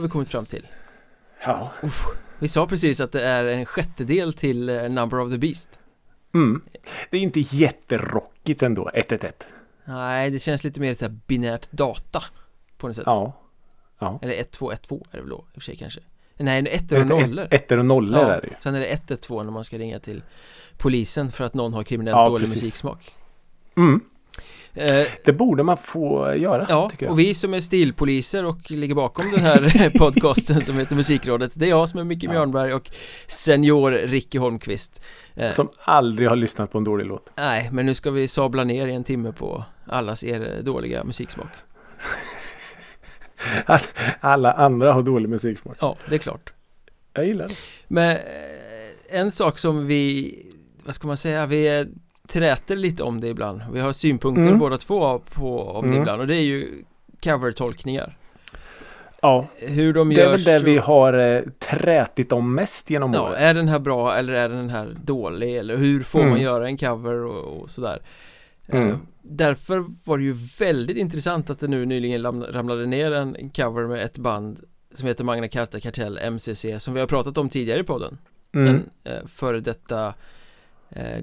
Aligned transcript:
111 0.00 0.02
har 0.02 0.02
vi 0.02 0.08
kommit 0.08 0.28
fram 0.28 0.46
till 0.46 0.66
Ja. 1.44 1.72
Vi 2.38 2.48
sa 2.48 2.66
precis 2.66 3.00
att 3.00 3.12
det 3.12 3.24
är 3.24 3.44
en 3.44 3.66
sjättedel 3.66 4.32
till 4.32 4.68
eh, 4.68 4.88
Number 4.88 5.20
of 5.20 5.30
the 5.32 5.38
Beast 5.38 5.78
Mm. 6.34 6.62
Det 7.10 7.16
är 7.16 7.20
inte 7.20 7.40
jätterockigt 7.40 8.62
ändå, 8.62 8.90
111. 8.94 9.32
Nej, 9.84 10.30
det 10.30 10.38
känns 10.38 10.64
lite 10.64 10.80
mer 10.80 10.94
så 10.94 11.04
här 11.04 11.16
binärt 11.26 11.70
data 11.70 12.22
På 12.78 12.86
något 12.86 12.96
sätt 12.96 13.04
Ja. 13.06 13.32
Ja. 13.98 14.18
Eller 14.22 14.34
1212 14.34 15.02
är 15.10 15.16
det 15.16 15.22
väl 15.22 15.30
då 15.30 15.36
i 15.36 15.40
och 15.50 15.54
för 15.54 15.60
sig 15.60 15.76
kanske 15.76 16.00
Nej, 16.36 16.66
ettor 16.70 17.00
och 17.00 17.06
nollor 17.06 17.46
Ettor 17.50 17.78
och 17.78 17.84
nollor 17.86 18.20
är 18.24 18.40
det 18.40 18.46
ju. 18.46 18.54
Sen 18.60 18.74
är 18.74 18.80
det 18.80 18.86
112 18.86 19.44
när 19.44 19.52
man 19.52 19.64
ska 19.64 19.78
ringa 19.78 19.98
till 19.98 20.22
polisen 20.78 21.30
för 21.30 21.44
att 21.44 21.54
någon 21.54 21.74
har 21.74 21.82
kriminellt 21.82 22.16
Ja, 22.16 22.26
dålig 22.28 22.48
precis. 22.48 22.62
musiksmak 22.62 23.14
Mm. 23.76 24.00
Eh, 24.74 25.06
Det 25.24 25.32
borde 25.32 25.62
man 25.62 25.76
få 25.76 26.34
göra, 26.36 26.66
Ja, 26.68 26.90
och 27.08 27.18
vi 27.18 27.34
som 27.34 27.54
är 27.54 27.60
stilpoliser 27.60 28.44
och 28.44 28.70
ligger 28.70 28.94
bakom 28.94 29.30
den 29.30 29.40
här 29.40 29.90
podcasten 29.98 30.60
som 30.60 30.78
heter 30.78 30.96
Musikrådet 30.96 31.52
Det 31.54 31.66
är 31.66 31.70
jag 31.70 31.88
som 31.88 32.00
är 32.00 32.04
Micke 32.04 32.24
Ja. 32.24 32.30
Mjörnberg 32.30 32.74
och 32.74 32.90
senior 33.26 33.90
Ricky 33.90 34.38
Holmqvist 34.38 35.02
eh, 35.34 35.52
Som 35.52 35.68
aldrig 35.84 36.28
har 36.28 36.36
lyssnat 36.36 36.72
på 36.72 36.78
en 36.78 36.84
dålig 36.84 37.06
låt. 37.06 37.28
Nej, 37.36 37.68
men 37.72 37.86
nu 37.86 37.94
ska 37.94 38.10
vi 38.10 38.28
sabla 38.28 38.64
ner 38.64 38.86
i 38.86 38.94
en 38.94 39.04
timme 39.04 39.32
på 39.32 39.64
allas 39.86 40.24
er 40.24 40.62
dåliga 40.62 41.04
musiksmak 41.04 41.48
Att 43.66 43.88
alla 44.20 44.52
andra 44.52 44.92
har 44.92 45.02
dålig 45.02 45.28
musiksmak. 45.28 45.76
Ja, 45.80 45.96
det 46.08 46.14
är 46.14 46.18
klart 46.18 46.52
Jag 47.12 47.26
gillar 47.26 47.48
det. 47.48 47.54
Men 47.88 48.16
eh, 48.16 49.20
en 49.20 49.32
sak 49.32 49.58
som 49.58 49.86
vi, 49.86 50.34
vad 50.84 50.94
ska 50.94 51.06
man 51.06 51.16
säga, 51.16 51.46
vi 51.46 51.86
träter 52.30 52.76
lite 52.76 53.02
om 53.02 53.20
det 53.20 53.28
ibland 53.28 53.62
Vi 53.72 53.80
har 53.80 53.92
synpunkter 53.92 54.42
Mm. 54.46 54.58
båda 54.58 54.76
två 54.78 55.18
på 55.18 55.60
om 55.70 55.82
det 55.84 55.88
Mm. 55.88 56.00
ibland 56.02 56.20
och 56.20 56.26
det 56.26 56.36
är 56.36 56.42
ju 56.42 56.84
covertolkningar 57.24 58.16
Ja, 59.22 59.46
Hur 59.68 59.92
de 59.92 60.08
det 60.08 60.22
är 60.22 60.30
väl 60.30 60.44
det 60.44 60.58
vi 60.58 60.78
har 60.78 61.12
eh, 61.36 61.42
trätit 61.58 62.32
om 62.32 62.54
mest 62.54 62.90
genom 62.90 63.12
Ja, 63.12 63.20
åren. 63.22 63.34
är 63.42 63.54
den 63.54 63.68
här 63.68 63.78
bra 63.78 64.14
eller 64.16 64.32
är 64.32 64.48
den 64.48 64.70
här 64.70 64.96
dålig 65.04 65.56
eller 65.56 65.76
hur 65.76 66.02
får 66.02 66.18
man 66.18 66.28
Mm. 66.28 66.42
göra 66.42 66.66
en 66.66 66.78
cover 66.78 67.14
och, 67.24 67.60
och 67.62 67.70
sådär 67.70 67.98
Mm. 68.68 68.88
Eh, 68.88 68.96
Därför 69.22 69.84
var 70.04 70.18
det 70.18 70.24
ju 70.24 70.36
väldigt 70.58 70.96
intressant 70.96 71.50
att 71.50 71.60
det 71.60 71.68
nu 71.68 71.86
nyligen 71.86 72.22
ramlade 72.52 72.86
ner 72.86 73.12
en 73.12 73.50
cover 73.50 73.86
med 73.86 74.02
ett 74.04 74.18
band 74.18 74.60
som 74.94 75.08
heter 75.08 75.24
Magna 75.24 75.48
Carta 75.48 75.80
Kartell 75.80 76.18
MCC 76.18 76.66
som 76.78 76.94
vi 76.94 77.00
har 77.00 77.06
pratat 77.06 77.38
om 77.38 77.48
tidigare 77.48 77.80
i 77.80 77.84
podden 77.84 78.18
Mm. 78.54 78.68
En 78.68 78.90
eh, 79.04 79.26
före 79.26 79.60
detta 79.60 80.14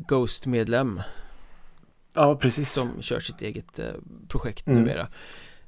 Ghost-medlem 0.08 1.02
Ja, 2.14 2.36
precis. 2.36 2.72
som 2.72 3.02
kör 3.02 3.20
sitt 3.20 3.42
eget 3.42 3.80
eh, 3.80 3.86
projekt 4.28 4.68
Mm. 4.68 4.80
numera 4.82 5.08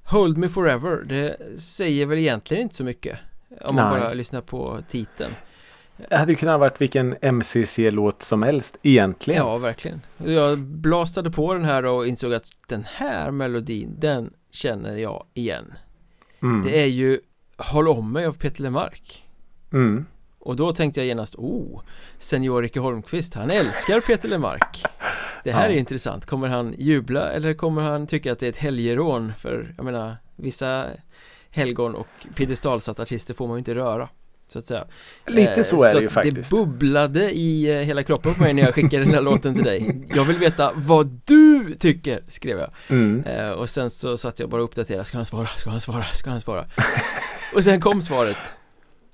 Hold 0.03 0.37
Me 0.37 0.49
Forever, 0.49 1.03
det 1.03 1.37
säger 1.59 2.05
väl 2.05 2.17
egentligen 2.17 2.63
inte 2.63 2.75
så 2.75 2.83
mycket 2.83 3.19
Om 3.61 3.75
man 3.75 3.91
Nej. 3.91 3.99
bara 4.01 4.13
lyssnar 4.13 4.41
på 4.41 4.79
titeln 4.87 5.33
Det 6.09 6.17
hade 6.17 6.31
ju 6.31 6.35
kunnat 6.35 6.59
varit 6.59 6.81
vilken 6.81 7.15
MCC-låt 7.21 8.23
som 8.23 8.43
helst 8.43 8.77
egentligen. 8.83 9.37
Ja, 9.45 9.57
verkligen 9.57 10.01
Jag 10.17 10.57
blastade 10.59 11.31
på 11.31 11.53
den 11.53 11.63
här 11.65 11.85
och 11.85 12.07
insåg 12.07 12.33
att 12.33 12.45
den 12.67 12.85
här 12.93 13.31
melodin, 13.31 13.95
den 13.99 14.33
känner 14.51 14.97
jag 14.97 15.25
igen 15.33 15.73
Mm. 16.41 16.65
Det 16.65 16.81
är 16.81 16.85
ju 16.87 17.19
Håll 17.57 17.87
om 17.87 18.11
mig 18.11 18.25
av 18.25 18.33
Peter 18.33 18.63
Lemark 18.63 19.25
Mm. 19.73 20.05
Och 20.49 20.55
då 20.55 20.73
tänkte 20.73 20.99
jag 20.99 21.07
genast, 21.07 21.35
oh, 21.35 21.81
Senior 22.17 22.61
Ricke 22.61 22.79
Holmqvist, 22.79 23.33
han 23.33 23.51
älskar 23.51 23.99
Peter 24.01 24.29
Lemark 24.29 24.83
Det 25.43 25.51
här 25.51 25.69
Ja. 25.69 25.75
är 25.75 25.79
intressant, 25.79 26.25
kommer 26.25 26.47
han 26.47 26.75
jubla 26.77 27.31
eller 27.31 27.53
kommer 27.53 27.81
han 27.81 28.07
tycka 28.07 28.31
att 28.31 28.39
det 28.39 28.45
är 28.45 28.49
ett 28.49 28.57
helgerån? 28.57 29.33
För 29.37 29.73
jag 29.77 29.85
menar, 29.85 30.15
vissa 30.35 30.85
helgon 31.51 31.95
och 31.95 32.07
piedestalsatta 32.35 33.01
artister 33.01 33.33
får 33.33 33.47
man 33.47 33.55
ju 33.55 33.59
inte 33.59 33.75
röra 33.75 34.09
Så 34.47 34.59
att 34.59 34.65
säga 34.67 34.85
Lite 35.27 35.53
Eh, 35.55 35.63
så 35.63 35.83
är 35.83 35.93
det 35.95 36.01
ju 36.01 36.07
faktiskt. 36.09 36.35
det 36.35 36.49
bubblade 36.49 37.31
i 37.31 37.71
eh, 37.71 37.81
hela 37.81 38.03
kroppen 38.03 38.33
på 38.33 38.41
mig 38.43 38.53
när 38.53 38.63
jag 38.63 38.73
skickade 38.75 39.03
den 39.03 39.13
här 39.13 39.21
låten 39.21 39.53
till 39.55 39.63
dig 39.63 40.07
Jag 40.15 40.23
vill 40.25 40.37
veta 40.37 40.71
vad 40.75 41.19
du 41.25 41.75
tycker, 41.79 42.23
skrev 42.27 42.59
jag 42.59 42.69
Mm. 42.89 43.23
Eh, 43.23 43.49
Och 43.51 43.69
sen 43.69 43.89
så 43.89 44.17
satt 44.17 44.39
jag 44.39 44.49
bara 44.49 44.61
och 44.61 44.65
uppdaterade, 44.65 45.05
ska 45.05 45.17
han 45.17 45.25
svara, 45.25 45.47
ska 45.47 45.69
han 45.69 45.81
svara, 45.81 46.03
ska 46.13 46.29
han 46.29 46.41
svara? 46.41 46.65
Och 47.55 47.63
sen 47.63 47.81
kom 47.81 48.01
svaret 48.01 48.37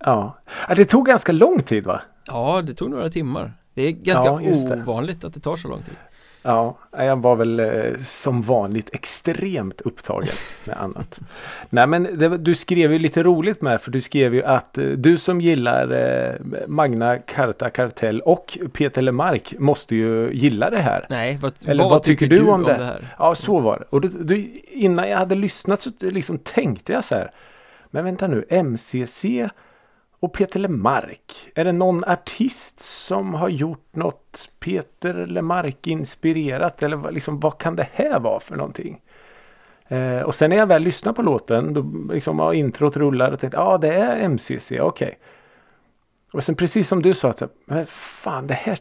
Ja. 0.05 0.37
det 0.75 0.85
tog 0.85 1.05
ganska 1.05 1.31
lång 1.31 1.61
tid 1.61 1.85
va? 1.85 2.01
Ja, 2.27 2.61
det 2.61 2.73
tog 2.73 2.89
några 2.89 3.09
timmar 3.09 3.51
Det 3.73 3.81
är 3.81 3.91
ganska 3.91 4.25
Ja, 4.27 4.41
just 4.41 4.69
det. 4.69 4.75
ovanligt 4.75 5.23
att 5.23 5.33
det 5.33 5.39
tar 5.39 5.55
så 5.55 5.67
lång 5.67 5.81
tid 5.81 5.95
Ja, 6.47 6.77
jag 6.91 7.21
var 7.21 7.35
väl 7.35 7.59
eh, 7.59 7.97
som 8.05 8.41
vanligt 8.41 8.89
extremt 8.93 9.81
upptagen 9.81 10.29
med 10.67 10.77
annat. 10.77 11.19
Nej 11.69 11.87
men 11.87 12.03
det, 12.19 12.37
du 12.37 12.55
skrev 12.55 12.93
ju 12.93 12.99
lite 12.99 13.23
roligt 13.23 13.61
med 13.61 13.81
för 13.81 13.91
du 13.91 14.01
skrev 14.01 14.33
ju 14.33 14.43
att 14.43 14.77
eh, 14.77 14.83
du 14.85 15.17
som 15.17 15.41
gillar 15.41 15.91
eh, 15.91 16.65
Magna 16.67 17.17
Carta 17.17 17.69
Kartell 17.69 18.21
och 18.21 18.57
Peter 18.73 19.01
Lemark 19.01 19.53
måste 19.59 19.95
ju 19.95 20.29
gilla 20.33 20.69
det 20.69 20.79
här. 20.79 21.05
Nej, 21.09 21.37
vad, 21.41 21.53
Eller 21.67 21.83
vad 21.83 22.03
tycker 22.03 22.27
du 22.27 22.41
om 22.47 22.63
det? 22.63 22.73
här? 22.73 23.07
Ja, 23.19 23.35
så 23.35 23.59
var 23.59 23.79
det. 23.79 23.85
Och 23.89 24.01
du, 24.01 24.07
du, 24.07 24.61
innan 24.71 25.09
jag 25.09 25.17
hade 25.17 25.35
lyssnat 25.35 25.81
så 25.81 25.91
liksom 25.99 26.37
tänkte 26.37 26.93
jag 26.93 27.03
så 27.03 27.15
här. 27.15 27.31
Men 27.91 28.05
vänta 28.05 28.27
nu, 28.27 28.45
MCC 28.63 29.25
och 30.25 30.33
Peter 30.33 30.59
Lemark. 30.59 31.51
Är 31.55 31.65
det 31.65 31.71
någon 31.71 32.03
artist 32.03 32.79
som 32.79 33.33
har 33.33 33.49
gjort 33.49 33.95
något 33.95 34.49
Peter 34.59 35.25
Lemark 35.25 35.87
inspirerat? 35.87 36.83
Eller 36.83 36.97
vad- 36.97 37.13
liksom, 37.13 37.39
vad 37.39 37.57
kan 37.57 37.75
det 37.75 37.87
här 37.93 38.19
vara 38.19 38.39
för 38.39 38.55
någonting? 38.55 39.01
Eh, 39.87 40.19
och 40.21 40.35
sen 40.35 40.49
när 40.49 40.57
jag 40.57 40.67
väl 40.67 40.81
lyssnar 40.83 41.13
på 41.13 41.21
låten, 41.21 41.73
då 41.73 42.13
liksom, 42.13 42.39
ja, 42.39 42.53
introt 42.53 42.97
rullar 42.97 43.31
och 43.31 43.39
tänkte 43.39 43.57
ja 43.57 43.63
ah, 43.63 43.77
det 43.77 43.93
är 43.93 44.29
MCC, 44.29 44.71
okej. 44.81 45.19
Och 46.33 46.43
sen 46.43 46.55
precis 46.55 46.87
som 46.87 47.01
du 47.01 47.13
sa, 47.13 47.29
att 47.29 47.37
så, 47.37 47.47
men 47.65 47.85
fan 47.85 48.47
det 48.47 48.53
här, 48.53 48.77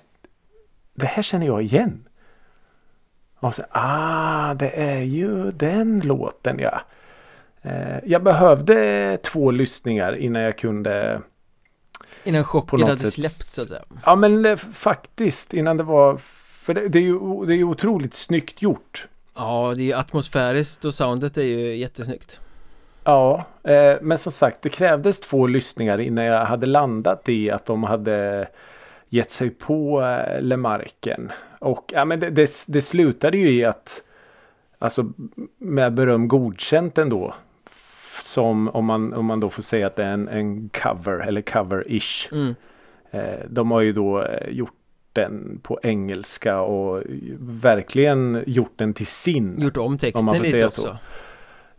det 0.94 1.06
här 1.06 1.22
känner 1.22 1.47
jag 1.47 1.62
igen. 1.62 2.05
Och 3.37 3.55
så, 3.55 3.62
ah, 3.71 4.55
det 4.55 4.71
är 4.71 5.00
ju 5.03 5.50
den 5.53 6.00
låten 6.00 6.59
ja. 6.59 6.81
Eh, 7.62 7.99
jag 8.05 8.22
behövde 8.22 9.19
två 9.22 9.50
lyssningar 9.50 10.16
innan 10.16 10.43
jag 10.43 10.59
kunde 10.59 11.21
Innan 12.24 12.44
chocken 12.44 12.82
hade 12.82 12.96
släppt 12.96 13.52
så 13.52 13.62
att 13.62 13.68
säga 13.68 13.82
Ja 14.04 14.16
men 14.16 14.44
eh, 14.44 14.56
faktiskt 14.56 15.54
innan 15.54 15.76
det 15.76 15.82
var 15.82 16.20
För 16.48 16.74
det, 16.74 16.88
det, 16.88 16.98
är 16.98 17.02
ju, 17.02 17.46
det 17.46 17.52
är 17.52 17.56
ju 17.56 17.64
otroligt 17.64 18.14
snyggt 18.14 18.62
gjort. 18.62 19.08
Ja, 19.34 19.72
det 19.76 19.82
är 19.82 19.86
ju 19.86 19.92
atmosfäriskt 19.92 20.84
och 20.84 20.94
soundet 20.94 21.36
är 21.36 21.42
ju 21.42 21.76
jättesnyggt 21.76 22.40
Ja, 23.04 23.44
eh, 23.62 23.96
men 24.02 24.18
som 24.18 24.32
sagt 24.32 24.62
det 24.62 24.68
krävdes 24.68 25.20
två 25.20 25.46
lyssningar 25.46 26.00
innan 26.00 26.24
jag 26.24 26.44
hade 26.44 26.66
landat 26.66 27.28
i 27.28 27.50
att 27.50 27.66
de 27.66 27.82
hade 27.82 28.48
gett 29.08 29.30
sig 29.30 29.50
på 29.50 30.02
eh, 30.02 30.42
Lemarken. 30.42 31.32
Och 31.58 31.92
ja, 31.94 32.04
men 32.04 32.20
det, 32.20 32.30
det, 32.30 32.50
det 32.66 32.82
slutade 32.82 33.36
ju 33.36 33.50
i 33.50 33.64
att 33.64 34.02
Alltså 34.84 35.12
med 35.58 35.94
beröm 35.94 36.28
godkänt 36.28 36.98
ändå. 36.98 37.34
Som 38.22 38.69
om 38.69 38.84
man, 38.84 39.12
om 39.12 39.26
man 39.26 39.41
då 39.41 39.50
får 39.50 39.62
säga 39.62 39.86
att 39.86 39.97
det 39.97 40.04
är 40.04 40.12
en, 40.12 40.28
en 40.28 40.69
cover 40.69 41.19
eller 41.19 41.41
cover-ish. 41.41 42.32
mm. 42.32 42.54
Eh, 43.10 43.47
de 43.48 43.70
har 43.70 43.80
ju 43.80 43.92
då 43.92 44.22
eh, 44.22 44.48
gjort 44.50 44.75
den 45.12 45.60
på 45.62 45.80
engelska 45.82 46.60
och 46.60 47.02
verkligen 47.38 48.44
gjort 48.47 48.72
den 48.76 48.94
till 48.94 49.06
sin. 49.06 49.60
Gjort 49.60 49.76
om 49.76 49.84
Om 49.84 49.98
texten 49.98 50.26
man 50.26 50.34
får 50.34 50.44
lite 50.44 50.64
också 50.64 50.80
så. 50.80 50.97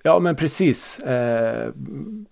Ja 0.03 0.19
men 0.19 0.35
precis. 0.35 0.99
Eh, 0.99 1.71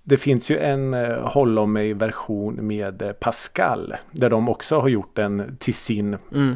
det 0.04 0.18
finns 0.18 0.50
ju 0.50 0.58
en 0.58 0.94
eh, 0.94 1.32
Håll 1.32 1.60
om 1.60 1.74
mig 1.74 1.94
version 1.94 2.68
med 2.68 3.20
Pascal. 3.20 3.96
Där 4.12 4.30
de 4.30 4.50
också 4.50 4.80
har 4.80 4.88
gjort 4.88 5.16
den 5.16 5.58
till 5.60 5.74
sin. 5.74 6.18
mm. 6.34 6.56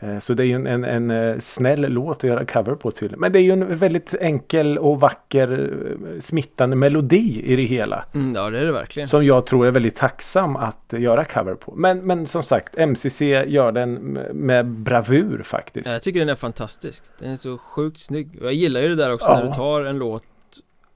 Eh, 0.00 0.18
så 0.18 0.34
det 0.34 0.42
är 0.42 0.46
ju 0.46 0.54
en, 0.54 0.66
en, 0.66 0.84
en 0.84 1.10
eh, 1.10 1.38
snäll 1.40 1.80
låt 1.80 2.16
att 2.16 2.24
göra 2.30 2.44
cover 2.44 2.74
på 2.74 2.90
tydligen. 2.90 3.20
Men 3.20 3.32
det 3.32 3.38
är 3.38 3.42
ju 3.42 3.50
en 3.52 3.76
väldigt 3.76 4.14
enkel 4.14 4.78
och 4.78 5.00
vacker 5.00 5.72
eh, 6.14 6.20
smittande 6.20 6.76
melodi 6.76 7.42
i 7.44 7.56
det 7.56 7.62
hela. 7.62 8.04
Mm, 8.14 8.32
Ja, 8.34 8.50
det 8.50 8.58
är 8.60 8.64
det 8.64 8.72
verkligen 8.72 9.08
Som 9.08 9.24
jag 9.24 9.46
tror 9.46 9.66
är 9.66 9.70
väldigt 9.70 9.96
tacksam 9.96 10.56
att 10.56 10.92
göra 10.98 11.24
cover 11.24 11.54
på. 11.54 11.74
Men, 11.76 11.98
men 12.06 12.26
som 12.26 12.42
sagt 12.42 12.76
MCC 12.78 13.20
gör 13.46 13.72
den 13.72 13.94
med- 14.32 14.66
bravur 14.66 15.42
faktiskt. 15.42 15.86
Ja, 15.86 15.92
Jag 15.92 16.02
tycker 16.02 16.20
den 16.20 16.28
är 16.28 16.34
fantastisk 16.34 17.04
Den 17.18 17.30
är 17.30 17.36
så 17.36 17.58
sjukt 17.58 18.00
snygg 18.00 18.38
jag 18.42 18.52
gillar 18.52 18.80
ju 18.80 18.88
det 18.88 18.94
där 18.96 19.12
också 19.14 19.26
Ja. 19.30 19.38
när 19.38 19.46
du 19.48 19.54
tar 19.54 19.84
en 19.84 19.98
låt 19.98 20.24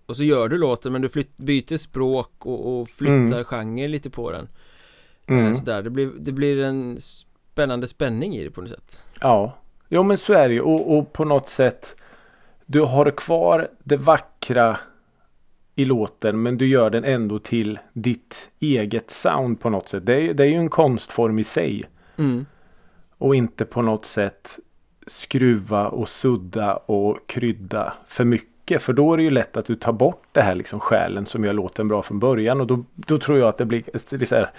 Och 0.07 0.17
så 0.17 0.25
gör 0.25 0.49
du 0.49 0.59
låten 0.59 0.93
men 0.93 1.03
du 1.03 1.09
flytt, 1.09 1.37
byter 1.37 1.77
språk 1.77 2.33
och, 2.47 2.81
och 2.81 2.89
flyttar 2.89 3.15
Mm. 3.15 3.45
genre 3.45 3.89
lite 3.89 4.11
på 4.11 4.31
den 4.31 4.49
mm. 5.27 5.55
Sådär, 5.55 5.83
det 5.83 5.91
blir, 5.91 6.11
det 6.19 6.33
blir 6.33 6.63
en 6.65 6.99
spännande 7.53 7.89
spänning 7.89 8.37
i 8.37 8.45
det 8.45 8.51
på 8.51 8.61
något 8.61 8.71
sätt 8.71 9.07
Ja, 9.21 9.53
jo 9.89 10.03
men 10.03 10.19
så 10.19 10.33
är 10.33 10.49
det 10.49 10.55
ju. 10.55 10.61
Och, 10.61 10.99
och 10.99 11.13
på 11.13 11.25
något 11.25 11.49
sätt. 11.49 11.97
Du 12.67 12.81
har 12.81 13.11
kvar 13.11 13.69
det 13.85 13.97
vackra 13.97 14.79
i 15.75 15.85
låten 15.85 16.43
men 16.43 16.59
du 16.59 16.67
gör 16.67 16.91
den 16.91 17.05
ändå 17.05 17.39
till 17.39 17.79
ditt 17.93 18.51
eget 18.61 19.11
sound 19.11 19.61
på 19.61 19.71
något 19.71 19.89
sätt. 19.89 20.07
Det 20.07 20.15
är, 20.15 20.35
det 20.35 20.43
är 20.43 20.47
ju 20.47 20.57
en 20.57 20.71
konstform 20.71 21.39
i 21.39 21.45
sig. 21.45 21.85
mm. 22.17 22.47
Och 23.19 23.35
inte 23.35 23.65
på 23.65 23.83
något 23.83 24.05
sätt 24.05 24.59
skruva 25.07 25.89
och 25.89 26.09
sudda 26.09 26.77
och 26.77 27.19
krydda 27.27 27.93
för 28.07 28.25
mycket. 28.25 28.83
För 28.83 28.93
då 28.93 29.13
är 29.13 29.17
det 29.17 29.23
ju 29.23 29.31
lätt 29.31 29.57
att 29.57 29.67
du 29.67 29.77
tar 29.77 29.93
bort 29.93 30.23
det 30.33 30.43
här 30.43 30.55
liksom 30.55 30.81
själen 30.81 31.27
som 31.27 31.45
gör 31.45 31.53
låten 31.53 31.89
bra 31.89 32.03
från 32.03 32.19
början. 32.19 32.61
Och 32.61 32.67
då, 32.67 32.85
då 32.95 33.19
tror 33.19 33.39
jag 33.39 33.49
att 33.49 33.59
det 33.59 33.65
blir 33.65 33.97
ett, 33.97 34.29
så 34.29 34.35
här, 34.35 34.51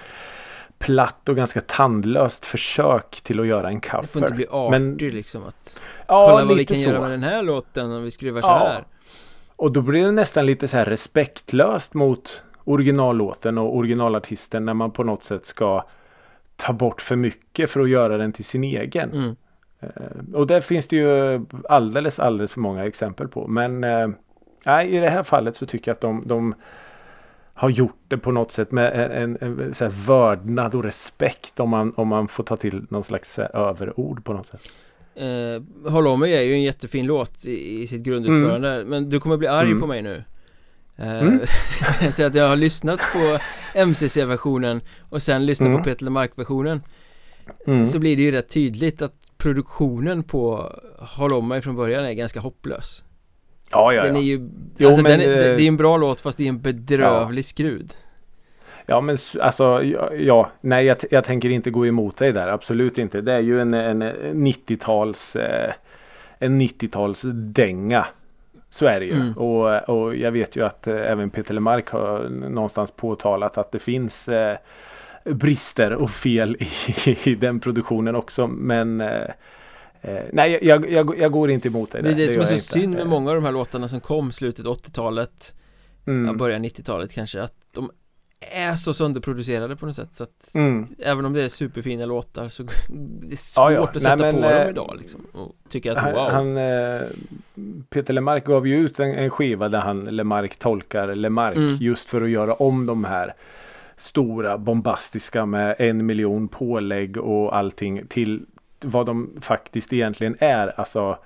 platt 0.83 1.30
och 1.30 1.35
ganska 1.35 1.62
tandlöst 1.62 2.45
försök 2.45 3.21
till 3.24 3.39
att 3.39 3.47
göra 3.47 3.69
en 3.69 3.81
cover. 3.81 4.01
Det 4.01 4.07
får 4.07 4.21
inte 4.21 4.33
bli 4.33 4.47
artig 4.50 4.81
Men, 4.81 4.97
liksom 4.97 5.44
att 5.44 5.81
ja, 6.07 6.27
Kolla 6.30 6.45
vad 6.45 6.57
vi 6.57 6.65
kan 6.65 6.77
så. 6.77 6.83
göra 6.83 7.01
med 7.01 7.12
den 7.12 7.24
här 7.24 7.44
låten 7.44 7.91
om 7.91 8.03
vi 8.03 8.12
skruvar 8.12 8.41
så 8.41 8.47
ja. 8.47 8.57
här. 8.57 8.83
Och 9.56 9.71
då 9.71 9.81
blir 9.81 10.06
det 10.06 10.12
nästan 10.12 10.45
lite 10.45 10.68
så 10.68 10.77
här 10.77 10.85
respektlöst 10.85 11.94
mot 11.94 12.44
originallåten 12.63 13.57
och 13.57 13.75
originalartisten 13.75 14.65
när 14.65 14.74
man 14.74 14.91
på 14.91 15.03
något 15.03 15.24
sätt 15.24 15.45
ska 15.45 15.85
ta 16.56 16.74
bort 16.74 17.01
för 17.01 17.15
mycket 17.15 17.69
för 17.69 17.80
att 17.80 17.89
göra 17.89 18.18
den 18.18 18.33
till 18.33 18.45
sin 18.45 18.63
egen. 18.63 19.12
Mm. 19.12 19.35
Uh, 19.83 20.35
och 20.35 20.47
där 20.47 20.59
finns 20.59 20.88
det 20.88 20.95
ju 20.95 21.45
alldeles, 21.69 22.19
alldeles 22.19 22.53
för 22.53 22.59
många 22.59 22.85
exempel 22.85 23.27
på. 23.27 23.47
Men 23.47 23.83
uh, 23.83 24.09
nej, 24.65 24.95
i 24.95 25.00
det 25.00 25.09
här 25.09 25.24
fallet 25.24 25.56
så 25.56 25.65
tycker 25.65 25.91
jag 25.91 25.95
att 25.95 26.01
de, 26.01 26.24
de 26.25 26.56
har 27.53 27.69
gjort 27.69 28.00
det 28.07 28.17
på 28.17 28.31
något 28.31 28.51
sätt 28.51 28.71
med 28.71 29.11
en, 29.23 29.38
en, 29.41 29.59
en 29.59 29.73
här 29.79 30.05
vördnad 30.07 30.75
och 30.75 30.83
respekt 30.83 31.59
om 31.59 31.69
man, 31.69 31.94
om 31.95 32.07
man 32.07 32.27
får 32.27 32.44
ta 32.44 32.57
till 32.57 32.85
någon 32.89 33.03
slags 33.03 33.39
överord 33.39 34.23
på 34.23 34.33
något 34.33 34.47
sätt. 34.47 34.61
Eh, 35.15 35.91
Håll 35.91 36.07
om 36.07 36.19
mig 36.19 36.33
är 36.33 36.41
ju 36.41 36.53
en 36.53 36.61
jättefin 36.61 37.05
låt 37.05 37.45
i, 37.45 37.81
i 37.81 37.88
sitt 37.88 38.03
grundutförande 38.03 38.69
mm. 38.69 38.88
Men 38.88 39.09
du 39.09 39.19
kommer 39.19 39.38
bli 39.38 39.47
arg 39.47 39.67
mm. 39.67 39.81
på 39.81 39.88
mig 39.88 40.01
nu 40.01 40.23
eh, 40.97 41.21
mm. 41.21 41.39
Så 42.11 42.25
att 42.25 42.35
jag 42.35 42.50
har 42.50 42.55
lyssnat 42.55 43.00
på 43.13 43.39
MCC-versionen 43.85 44.81
och 45.09 45.21
sen 45.21 45.45
lyssnat 45.45 45.67
mm. 45.67 45.77
på 45.77 45.83
Peter 45.83 46.06
LeMarc-versionen 46.06 46.81
mm. 47.67 47.85
Så 47.85 47.99
blir 47.99 48.17
det 48.17 48.23
ju 48.23 48.31
rätt 48.31 48.49
tydligt 48.49 49.01
att 49.01 49.13
produktionen 49.38 50.23
på 50.23 50.71
Håll 50.99 51.33
om 51.33 51.47
mig 51.47 51.61
från 51.61 51.75
början 51.75 52.06
är 52.06 52.13
ganska 52.13 52.39
hopplös 52.39 53.03
Ja, 53.73 53.93
ja, 53.93 54.03
Den 54.03 54.15
är 54.15 54.21
ju, 54.21 54.49
jo, 54.77 54.87
alltså 54.87 55.03
men, 55.03 55.19
den 55.19 55.29
är, 55.29 55.35
det 55.35 55.63
är 55.63 55.67
en 55.67 55.77
bra 55.77 55.97
låt 55.97 56.21
fast 56.21 56.37
det 56.37 56.43
är 56.43 56.49
en 56.49 56.61
bedrövlig 56.61 57.39
ja. 57.39 57.43
skrud 57.43 57.91
Ja 58.85 59.01
men 59.01 59.17
alltså 59.41 59.83
ja, 60.17 60.51
nej 60.61 60.85
jag, 60.85 60.97
jag, 61.11 61.23
tänker 61.23 61.49
inte 61.49 61.69
gå 61.69 61.87
emot 61.87 62.17
dig 62.17 62.31
där, 62.31 62.47
absolut 62.47 62.97
inte. 62.97 63.21
Det 63.21 63.33
är 63.33 63.39
ju 63.39 63.61
en, 63.61 63.73
en 63.73 64.03
90-tals 64.03 65.35
eh, 65.35 65.73
en 66.39 66.61
90-tals 66.61 67.21
dänga. 67.33 68.05
Så 68.69 68.85
är 68.85 68.99
det 68.99 69.05
ju. 69.05 69.15
Mm. 69.15 69.33
Och, 69.33 69.89
och 69.89 70.15
jag 70.15 70.31
vet 70.31 70.55
ju 70.55 70.65
att 70.65 70.87
eh, 70.87 71.11
även 71.11 71.29
Peter 71.29 71.53
Lemark 71.53 71.89
har 71.89 72.29
någonstans 72.29 72.91
påtalat 72.91 73.57
att 73.57 73.71
det 73.71 73.79
finns 73.79 74.27
eh, 74.27 74.57
brister 75.23 75.93
och 75.93 76.09
fel 76.09 76.57
i, 76.59 76.69
i, 77.29 77.35
den 77.35 77.59
produktionen 77.59 78.15
också. 78.15 78.47
Men 78.47 79.01
eh, 79.01 79.29
eh 80.03 80.23
nej, 80.33 80.59
jag, 80.61 80.91
jag, 80.91 81.19
jag, 81.19 81.31
går 81.31 81.51
inte 81.51 81.67
emot 81.67 81.91
dig. 81.91 82.01
Det 82.01 82.09
är 82.09 82.15
det, 82.15 82.25
det 82.25 82.31
som 82.31 82.41
är 82.41 82.45
så 82.45 82.53
inte. 82.53 82.63
synd 82.65 82.95
med 82.95 83.07
många 83.07 83.29
av 83.29 83.35
de 83.35 83.45
här 83.45 83.51
låtarna 83.51 83.88
som 83.88 84.00
kom 84.00 84.31
slutet 84.31 84.65
80-talet 84.65 85.55
mm. 86.07 86.38
början 86.38 86.65
90-talet 86.65 87.13
kanske 87.13 87.41
att 87.41 87.55
de 87.71 87.91
är 88.51 88.75
så 88.75 88.94
sönderproducerade 88.94 89.75
på 89.75 89.85
något 89.85 89.95
sätt 89.95 90.15
så 90.15 90.23
att 90.23 90.55
mm. 90.55 90.83
även 91.00 91.25
om 91.25 91.33
det 91.33 91.44
är 91.44 91.50
superfina 91.50 92.05
låtar 92.05 92.47
så 92.47 92.63
det 92.94 93.31
är 93.31 93.35
svårt 93.35 93.63
ja, 93.63 93.71
ja. 93.71 93.83
att 93.83 94.01
sätta 94.01 94.15
Nej, 94.15 94.31
men, 94.31 94.41
på 94.41 94.50
dem 94.50 94.61
eh, 94.61 94.69
idag 94.69 94.95
liksom 95.00 95.21
och 95.31 95.55
tycka 95.69 95.91
att 95.91 95.97
han, 95.97 96.13
wow 96.13 96.29
han, 96.31 96.57
eh, 96.57 97.01
Peter 97.89 98.13
Lemark 98.13 98.45
gav 98.45 98.67
ju 98.67 98.85
ut 98.85 98.99
en, 98.99 99.13
en 99.13 99.29
skiva 99.29 99.69
där 99.69 99.79
han 99.79 100.06
Lemark 100.06 100.56
tolkar 100.56 101.15
Lemark 101.15 101.57
mm. 101.57 101.77
just 101.79 102.09
för 102.09 102.21
att 102.21 102.29
göra 102.29 102.53
om 102.53 102.85
de 102.85 103.03
här 103.03 103.33
stora 103.97 104.57
bombastiska 104.57 105.45
med 105.45 105.75
en 105.79 106.06
miljon 106.06 106.47
pålägg 106.47 107.17
och 107.17 107.57
allting 107.57 108.07
till 108.07 108.45
vad 108.83 109.06
de 109.06 109.38
faktiskt 109.41 109.94
egentligen 109.94 110.35
är 110.39 110.80
alltså 110.80 111.18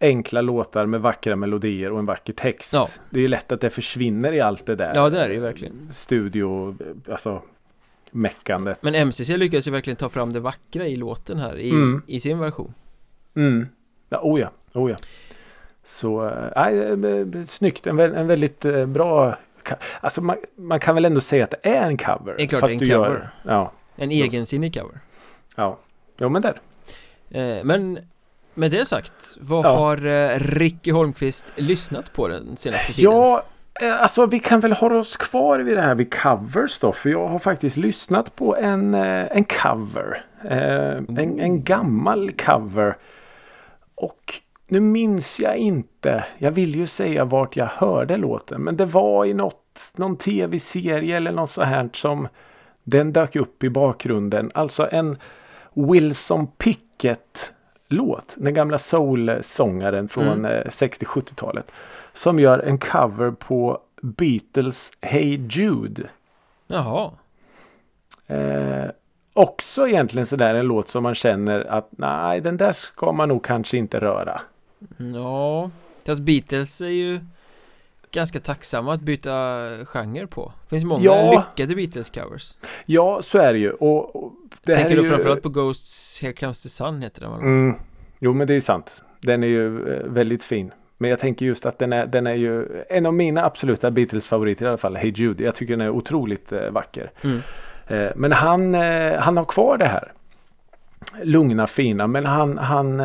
enkla 0.00 0.40
låtar 0.40 0.86
med 0.86 1.00
vackra 1.00 1.36
melodier 1.36 1.92
och 1.92 1.98
en 1.98 2.06
vacker 2.06 2.32
text. 2.32 2.72
Ja. 2.72 2.88
Det 3.10 3.20
är 3.20 3.28
lätt 3.28 3.52
att 3.52 3.60
det 3.60 3.70
försvinner 3.70 4.32
i 4.32 4.40
allt 4.40 4.66
det 4.66 4.76
där. 4.76 4.92
Ja, 4.94 5.10
det 5.10 5.20
är 5.20 5.28
det 5.28 5.34
ju 5.34 5.40
verkligen. 5.40 5.90
Studio, 5.92 6.76
alltså 7.10 7.42
meckandet. 8.10 8.82
Men 8.82 9.08
MCC 9.08 9.28
lyckas 9.28 9.68
ju 9.68 9.70
verkligen 9.70 9.96
ta 9.96 10.08
fram 10.08 10.32
det 10.32 10.40
vackra 10.40 10.86
i 10.86 10.96
låten 10.96 11.38
här 11.38 11.58
i, 11.58 11.70
mm. 11.70 12.02
i 12.06 12.20
sin 12.20 12.38
version. 12.38 12.74
Mm. 13.34 13.66
Ja, 14.08 14.20
oh 14.22 14.40
ja, 14.40 14.50
oh 14.72 14.90
ja. 14.90 14.96
Så, 15.84 16.28
äh, 16.56 17.44
snyggt, 17.46 17.86
en, 17.86 18.00
en 18.00 18.26
väldigt 18.26 18.64
bra 18.86 19.36
Alltså 20.00 20.22
man, 20.22 20.36
man, 20.56 20.80
kan 20.80 20.94
väl 20.94 21.04
ändå 21.04 21.20
säga 21.20 21.44
att 21.44 21.50
det 21.50 21.68
är 21.68 21.86
en 21.86 21.96
cover. 21.96 22.34
Det 22.36 22.42
är 22.42 22.46
klart 22.46 22.62
det 22.62 22.72
är 22.72 22.72
en 22.72 22.78
cover. 22.78 23.08
Gör, 23.08 23.30
ja. 23.42 23.72
En 23.96 24.10
egensinnig 24.10 24.74
cover. 24.74 25.00
Ja, 25.56 25.78
jo 26.20 26.28
men 26.28 26.42
där. 26.42 26.60
Eh, 27.30 27.64
men 27.64 27.98
med 28.54 28.70
det 28.70 28.86
sagt, 28.86 29.36
vad 29.40 29.64
ja. 29.64 29.76
har 29.76 30.06
eh, 30.06 30.38
Ricky 30.38 30.92
Holmqvist 30.92 31.52
lyssnat 31.56 32.12
på 32.12 32.28
den 32.28 32.56
senaste 32.56 32.92
tiden? 32.92 33.12
Ja, 33.12 33.42
eh, 33.80 34.02
alltså 34.02 34.26
vi 34.26 34.38
kan 34.38 34.60
väl 34.60 34.72
hålla 34.72 34.98
oss 34.98 35.16
kvar 35.16 35.58
vid 35.58 35.76
det 35.76 35.82
här 35.82 35.94
vid 35.94 36.14
covers 36.14 36.78
då. 36.78 36.92
För 36.92 37.10
jag 37.10 37.28
har 37.28 37.38
faktiskt 37.38 37.76
lyssnat 37.76 38.36
på 38.36 38.56
en, 38.56 38.94
eh, 38.94 39.36
en 39.36 39.44
cover. 39.44 40.24
En, 40.42 41.18
en 41.18 41.64
gammal 41.64 42.32
cover. 42.32 42.96
Och 43.94 44.34
nu 44.68 44.80
minns 44.80 45.40
jag 45.40 45.56
inte. 45.56 46.24
Jag 46.38 46.50
vill 46.50 46.74
ju 46.74 46.86
säga 46.86 47.24
vart 47.24 47.56
jag 47.56 47.66
hörde 47.66 48.16
låten. 48.16 48.62
Men 48.62 48.76
det 48.76 48.84
var 48.84 49.24
i 49.24 49.34
något, 49.34 49.92
någon 49.96 50.16
tv-serie 50.16 51.16
eller 51.16 51.32
något 51.32 51.50
så 51.50 51.62
här 51.62 51.90
som 51.92 52.28
den 52.84 53.12
dök 53.12 53.36
upp 53.36 53.64
i 53.64 53.70
bakgrunden. 53.70 54.50
Alltså 54.54 54.88
en 54.92 55.18
Wilson 55.74 56.46
Pickett 56.46 57.52
låt. 57.88 58.34
Den 58.38 58.54
gamla 58.54 58.78
soul-sångaren 58.78 60.08
från 60.08 60.26
mm. 60.26 60.62
60-70-talet. 60.68 61.64
Eh, 61.68 61.74
som 62.14 62.38
gör 62.38 62.58
en 62.58 62.78
cover 62.78 63.30
på 63.30 63.80
Beatles 64.02 64.92
Hey 65.00 65.46
Jude. 65.50 66.08
Jaha. 66.66 67.10
Eh, 68.26 68.90
också 69.32 69.88
egentligen 69.88 70.26
sådär 70.26 70.54
en 70.54 70.66
låt 70.66 70.88
som 70.88 71.02
man 71.02 71.14
känner 71.14 71.60
att 71.60 71.88
nej 71.90 72.40
den 72.40 72.56
där 72.56 72.72
ska 72.72 73.12
man 73.12 73.28
nog 73.28 73.44
kanske 73.44 73.76
inte 73.76 74.00
röra. 74.00 74.40
Ja, 75.14 75.70
fast 76.06 76.20
Beatles 76.20 76.80
är 76.80 76.86
ju 76.86 77.20
ganska 78.10 78.40
tacksamma 78.40 78.92
att 78.92 79.00
byta 79.00 79.30
genre 79.84 80.26
på. 80.26 80.52
Det 80.62 80.68
finns 80.68 80.84
många 80.84 81.04
ja. 81.04 81.46
lyckade 81.56 81.74
Beatles-covers. 81.74 82.56
Ja, 82.86 83.22
så 83.22 83.38
är 83.38 83.52
det 83.52 83.58
ju. 83.58 83.70
Och, 83.70 84.16
och 84.16 84.32
det 84.62 84.74
Tänker 84.74 84.96
du 84.96 85.02
ju... 85.02 85.08
framförallt 85.08 85.42
på 85.42 85.48
Ghosts 85.48 86.22
Here 86.22 86.32
Comes 86.32 86.62
the 86.62 86.68
Sun 86.68 87.02
heter 87.02 87.20
den 87.20 87.32
mm. 87.32 87.74
Jo, 88.18 88.32
men 88.32 88.46
det 88.46 88.54
är 88.54 88.60
sant. 88.60 89.02
Den 89.20 89.42
är 89.42 89.48
ju 89.48 89.94
eh, 89.94 90.02
väldigt 90.04 90.44
fin. 90.44 90.72
Men 90.98 91.10
jag 91.10 91.18
tänker 91.18 91.46
just 91.46 91.66
att 91.66 91.78
den 91.78 91.92
är, 91.92 92.06
den 92.06 92.26
är 92.26 92.34
ju 92.34 92.66
en 92.88 93.06
av 93.06 93.14
mina 93.14 93.44
absoluta 93.44 93.90
Beatles-favoriter 93.90 94.64
i 94.64 94.68
alla 94.68 94.76
fall. 94.76 94.96
Hey 94.96 95.12
Jude. 95.16 95.44
Jag 95.44 95.54
tycker 95.54 95.76
den 95.76 95.86
är 95.86 95.90
otroligt 95.90 96.52
eh, 96.52 96.70
vacker. 96.70 97.10
Mm. 97.22 97.40
Eh, 97.86 98.12
men 98.16 98.32
han, 98.32 98.74
han 99.18 99.36
har 99.36 99.44
kvar 99.44 99.78
det 99.78 99.86
här. 99.86 100.12
Lugna, 101.22 101.66
fina. 101.66 102.06
Men 102.06 102.26
han, 102.26 102.58
han 102.58 103.02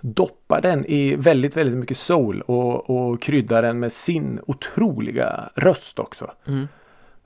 doppar 0.00 0.60
den 0.60 0.86
i 0.86 1.16
väldigt, 1.16 1.56
väldigt 1.56 1.76
mycket 1.76 1.98
soul 1.98 2.40
och, 2.40 2.90
och 2.90 3.22
kryddar 3.22 3.62
den 3.62 3.80
med 3.80 3.92
sin 3.92 4.40
otroliga 4.46 5.50
röst 5.54 5.98
också. 5.98 6.30
Mm. 6.46 6.68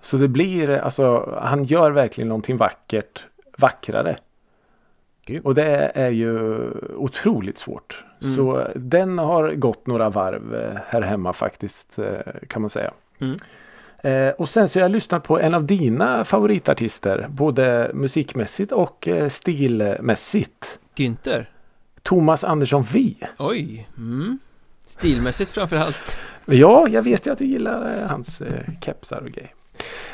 Så 0.01 0.17
det 0.17 0.29
blir, 0.29 0.71
alltså 0.71 1.35
han 1.43 1.65
gör 1.65 1.91
verkligen 1.91 2.29
någonting 2.29 2.57
vackert, 2.57 3.27
vackrare. 3.57 4.17
Grymt. 5.27 5.45
Och 5.45 5.55
det 5.55 5.93
är 5.95 6.11
ju 6.11 6.71
otroligt 6.97 7.59
svårt. 7.59 8.05
Mm. 8.23 8.37
Så 8.37 8.69
den 8.75 9.19
har 9.19 9.53
gått 9.55 9.87
några 9.87 10.11
varv 10.11 10.55
eh, 10.55 10.81
här 10.87 11.03
hemma 11.03 11.33
faktiskt 11.33 11.99
eh, 11.99 12.21
kan 12.49 12.63
man 12.63 12.71
säga. 12.71 12.93
Mm. 13.19 13.39
Eh, 13.99 14.31
och 14.31 14.49
sen 14.49 14.69
så 14.69 14.79
har 14.79 14.83
jag 14.83 14.91
lyssnat 14.91 15.25
på 15.25 15.41
en 15.41 15.55
av 15.55 15.65
dina 15.65 16.25
favoritartister 16.25 17.27
både 17.31 17.91
musikmässigt 17.95 18.73
och 18.73 19.09
stilmässigt. 19.29 20.79
Günther? 20.97 21.47
Thomas 22.03 22.45
Andersson 22.45 22.83
Vi. 22.83 23.17
Oj! 23.39 23.89
Mm. 23.97 24.39
Stilmässigt 24.85 25.51
framförallt. 25.51 26.17
Ja, 26.47 26.89
jag 26.89 27.03
vet 27.03 27.27
ju 27.27 27.33
att 27.33 27.39
du 27.39 27.47
gillar 27.47 28.07
hans 28.09 28.41
eh, 28.41 28.69
kepsar 28.81 29.21
och 29.21 29.31
grejer. 29.31 29.55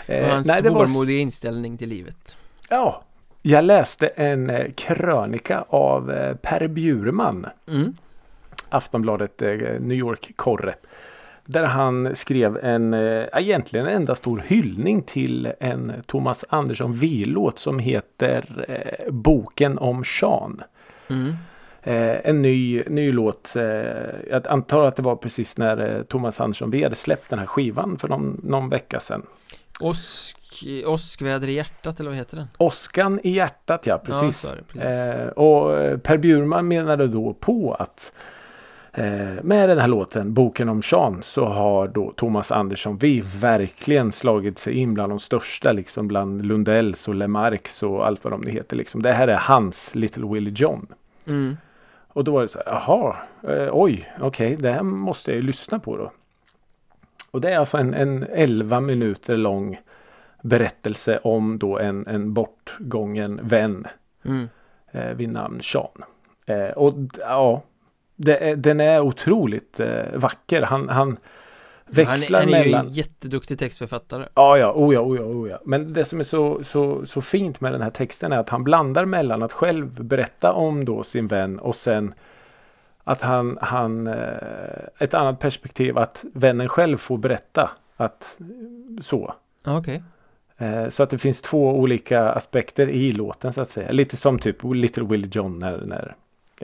Eh, 0.06 0.24
och 0.24 0.30
hans 0.30 0.46
nej, 0.46 0.56
svårmodiga 0.56 1.16
var... 1.16 1.22
inställning 1.22 1.78
till 1.78 1.88
livet. 1.88 2.36
Ja, 2.68 3.04
jag 3.42 3.64
läste 3.64 4.06
en 4.06 4.50
eh, 4.50 4.70
krönika 4.76 5.64
av 5.68 6.10
eh, 6.10 6.34
Per 6.34 6.68
Bjurman. 6.68 7.46
Mm. 7.68 7.94
Aftonbladet 8.68 9.42
eh, 9.42 9.50
New 9.80 9.98
York-korre. 9.98 10.74
Där 11.44 11.64
han 11.64 12.16
skrev 12.16 12.56
en, 12.56 12.94
egentligen 12.94 13.86
en 13.86 13.96
enda 13.96 14.14
stor 14.14 14.42
hyllning 14.46 15.02
till 15.02 15.52
en 15.60 15.92
Thomas 16.06 16.44
Andersson 16.48 16.94
V-låt 16.94 17.58
som 17.58 17.78
heter 17.78 18.44
Boken 19.10 19.78
om 19.78 20.04
Sean. 20.04 20.62
Mm. 21.08 21.34
en 22.22 22.42
ny, 22.42 22.82
ny 22.86 23.12
låt. 23.12 23.52
jag 24.30 24.48
antar 24.48 24.84
att 24.84 24.96
det 24.96 25.02
var 25.02 25.16
precis 25.16 25.58
när 25.58 26.02
Thomas 26.02 26.40
Andersson 26.40 26.70
V 26.70 26.82
hade 26.82 26.96
släppt 26.96 27.30
den 27.30 27.38
här 27.38 27.46
skivan 27.46 27.98
för 27.98 28.08
någon, 28.08 28.40
någon 28.44 28.68
vecka 28.68 29.00
sedan. 29.00 29.22
Åsk, 29.80 30.64
åskväder 30.86 31.48
i 31.48 31.52
hjärtat 31.52 32.00
eller 32.00 32.10
vad 32.10 32.16
heter 32.18 32.36
den? 32.36 32.46
Åskan 32.58 33.20
i 33.22 33.30
hjärtat 33.30 33.86
ja 33.86 33.98
precis. 33.98 34.44
Ja, 34.44 34.50
sorry, 34.50 34.62
precis. 34.62 34.82
Eh, 34.82 35.28
och 35.28 36.02
Per 36.02 36.16
Bjurman 36.16 36.68
menade 36.68 37.06
då 37.06 37.34
på 37.34 37.74
att 37.74 38.12
Eh, 38.98 39.42
med 39.42 39.68
den 39.68 39.78
här 39.78 39.88
låten, 39.88 40.34
Boken 40.34 40.68
om 40.68 40.82
Sean, 40.82 41.22
så 41.22 41.44
har 41.44 41.88
då 41.88 42.12
Thomas 42.16 42.52
Andersson 42.52 42.96
Vi 42.96 43.22
verkligen 43.40 44.12
slagit 44.12 44.58
sig 44.58 44.74
in 44.74 44.94
bland 44.94 45.12
de 45.12 45.20
största 45.20 45.72
liksom 45.72 46.08
bland 46.08 46.46
Lundells 46.46 47.08
och 47.08 47.14
Lemarks 47.14 47.82
och 47.82 48.06
allt 48.06 48.24
vad 48.24 48.32
de 48.32 48.40
nu 48.40 48.50
heter 48.50 48.76
liksom. 48.76 49.02
Det 49.02 49.12
här 49.12 49.28
är 49.28 49.36
hans 49.36 49.94
Little 49.94 50.26
Willie 50.26 50.54
John. 50.56 50.86
Mm. 51.26 51.56
Och 52.08 52.24
då 52.24 52.32
var 52.32 52.42
det 52.42 52.48
så 52.48 52.58
här, 52.66 52.66
jaha, 52.66 53.16
eh, 53.42 53.68
oj, 53.72 54.12
okej, 54.20 54.26
okay, 54.26 54.56
det 54.56 54.72
här 54.72 54.82
måste 54.82 55.30
jag 55.30 55.36
ju 55.36 55.42
lyssna 55.42 55.78
på 55.78 55.96
då. 55.96 56.12
Och 57.30 57.40
det 57.40 57.50
är 57.50 57.58
alltså 57.58 57.76
en, 57.78 57.94
en 57.94 58.22
11 58.22 58.80
minuter 58.80 59.36
lång 59.36 59.80
berättelse 60.42 61.18
om 61.22 61.58
då 61.58 61.78
en, 61.78 62.06
en 62.06 62.32
bortgången 62.34 63.40
vän 63.42 63.86
mm. 64.24 64.48
eh, 64.92 65.10
vid 65.10 65.28
namn 65.28 65.60
Sean. 65.62 66.04
Eh, 66.46 66.70
och 66.70 66.94
ja, 67.18 67.62
det, 68.16 68.54
den 68.54 68.80
är 68.80 69.00
otroligt 69.00 69.80
eh, 69.80 70.04
vacker. 70.14 70.62
Han, 70.62 70.88
han 70.88 71.16
växlar 71.86 72.46
mellan... 72.46 72.54
Han 72.54 72.60
är 72.60 72.64
mellan... 72.64 72.88
ju 72.88 72.92
jätteduktig 72.92 73.58
textförfattare. 73.58 74.28
Ja, 74.34 74.58
ja, 74.58 74.72
oh 74.72 74.94
ja, 74.94 75.00
oh 75.00 75.16
ja, 75.16 75.22
oh 75.22 75.50
ja. 75.50 75.58
Men 75.64 75.92
det 75.92 76.04
som 76.04 76.20
är 76.20 76.24
så, 76.24 76.64
så, 76.64 77.06
så 77.06 77.20
fint 77.20 77.60
med 77.60 77.72
den 77.72 77.82
här 77.82 77.90
texten 77.90 78.32
är 78.32 78.38
att 78.38 78.48
han 78.48 78.64
blandar 78.64 79.04
mellan 79.04 79.42
att 79.42 79.52
själv 79.52 80.04
berätta 80.04 80.52
om 80.52 80.84
då 80.84 81.02
sin 81.02 81.26
vän 81.26 81.58
och 81.58 81.76
sen 81.76 82.14
att 83.08 83.22
han, 83.22 83.58
han 83.60 84.06
eh, 84.06 84.14
ett 84.98 85.14
annat 85.14 85.38
perspektiv 85.38 85.98
att 85.98 86.24
vännen 86.34 86.68
själv 86.68 86.96
får 86.96 87.18
berätta 87.18 87.70
att 87.96 88.38
så. 89.00 89.34
Okay. 89.66 90.00
Eh, 90.56 90.88
så 90.88 91.02
att 91.02 91.10
det 91.10 91.18
finns 91.18 91.42
två 91.42 91.78
olika 91.78 92.30
aspekter 92.30 92.88
i 92.88 93.12
låten 93.12 93.52
så 93.52 93.60
att 93.60 93.70
säga. 93.70 93.90
Lite 93.90 94.16
som 94.16 94.38
typ 94.38 94.56
Little 94.62 95.04
Willie 95.04 95.30
John 95.32 95.58
när, 95.58 95.80
när 95.86 96.14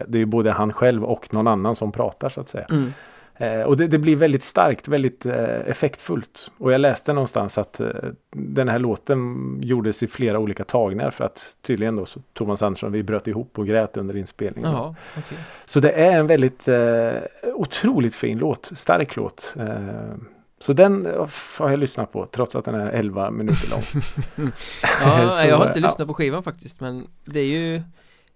det 0.07 0.19
är 0.19 0.25
både 0.25 0.51
han 0.53 0.73
själv 0.73 1.05
och 1.05 1.35
någon 1.35 1.47
annan 1.47 1.77
som 1.77 1.93
pratar 1.93 2.29
så 2.29 2.41
att 2.41 2.49
säga. 2.49 2.67
Mm. 2.71 2.93
Eh, 3.37 3.61
och 3.61 3.77
det, 3.77 3.87
det, 3.87 3.99
blir 3.99 4.17
väldigt 4.17 4.43
starkt, 4.43 4.89
väldigt 4.89 5.27
eh, 5.27 5.69
effektfullt. 5.69 6.51
Och 6.59 6.73
jag 6.73 6.81
läste 6.81 7.13
någonstans 7.13 7.59
att 7.59 7.81
eh, 7.81 7.89
den 8.31 8.69
här 8.69 8.79
låten 8.79 9.59
gjordes 9.63 10.03
i 10.03 10.07
flera 10.07 10.39
olika 10.39 10.65
tagningar 10.65 11.11
för 11.11 11.25
att 11.25 11.57
tydligen 11.63 11.97
då 11.97 12.07
så 12.07 12.21
Thomas 12.33 12.63
Andersson 12.63 12.93
vi 12.93 13.03
bröt 13.03 13.27
ihop 13.27 13.59
och 13.59 13.67
grät 13.67 13.97
under 13.97 14.17
inspelningen. 14.17 14.73
Jaha, 14.73 14.95
okay. 15.19 15.39
Så 15.67 15.81
det 15.81 15.91
är 15.91 16.19
en 16.19 16.27
väldigt 16.27 16.69
eh, 16.69 17.13
otroligt 17.55 18.15
fin 18.15 18.39
låt, 18.39 18.71
stark 18.75 19.17
låt. 19.17 19.55
Eh, 19.59 20.15
så 20.61 20.73
den 20.73 21.07
har 21.59 21.71
jag 21.71 21.79
lyssnat 21.79 22.13
på 22.13 22.27
trots 22.27 22.57
att 22.57 22.65
den 22.65 22.75
är 22.75 22.91
11 22.91 23.31
minuter 23.31 23.71
lång. 23.71 23.83
ja, 25.01 25.31
så, 25.41 25.49
jag 25.49 25.57
har 25.57 25.67
inte 25.67 25.81
lyssnat 25.81 25.99
ja. 25.99 26.07
på 26.07 26.15
skivan 26.15 26.43
faktiskt 26.43 26.81
men 26.81 27.07
det 27.25 27.41
är 27.41 27.47
ju 27.47 27.83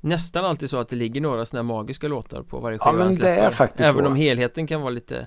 nästan 0.00 0.44
alltid 0.44 0.70
så 0.70 0.78
att 0.78 0.88
det 0.88 0.96
ligger 0.96 1.20
några 1.20 1.44
sådana 1.44 1.72
här 1.72 1.76
magiska 1.76 2.08
låtar 2.08 2.42
på 2.42 2.58
varje 2.58 2.78
skiva 2.78 2.98
ja, 2.98 3.04
men 3.04 3.16
det 3.16 3.30
är 3.30 3.50
faktiskt 3.50 3.88
Även 3.88 4.04
så. 4.04 4.10
om 4.10 4.16
helheten 4.16 4.66
kan 4.66 4.80
vara 4.80 4.90
lite 4.90 5.26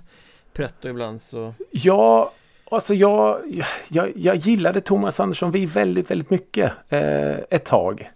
pretto 0.54 0.88
ibland 0.88 1.22
så 1.22 1.54
Ja, 1.72 2.32
alltså 2.72 2.94
jag, 2.94 3.42
jag, 3.88 4.12
jag 4.16 4.36
gillade 4.36 4.82
Thomas 4.82 5.20
Andersson 5.20 5.52
vi 5.52 5.66
väldigt, 5.66 6.12
väldigt 6.12 6.30
mycket 6.30 6.72
eh, 6.90 7.36
ett 7.50 7.66
tag. 7.66 8.12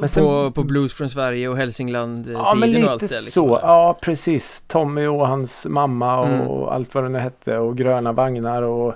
Men 0.00 0.08
sen, 0.08 0.22
på, 0.22 0.50
på 0.50 0.62
Blues 0.62 0.94
från 0.94 1.10
Sverige 1.10 1.48
och 1.48 1.56
Hälsingland 1.56 2.26
eh, 2.26 2.32
Ja 2.32 2.54
men 2.54 2.70
lite 2.72 2.86
och 2.86 2.92
allt 2.92 3.00
det, 3.00 3.06
liksom. 3.06 3.48
så, 3.48 3.60
ja 3.62 3.98
precis 4.00 4.62
Tommy 4.66 5.06
och 5.06 5.28
hans 5.28 5.66
mamma 5.66 6.20
och 6.20 6.26
mm. 6.26 6.50
allt 6.50 6.94
vad 6.94 7.04
det 7.04 7.08
nu 7.08 7.18
hette 7.18 7.58
och 7.58 7.76
Gröna 7.76 8.12
vagnar 8.12 8.62
och 8.62 8.94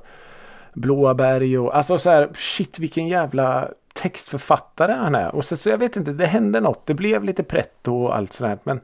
Blåa 0.72 1.14
berg 1.14 1.58
och 1.58 1.76
alltså 1.76 1.98
så 1.98 2.10
här 2.10 2.28
shit 2.34 2.78
vilken 2.78 3.08
jävla 3.08 3.68
textförfattare 3.94 4.92
han 4.92 5.14
är. 5.14 5.34
Och 5.34 5.44
så, 5.44 5.56
så 5.56 5.68
jag 5.68 5.78
vet 5.78 5.96
inte, 5.96 6.12
det 6.12 6.26
hände 6.26 6.60
något. 6.60 6.86
Det 6.86 6.94
blev 6.94 7.24
lite 7.24 7.42
pretto 7.42 7.94
och 7.94 8.16
allt 8.16 8.32
sådär. 8.32 8.58
Men 8.64 8.80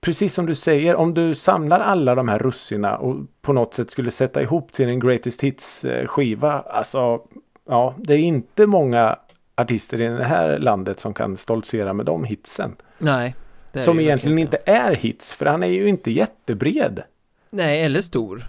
precis 0.00 0.34
som 0.34 0.46
du 0.46 0.54
säger, 0.54 0.96
om 0.96 1.14
du 1.14 1.34
samlar 1.34 1.80
alla 1.80 2.14
de 2.14 2.28
här 2.28 2.38
russina 2.38 2.96
och 2.96 3.16
på 3.42 3.52
något 3.52 3.74
sätt 3.74 3.90
skulle 3.90 4.10
sätta 4.10 4.42
ihop 4.42 4.72
till 4.72 4.88
en 4.88 5.00
Greatest 5.00 5.40
Hits 5.40 5.84
eh, 5.84 6.06
skiva. 6.06 6.60
Alltså, 6.60 7.20
ja, 7.68 7.94
det 7.98 8.14
är 8.14 8.18
inte 8.18 8.66
många 8.66 9.18
artister 9.54 10.00
i 10.00 10.08
det 10.08 10.24
här 10.24 10.58
landet 10.58 11.00
som 11.00 11.14
kan 11.14 11.36
stoltsera 11.36 11.92
med 11.92 12.06
de 12.06 12.24
hitsen. 12.24 12.76
Nej. 12.98 13.34
som 13.72 14.00
egentligen 14.00 14.38
inte 14.38 14.58
är 14.66 14.94
hits, 14.94 15.34
för 15.34 15.46
han 15.46 15.62
är 15.62 15.66
ju 15.66 15.88
inte 15.88 16.10
jättebred. 16.10 17.02
Nej, 17.50 17.82
eller 17.82 18.00
stor. 18.00 18.42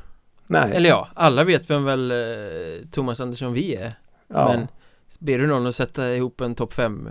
Nej. 0.48 0.72
Eller 0.76 0.90
ja, 0.90 1.08
alla 1.14 1.44
vet 1.44 1.70
vem 1.70 1.86
väl 1.86 2.12
eh, 2.12 2.18
Thomas 2.92 3.22
Andersson 3.22 3.54
vi 3.54 3.76
är. 3.76 3.94
Ja. 4.28 4.48
Men 4.48 4.68
Ber 5.20 5.40
du 5.40 5.48
någon 5.48 5.68
att 5.68 5.76
sätta 5.76 6.16
ihop 6.16 6.42
en 6.42 6.56
topp 6.56 6.74
5 6.74 7.10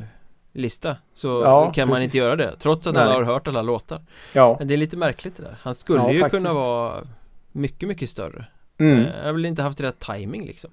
lista 0.53 0.97
så 1.13 1.29
ja, 1.29 1.73
kan 1.73 1.89
man 1.89 2.03
inte 2.03 2.19
göra 2.19 2.37
det 2.37 2.57
trots 2.59 2.87
att 2.87 2.95
Nej. 2.95 3.03
alla 3.03 3.15
har 3.15 3.23
hört 3.23 3.49
alla 3.49 3.63
låtar. 3.63 4.03
Ja. 4.33 4.57
Men 4.59 4.69
det 4.69 4.75
är 4.75 4.79
lite 4.79 4.97
märkligt 4.97 5.37
det 5.37 5.43
där. 5.43 5.57
Han 5.63 5.75
skulle 5.75 6.01
ja, 6.01 6.13
ju 6.13 6.21
faktiskt. 6.21 6.43
kunna 6.43 6.55
vara 6.55 7.07
mycket, 7.53 7.89
mycket 7.89 8.11
större. 8.11 8.47
Mm. 8.79 9.05
Han 9.17 9.25
har 9.27 9.33
väl 9.33 9.47
inte 9.47 9.63
haft 9.63 9.81
rätt 9.81 9.99
timing 10.01 10.47
liksom. 10.47 10.71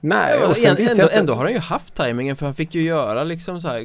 Nej, 0.00 0.44
och 0.44 0.56
sen 0.56 0.76
ändå, 0.76 0.90
ändå, 0.90 1.08
ändå 1.12 1.34
har 1.34 1.44
han 1.44 1.52
ju 1.52 1.58
haft 1.58 1.94
timingen 1.94 2.36
för 2.36 2.46
han 2.46 2.54
fick 2.54 2.74
ju 2.74 2.82
göra 2.82 3.24
liksom 3.24 3.60
så 3.60 3.68
här 3.68 3.80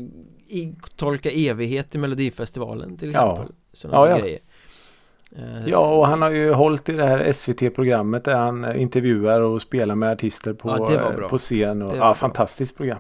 i, 0.48 0.75
Tolka 0.95 1.31
evighet 1.31 1.95
i 1.95 1.98
Melodifestivalen 1.98 2.98
till 2.98 3.10
exempel. 3.10 3.45
Ja. 3.50 3.55
Sådana 3.74 4.10
ja, 4.10 4.17
grejer. 4.17 4.39
Eh, 4.39 4.52
ja, 5.65 5.95
och 5.95 6.07
han 6.07 6.21
har 6.21 6.29
ju 6.29 6.51
hållit 6.51 6.89
i 6.89 6.93
det 6.93 7.05
här 7.05 7.31
SVT-programmet 7.31 8.23
där 8.23 8.35
han 8.35 8.65
eh, 8.65 8.81
intervjuar 8.81 9.41
och 9.41 9.61
spelar 9.61 9.95
med 9.95 10.11
artister 10.11 10.53
på, 10.53 10.69
ja, 10.69 11.27
på 11.29 11.37
scen. 11.37 11.81
Och, 11.81 11.97
ja, 11.97 12.13
fantastiskt 12.13 12.77
program. 12.77 12.99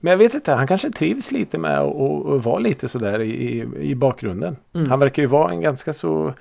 Men 0.00 0.10
jag 0.10 0.18
vet 0.18 0.34
inte, 0.34 0.52
han 0.52 0.66
kanske 0.66 0.90
trivs 0.90 1.30
lite 1.30 1.58
med 1.58 1.78
att 1.78 2.44
vara 2.44 2.58
lite 2.58 2.88
sådär 2.88 3.20
i, 3.20 3.68
i 3.80 3.94
bakgrunden. 3.94 4.56
Mm. 4.72 4.90
Han 4.90 4.98
verkar 4.98 5.22
ju 5.22 5.28
vara 5.28 5.50
en 5.50 5.60
ganska 5.60 5.92
så 5.92 6.32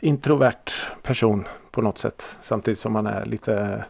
introvert 0.00 0.72
person 1.02 1.44
på 1.70 1.82
något 1.82 1.98
sätt. 1.98 2.36
Samtidigt 2.40 2.78
som 2.78 2.94
han 2.94 3.06
är 3.06 3.24
lite 3.24 3.84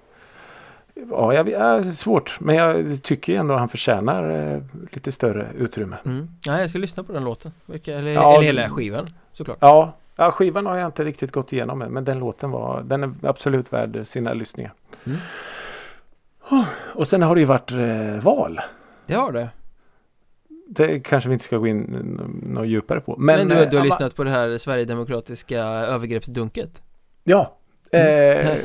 Ja, 1.10 1.34
jag, 1.34 1.48
ja, 1.48 1.84
svårt. 1.84 2.40
Men 2.40 2.56
jag 2.56 3.02
tycker 3.02 3.34
ändå 3.34 3.54
att 3.54 3.60
han 3.60 3.68
förtjänar 3.68 4.52
eh, 4.54 4.62
lite 4.90 5.12
större 5.12 5.46
utrymme. 5.58 5.96
Mm. 6.04 6.28
Ja, 6.44 6.60
jag 6.60 6.70
ska 6.70 6.78
lyssna 6.78 7.02
på 7.02 7.12
den 7.12 7.24
låten. 7.24 7.52
Eller, 7.68 8.12
ja, 8.12 8.34
eller 8.34 8.42
hela 8.42 8.68
skivan 8.68 9.08
såklart. 9.32 9.58
Ja, 9.60 9.92
Ja, 10.16 10.30
skivan 10.30 10.66
har 10.66 10.76
jag 10.76 10.88
inte 10.88 11.04
riktigt 11.04 11.32
gått 11.32 11.52
igenom 11.52 11.82
än, 11.82 11.92
men 11.92 12.04
den 12.04 12.18
låten 12.18 12.50
var, 12.50 12.82
den 12.82 13.02
är 13.02 13.12
absolut 13.22 13.72
värd 13.72 14.06
sina 14.06 14.32
lyssningar. 14.32 14.72
Mm. 15.06 15.18
Och 16.94 17.06
sen 17.06 17.22
har 17.22 17.34
det 17.34 17.40
ju 17.40 17.46
varit 17.46 17.72
eh, 17.72 18.24
val. 18.24 18.60
Det 19.06 19.14
har 19.14 19.32
det. 19.32 19.48
Det 20.68 21.00
kanske 21.00 21.28
vi 21.28 21.32
inte 21.32 21.44
ska 21.44 21.56
gå 21.56 21.66
in 21.66 21.82
något 22.42 22.66
djupare 22.66 23.00
på. 23.00 23.16
Men, 23.18 23.48
men 23.48 23.48
du, 23.48 23.66
du 23.66 23.76
har 23.76 23.84
äh, 23.84 23.84
lyssnat 23.84 24.16
på 24.16 24.24
det 24.24 24.30
här 24.30 24.58
Sverigedemokratiska 24.58 25.60
övergreppsdunket? 25.62 26.82
Ja. 27.24 27.56
Mm. 27.90 28.38
Eh, 28.38 28.56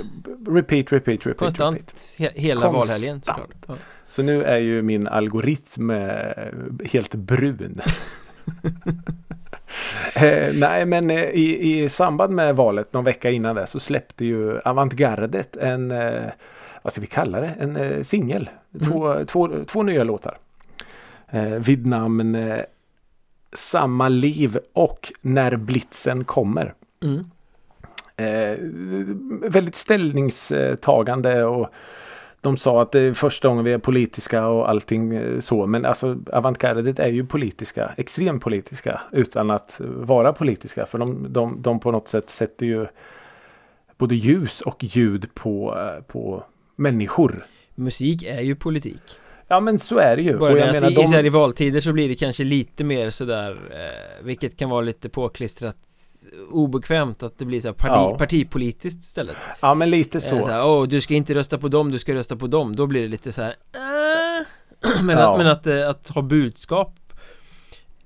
repeat, 0.48 0.92
repeat, 0.92 1.26
repeat. 1.26 1.38
Konstant 1.38 1.78
repeat. 1.78 2.16
He 2.18 2.42
hela 2.42 2.62
Konstant. 2.62 2.90
valhelgen 2.90 3.22
såklart. 3.22 3.50
Ja. 3.68 3.76
Så 4.10 4.24
nu 4.24 4.44
är 4.44 4.58
ju 4.58 4.82
min 4.82 5.08
algoritm 5.08 5.90
eh, 5.90 6.48
helt 6.92 7.16
brun. 7.16 7.82
eh, 10.16 10.54
nej 10.54 10.86
men 10.86 11.10
eh, 11.10 11.24
i, 11.24 11.84
i 11.84 11.90
samband 11.90 12.34
med 12.34 12.56
valet 12.56 12.94
någon 12.94 13.04
vecka 13.04 13.30
innan 13.30 13.56
det 13.56 13.68
så 13.68 13.80
släppte 13.80 14.26
ju 14.26 14.60
Avantgardet 14.60 15.56
en 15.56 15.92
eh, 15.92 16.30
vad 16.82 16.94
ska 16.94 17.02
vi 17.02 17.08
kalla 17.08 17.42
det? 17.42 17.56
En 17.60 17.76
eh, 17.76 18.04
singel. 18.04 18.50
Två, 18.86 19.08
mm. 19.08 19.26
två, 19.26 19.50
två 19.68 19.84
nya 19.84 20.04
låtar. 20.04 20.38
Eh, 21.30 21.44
vid 21.44 21.86
namn 21.86 22.36
eh, 22.36 22.62
Samma 23.54 24.10
liv 24.10 24.58
och 24.74 25.14
När 25.22 25.56
blitzen 25.56 26.24
kommer. 26.24 26.74
Mm. 27.04 27.26
Väldigt 29.42 29.76
ställningstagande 29.76 31.44
och 31.44 31.70
de 32.42 32.58
sa 32.58 32.82
att 32.82 32.92
det 32.92 33.00
är 33.00 33.14
första 33.14 33.48
gången 33.48 33.64
vi 33.64 33.74
är 33.74 33.78
politiska 33.78 34.48
och 34.48 34.70
allting 34.70 35.16
eh, 35.16 35.40
så. 35.40 35.68
Men 35.68 35.86
alltså 35.86 36.18
avantgardet 36.34 37.00
är 37.00 37.08
ju 37.08 37.26
politiska, 37.26 37.94
extremt 37.98 38.44
politiska 38.44 39.02
utan 39.12 39.52
att 39.52 39.76
vara 39.80 40.34
politiska. 40.34 40.86
För 40.86 40.98
de, 40.98 41.34
de, 41.34 41.62
de 41.62 41.80
på 41.80 41.92
något 41.92 42.08
sätt 42.08 42.30
sätter 42.30 42.66
ju 42.66 42.88
både 43.98 44.16
ljus 44.16 44.62
och 44.62 44.84
ljud 44.84 45.34
på, 45.34 45.78
eh, 45.78 46.04
på 46.04 46.44
människor. 46.76 47.38
Musik 47.76 48.24
är 48.24 48.42
ju 48.42 48.56
politik. 48.56 49.02
Ja 49.48 49.60
men 49.60 49.80
så 49.80 49.98
är 49.98 50.16
det 50.16 50.22
ju. 50.22 50.38
Bara 50.38 50.54
det 50.54 50.66
att 50.66 50.74
menar, 50.74 50.92
i, 50.92 51.22
de... 51.22 51.26
i 51.26 51.30
valtider 51.30 51.82
så 51.82 51.94
blir 51.94 52.10
det 52.10 52.16
kanske 52.16 52.44
lite 52.44 52.84
mer 52.84 53.10
sådär 53.10 53.52
eh, 53.72 54.26
Vilket 54.26 54.58
kan 54.58 54.70
vara 54.70 54.82
lite 54.82 55.10
påklistrat 55.10 55.78
obekvämt 56.52 57.24
att 57.24 57.38
det 57.38 57.46
blir 57.46 57.62
så 57.62 57.68
här 57.68 57.74
parti, 57.74 57.92
ja. 57.96 58.18
partipolitiskt 58.18 59.04
istället 59.04 59.36
Ja 59.62 59.74
men 59.74 59.90
lite 59.90 60.22
så, 60.22 60.42
så 60.42 60.48
här, 60.48 60.66
Åh, 60.66 60.88
du 60.88 61.02
ska 61.02 61.14
inte 61.14 61.34
rösta 61.34 61.58
på 61.58 61.68
dem, 61.68 61.92
du 61.92 62.00
ska 62.00 62.16
rösta 62.16 62.36
på 62.36 62.48
dem 62.48 62.76
Då 62.76 62.88
blir 62.88 63.02
det 63.02 63.08
lite 63.08 63.32
så 63.32 63.42
här 63.42 63.50
äh. 63.52 65.04
Men, 65.06 65.18
ja. 65.18 65.32
att, 65.32 65.38
men 65.38 65.48
att, 65.48 65.68
eh, 65.68 65.90
att 65.90 66.08
ha 66.08 66.22
budskap 66.22 66.96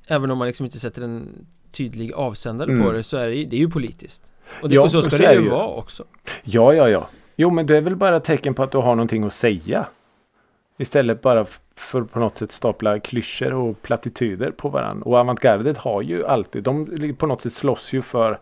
Även 0.07 0.31
om 0.31 0.38
man 0.38 0.48
liksom 0.48 0.65
inte 0.65 0.79
sätter 0.79 1.01
en 1.01 1.45
tydlig 1.72 2.13
avsändare 2.13 2.72
mm. 2.72 2.86
på 2.86 2.91
det 2.91 3.03
så 3.03 3.17
är 3.17 3.29
det, 3.29 3.45
det 3.45 3.55
är 3.55 3.60
ju 3.60 3.69
politiskt 3.69 4.31
Och, 4.62 4.69
det, 4.69 4.75
ja, 4.75 4.81
och 4.81 4.91
så 4.91 5.01
ska 5.01 5.17
det 5.17 5.34
ju 5.34 5.50
vara 5.50 5.67
också 5.67 6.03
Ja, 6.43 6.74
ja, 6.74 6.89
ja 6.89 7.10
Jo 7.36 7.50
men 7.50 7.65
det 7.65 7.77
är 7.77 7.81
väl 7.81 7.95
bara 7.95 8.19
tecken 8.19 8.53
på 8.53 8.63
att 8.63 8.72
du 8.72 8.77
har 8.77 8.95
någonting 8.95 9.24
att 9.24 9.34
säga 9.34 9.88
Istället 10.77 11.22
bara 11.22 11.45
för 11.75 12.01
på 12.01 12.20
något 12.20 12.38
sätt 12.38 12.51
stapla 12.51 13.00
klyschor 13.00 13.53
och 13.53 13.82
plattityder 13.82 14.51
på 14.51 14.70
varandra. 14.70 15.03
Och 15.05 15.17
avantgardet 15.17 15.77
har 15.77 16.01
ju 16.01 16.25
alltid, 16.25 16.63
de 16.63 17.15
på 17.17 17.27
något 17.27 17.41
sätt 17.41 17.53
slåss 17.53 17.94
ju 17.94 18.01
för 18.01 18.39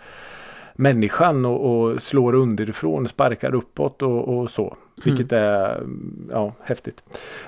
människan 0.75 1.45
och, 1.45 1.71
och 1.71 2.01
slår 2.01 2.35
underifrån, 2.35 3.07
sparkar 3.07 3.55
uppåt 3.55 4.01
och, 4.01 4.37
och 4.37 4.49
så. 4.49 4.63
Mm. 4.63 4.77
Vilket 5.05 5.31
är 5.31 5.83
ja, 6.31 6.53
häftigt. 6.63 7.03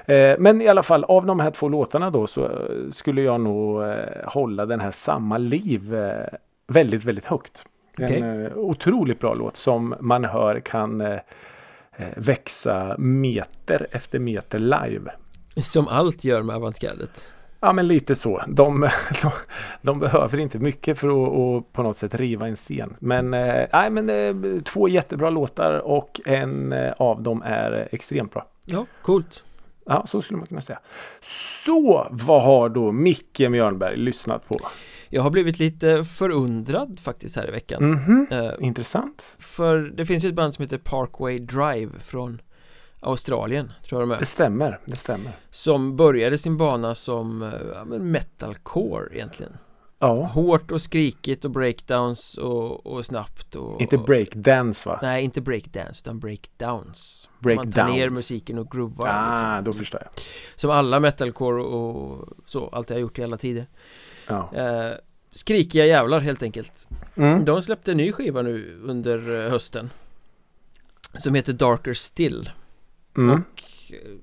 Eh, 0.06 0.36
men 0.39 0.62
i 0.62 0.68
alla 0.68 0.84
fall 0.84 1.04
av 1.04 1.25
de 1.25 1.39
här 1.39 1.51
två 1.51 1.70
låtarna 1.70 2.10
då 2.10 2.27
så 2.27 2.50
skulle 2.92 3.22
jag 3.22 3.42
nog 3.42 3.84
eh, 3.84 3.96
hålla 4.24 4.65
den 4.65 4.80
här 4.80 4.92
Samma 4.92 5.38
liv 5.38 5.96
eh, 5.96 6.25
väldigt, 6.68 7.06
väldigt 7.06 7.25
högt. 7.25 7.65
Okay. 7.98 8.20
En 8.20 8.46
eh, 8.46 8.58
otroligt 8.58 9.20
bra 9.20 9.34
låt 9.34 9.58
som 9.58 9.96
man 10.00 10.25
hör 10.25 10.60
kan 10.60 11.01
eh, 11.01 11.20
eh, 11.96 12.08
växa 12.15 12.96
meter 12.98 13.88
efter 13.92 14.20
meter 14.20 14.60
live. 14.60 15.12
Som 15.62 15.88
allt 15.88 16.24
gör 16.24 16.43
med 16.43 16.55
avantgardet. 16.55 17.35
Ja 17.59 17.74
men 17.74 17.88
lite 17.88 18.15
så. 18.15 18.41
De, 18.47 18.81
de, 19.21 19.31
de 19.81 20.00
behöver 20.00 20.38
inte 20.38 20.59
mycket 20.59 21.00
för 21.00 21.07
att, 21.07 21.33
att, 21.33 21.74
på 21.74 21.83
något 21.83 21.97
sätt 21.97 22.15
riva 22.15 22.47
en 22.47 22.55
scen. 22.55 22.95
Men, 23.00 23.33
eh, 23.33 23.65
nej, 23.74 23.89
men 23.89 24.09
eh, 24.09 24.62
två 24.62 24.88
jättebra 24.88 25.29
låtar 25.29 25.74
och 25.74 26.21
en 26.25 26.74
eh, 26.74 26.93
av 26.97 27.21
dem 27.21 27.41
är 27.45 27.89
extremt 27.91 28.33
bra. 28.33 28.45
Ja, 28.65 28.85
coolt. 29.01 29.43
Ja, 29.85 30.05
så 30.07 30.21
skulle 30.21 30.38
man 30.38 30.47
kunna 30.47 30.62
säga. 30.62 30.79
Så 31.65 32.07
vad 32.12 32.43
har 32.43 32.69
då 32.69 32.91
Micke 32.91 33.39
Mjörnberg 33.39 33.97
lyssnat 33.97 34.47
på? 34.47 34.59
Jag 35.09 35.21
har 35.21 35.29
blivit 35.29 35.59
lite 35.59 36.03
förundrad 36.03 37.00
faktiskt 37.00 37.35
här 37.35 37.47
i 37.47 37.51
veckan. 37.51 37.83
Mm 37.83 38.00
-hmm. 38.00 38.62
Intressant. 38.62 39.21
För 39.38 39.77
det 39.77 40.05
finns 40.05 40.25
ju 40.25 40.29
ett 40.29 40.35
band 40.35 40.53
som 40.53 40.63
heter 40.63 40.77
Parkway 40.77 41.39
Drive 41.39 41.91
från 42.00 42.41
Australien 42.99 43.71
tror 43.83 44.01
jag 44.01 44.09
de 44.09 44.15
är. 44.15 44.19
Det 44.19 44.25
stämmer, 44.25 44.79
det 44.85 44.95
stämmer. 44.95 45.31
Som 45.49 45.95
började 45.95 46.37
sin 46.37 46.57
bana 46.57 46.95
som 46.95 47.51
ja, 47.73 47.85
metalcore 47.85 49.15
egentligen. 49.15 49.57
Ja. 49.99 50.25
Hårt 50.25 50.71
och 50.71 50.81
skrikigt 50.81 51.45
och 51.45 51.51
breakdowns 51.51 52.37
och, 52.37 52.85
och 52.85 53.05
snabbt 53.05 53.55
och, 53.55 53.81
Inte 53.81 53.97
breakdance 53.97 54.89
va? 54.89 54.99
Nej, 55.01 55.23
inte 55.23 55.41
breakdance 55.41 56.01
utan 56.03 56.19
breakdowns. 56.19 57.29
Breakdowns 57.39 57.75
Man 57.75 57.87
tar 57.87 57.93
ner 57.93 58.09
musiken 58.09 58.57
och 58.59 58.71
groovar 58.71 59.07
Ah, 59.09 59.31
liksom. 59.31 59.63
då 59.63 59.73
förstår 59.79 60.01
jag. 60.03 60.11
Som 60.55 60.71
alla 60.71 60.99
metalcore 60.99 61.61
och 61.63 62.27
så, 62.45 62.67
alltid 62.67 62.95
har 62.95 63.01
gjort 63.01 63.19
i 63.19 63.23
alla 63.23 63.37
tider. 63.37 63.65
Ja. 64.27 64.49
Eh, 64.53 64.91
Skrikiga 65.31 65.85
jävlar 65.85 66.19
helt 66.19 66.43
enkelt. 66.43 66.87
Mm. 67.15 67.45
De 67.45 67.61
släppte 67.61 67.91
en 67.91 67.97
ny 67.97 68.11
skiva 68.11 68.41
nu 68.41 68.81
under 68.83 69.43
eh, 69.43 69.49
hösten. 69.49 69.89
Som 71.17 71.35
heter 71.35 71.53
Darker 71.53 71.93
Still 71.93 72.49
Mm. 73.17 73.31
Och 73.31 73.63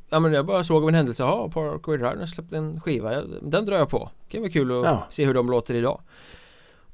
ja 0.08 0.20
men 0.20 0.32
jag 0.32 0.46
bara 0.46 0.64
såg 0.64 0.82
av 0.82 0.88
en 0.88 0.94
händelse, 0.94 1.22
ja 1.22 1.50
Parkway 1.54 1.96
Drive 1.96 2.18
har 2.18 2.26
släppt 2.26 2.52
en 2.52 2.80
skiva, 2.80 3.22
den 3.42 3.64
drar 3.64 3.76
jag 3.76 3.88
på. 3.88 4.10
Det 4.24 4.32
kan 4.32 4.40
vara 4.40 4.50
kul 4.50 4.70
att 4.70 4.84
ja. 4.84 5.06
se 5.10 5.26
hur 5.26 5.34
de 5.34 5.50
låter 5.50 5.74
idag. 5.74 6.00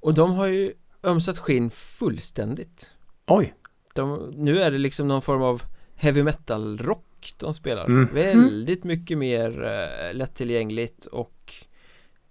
Och 0.00 0.14
de 0.14 0.32
har 0.32 0.46
ju 0.46 0.72
ömsat 1.02 1.38
skinn 1.38 1.70
fullständigt. 1.70 2.92
Oj. 3.26 3.54
De, 3.94 4.32
Nu 4.36 4.58
är 4.58 4.70
det 4.70 4.78
liksom 4.78 5.08
någon 5.08 5.22
form 5.22 5.42
av 5.42 5.62
heavy 5.94 6.22
metal 6.22 6.78
rock 6.78 7.34
de 7.38 7.54
spelar. 7.54 7.84
Mm. 7.84 8.08
Väldigt 8.14 8.84
mycket 8.84 9.18
mer 9.18 9.62
uh, 9.62 10.14
lättillgängligt 10.14 11.06
och 11.06 11.54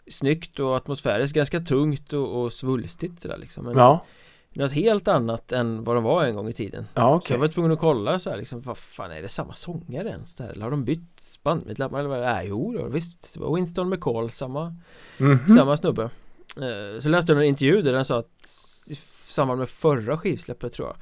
Snyggt 0.10 0.60
och 0.60 0.78
atmosfäriskt. 0.78 1.36
Ganska 1.36 1.60
tungt 1.60 2.14
och, 2.14 2.42
och 2.42 2.54
svulstigt 2.54 3.22
sådär 3.22 3.38
liksom 3.38 3.66
men 3.66 3.78
Ja 3.78 4.04
något 4.58 4.72
helt 4.72 5.08
annat 5.08 5.52
än 5.52 5.84
vad 5.84 5.96
de 5.96 6.04
var 6.04 6.24
en 6.24 6.36
gång 6.36 6.50
i 6.50 6.54
tiden. 6.54 6.88
Ja 6.94 7.16
okej. 7.16 7.28
Så 7.28 7.34
jag 7.34 7.40
var 7.40 7.48
tvungen 7.48 7.72
att 7.72 7.80
kolla 7.80 8.20
så 8.20 8.30
här 8.30 8.38
liksom, 8.38 8.62
vad 8.62 8.78
fan 8.78 9.12
är 9.12 9.22
det 9.22 9.28
samma 9.28 9.54
sångare 9.54 10.10
ens 10.10 10.36
där? 10.36 10.50
Eller 10.50 10.64
har 10.64 10.72
de 10.72 10.84
bytt 10.86 11.40
bandmedlemmar 11.44 12.00
eller 12.00 12.10
vad 12.10 12.20
det? 12.20 12.26
Är? 12.26 12.44
Jo 12.44 12.74
då, 12.78 12.88
visst, 12.88 13.34
det 13.34 13.40
var 13.40 13.56
Winston 13.56 13.90
McCall, 13.90 14.30
samma, 14.30 14.76
mm 15.20 15.38
-hmm. 15.38 15.48
samma 15.48 15.78
snubbe. 15.78 16.04
Eh, 16.58 17.00
Så 17.00 17.10
läste 17.10 17.32
jag 17.32 17.42
en 17.42 17.48
intervju 17.48 17.82
där 17.82 17.94
han 17.94 18.06
sa 18.06 18.20
att 18.20 18.50
i 18.88 18.96
samband 19.28 19.60
med 19.60 19.70
förra 19.70 20.18
skivsläppet 20.18 20.74
tror 20.74 20.88
jag 20.88 20.98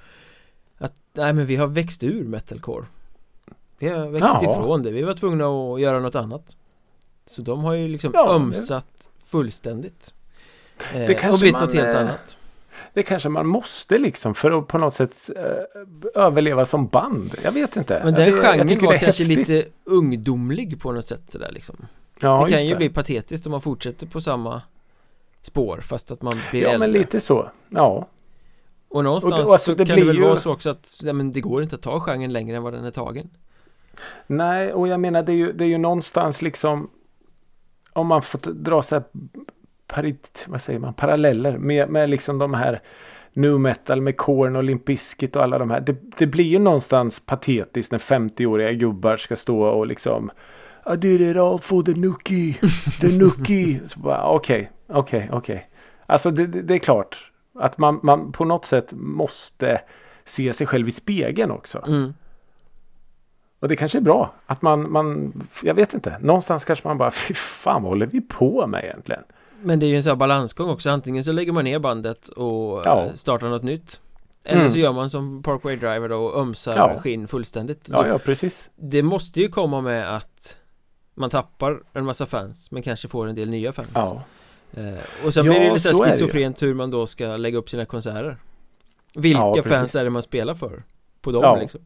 Att, 0.85 0.95
nej 1.13 1.33
men 1.33 1.45
vi 1.45 1.55
har 1.55 1.67
växt 1.67 2.03
ur 2.03 2.23
metalcore. 2.25 2.85
Vi 3.77 3.87
har 3.87 4.07
växt 4.07 4.35
ja. 4.41 4.51
ifrån 4.51 4.83
det, 4.83 4.91
vi 4.91 5.01
var 5.01 5.13
tvungna 5.13 5.45
att 5.45 5.81
göra 5.81 5.99
något 5.99 6.15
annat. 6.15 6.55
Så 7.25 7.41
de 7.41 7.63
har 7.63 7.73
ju 7.73 7.87
liksom 7.87 8.11
ja, 8.13 8.35
ömsat 8.35 9.09
fullständigt. 9.25 10.13
eh, 10.93 11.31
Och 11.31 11.39
blivit 11.39 11.61
något 11.61 11.73
helt 11.73 11.95
annat 11.95 12.37
det 12.95 13.03
kanske 13.03 13.29
man 13.29 13.47
måste 13.47 13.97
liksom 13.97 14.35
för 14.35 14.51
att 14.51 14.67
på 14.67 14.77
något 14.77 14.93
sätt 14.93 15.29
uh, 15.29 16.23
överleva 16.23 16.65
som 16.65 16.87
band. 16.87 17.35
Jag 17.43 17.51
vet 17.51 17.75
inte. 17.75 18.01
Men 18.03 18.13
den 18.13 18.31
genren 18.31 18.85
var 18.85 18.97
kanske 18.97 19.23
häftigt. 19.23 19.47
lite 19.47 19.69
ungdomlig 19.83 20.81
på 20.81 20.91
något 20.91 21.05
sätt 21.05 21.21
sådär 21.27 21.51
liksom. 21.51 21.75
Ja, 22.19 22.43
det 22.43 22.51
kan 22.51 22.65
ju 22.65 22.71
det. 22.71 22.77
bli 22.77 22.89
patetiskt 22.89 23.45
om 23.45 23.51
man 23.51 23.61
fortsätter 23.61 24.07
på 24.07 24.21
samma 24.21 24.61
spår 25.41 25.77
fast 25.77 26.11
att 26.11 26.21
man 26.21 26.39
blir 26.51 26.61
ja, 26.61 26.69
äldre. 26.69 26.73
Ja 26.73 26.79
men 26.79 26.91
lite 26.91 27.19
så. 27.19 27.49
Ja. 27.69 28.07
Och 28.87 29.03
någonstans 29.03 29.33
och 29.33 29.45
då, 29.45 29.51
alltså, 29.51 29.71
så 29.71 29.85
kan 29.85 29.99
det 29.99 30.05
väl 30.05 30.15
ju... 30.15 30.21
vara 30.21 30.35
så 30.35 30.53
också 30.53 30.69
att 30.69 31.01
ja, 31.03 31.13
men 31.13 31.31
det 31.31 31.41
går 31.41 31.63
inte 31.63 31.75
att 31.75 31.81
ta 31.81 31.99
genren 31.99 32.33
längre 32.33 32.57
än 32.57 32.63
vad 32.63 32.73
den 32.73 32.85
är 32.85 32.91
tagen. 32.91 33.29
Nej 34.27 34.73
och 34.73 34.87
jag 34.87 34.99
menar 34.99 35.23
det 35.23 35.31
är 35.31 35.35
ju, 35.35 35.53
det 35.53 35.63
är 35.63 35.67
ju 35.67 35.77
någonstans 35.77 36.41
liksom 36.41 36.89
om 37.93 38.07
man 38.07 38.21
får 38.21 38.53
dra 38.53 38.81
så 38.81 38.95
här 38.95 39.03
parit, 39.87 40.45
vad 40.47 40.61
säger 40.61 40.79
man, 40.79 40.93
paralleller 40.93 41.57
med, 41.57 41.89
med 41.89 42.09
liksom 42.09 42.37
de 42.37 42.53
här 42.53 42.81
nu 43.33 43.57
metal 43.57 44.01
med 44.01 44.17
Korn 44.17 44.55
och 44.55 44.63
Limp 44.63 44.85
Bizkit 44.85 45.35
och 45.35 45.43
alla 45.43 45.57
de 45.57 45.69
här. 45.69 45.79
Det, 45.79 45.95
det 46.17 46.27
blir 46.27 46.45
ju 46.45 46.59
någonstans 46.59 47.19
patetiskt 47.19 47.91
när 47.91 47.99
50-åriga 47.99 48.71
gubbar 48.71 49.17
ska 49.17 49.35
stå 49.35 49.61
och 49.61 49.87
liksom 49.87 50.31
I 50.93 50.95
did 50.95 51.21
it 51.21 51.37
all 51.37 51.59
for 51.59 51.83
the 51.83 51.93
nookie, 51.93 52.53
the 53.01 53.07
nookie. 53.07 53.81
Okej, 54.05 54.71
okej, 54.87 55.29
okej. 55.31 55.69
Alltså 56.05 56.31
det, 56.31 56.47
det, 56.47 56.61
det, 56.61 56.73
är 56.73 56.79
klart 56.79 57.31
att 57.59 57.77
man, 57.77 57.99
man 58.03 58.31
på 58.31 58.45
något 58.45 58.65
sätt 58.65 58.93
måste 58.93 59.81
se 60.23 60.53
sig 60.53 60.67
själv 60.67 60.87
i 60.87 60.91
spegeln 60.91 61.51
också. 61.51 61.83
Mm. 61.87 62.13
Och 63.59 63.67
det 63.67 63.75
kanske 63.75 63.97
är 63.97 64.01
bra 64.01 64.33
att 64.45 64.61
man, 64.61 64.91
man, 64.91 65.33
jag 65.63 65.73
vet 65.73 65.93
inte, 65.93 66.17
någonstans 66.21 66.65
kanske 66.65 66.87
man 66.87 66.97
bara, 66.97 67.11
fy 67.11 67.33
fan 67.33 67.83
vad 67.83 67.91
håller 67.91 68.05
vi 68.05 68.21
på 68.21 68.67
med 68.67 68.83
egentligen? 68.83 69.23
Men 69.61 69.79
det 69.79 69.85
är 69.85 69.87
ju 69.87 69.95
en 69.95 70.03
sån 70.03 70.09
här 70.09 70.15
balansgång 70.15 70.69
också 70.69 70.89
Antingen 70.89 71.23
så 71.23 71.31
lägger 71.31 71.51
man 71.51 71.63
ner 71.63 71.79
bandet 71.79 72.27
och 72.27 72.81
ja. 72.85 73.05
Eh, 73.05 73.13
startar 73.13 73.47
något 73.47 73.63
nytt 73.63 73.99
Eller 74.43 74.59
mm. 74.59 74.71
så 74.71 74.79
gör 74.79 74.93
man 74.93 75.09
som 75.09 75.43
Parkway 75.43 75.75
Driver 75.75 76.09
då 76.09 76.17
och 76.17 76.39
ömsar 76.39 76.75
ja. 76.75 76.99
skinn 76.99 77.27
fullständigt 77.27 77.89
Ja, 77.89 78.07
ja, 78.07 78.17
precis 78.17 78.69
Det 78.75 79.03
måste 79.03 79.41
ju 79.41 79.49
komma 79.49 79.81
med 79.81 80.15
att 80.15 80.57
Man 81.15 81.29
tappar 81.29 81.79
en 81.93 82.05
massa 82.05 82.25
fans 82.25 82.71
men 82.71 82.83
kanske 82.83 83.07
får 83.07 83.27
en 83.27 83.35
del 83.35 83.49
nya 83.49 83.71
fans 83.71 83.89
ja. 83.93 84.23
eh, 84.73 85.25
Och 85.25 85.33
sen 85.33 85.45
ja, 85.45 85.51
blir 85.51 85.61
det 85.61 85.73
lite 85.73 85.93
schizofrent 85.93 86.61
hur 86.61 86.73
man 86.73 86.91
då 86.91 87.07
ska 87.07 87.37
lägga 87.37 87.57
upp 87.57 87.69
sina 87.69 87.85
konserter 87.85 88.37
Vilka 89.13 89.63
fans 89.63 89.95
är 89.95 90.03
det 90.03 90.09
man 90.09 90.23
spelar 90.23 90.55
för? 90.55 90.83
På 91.21 91.31
dem 91.31 91.59
liksom 91.59 91.81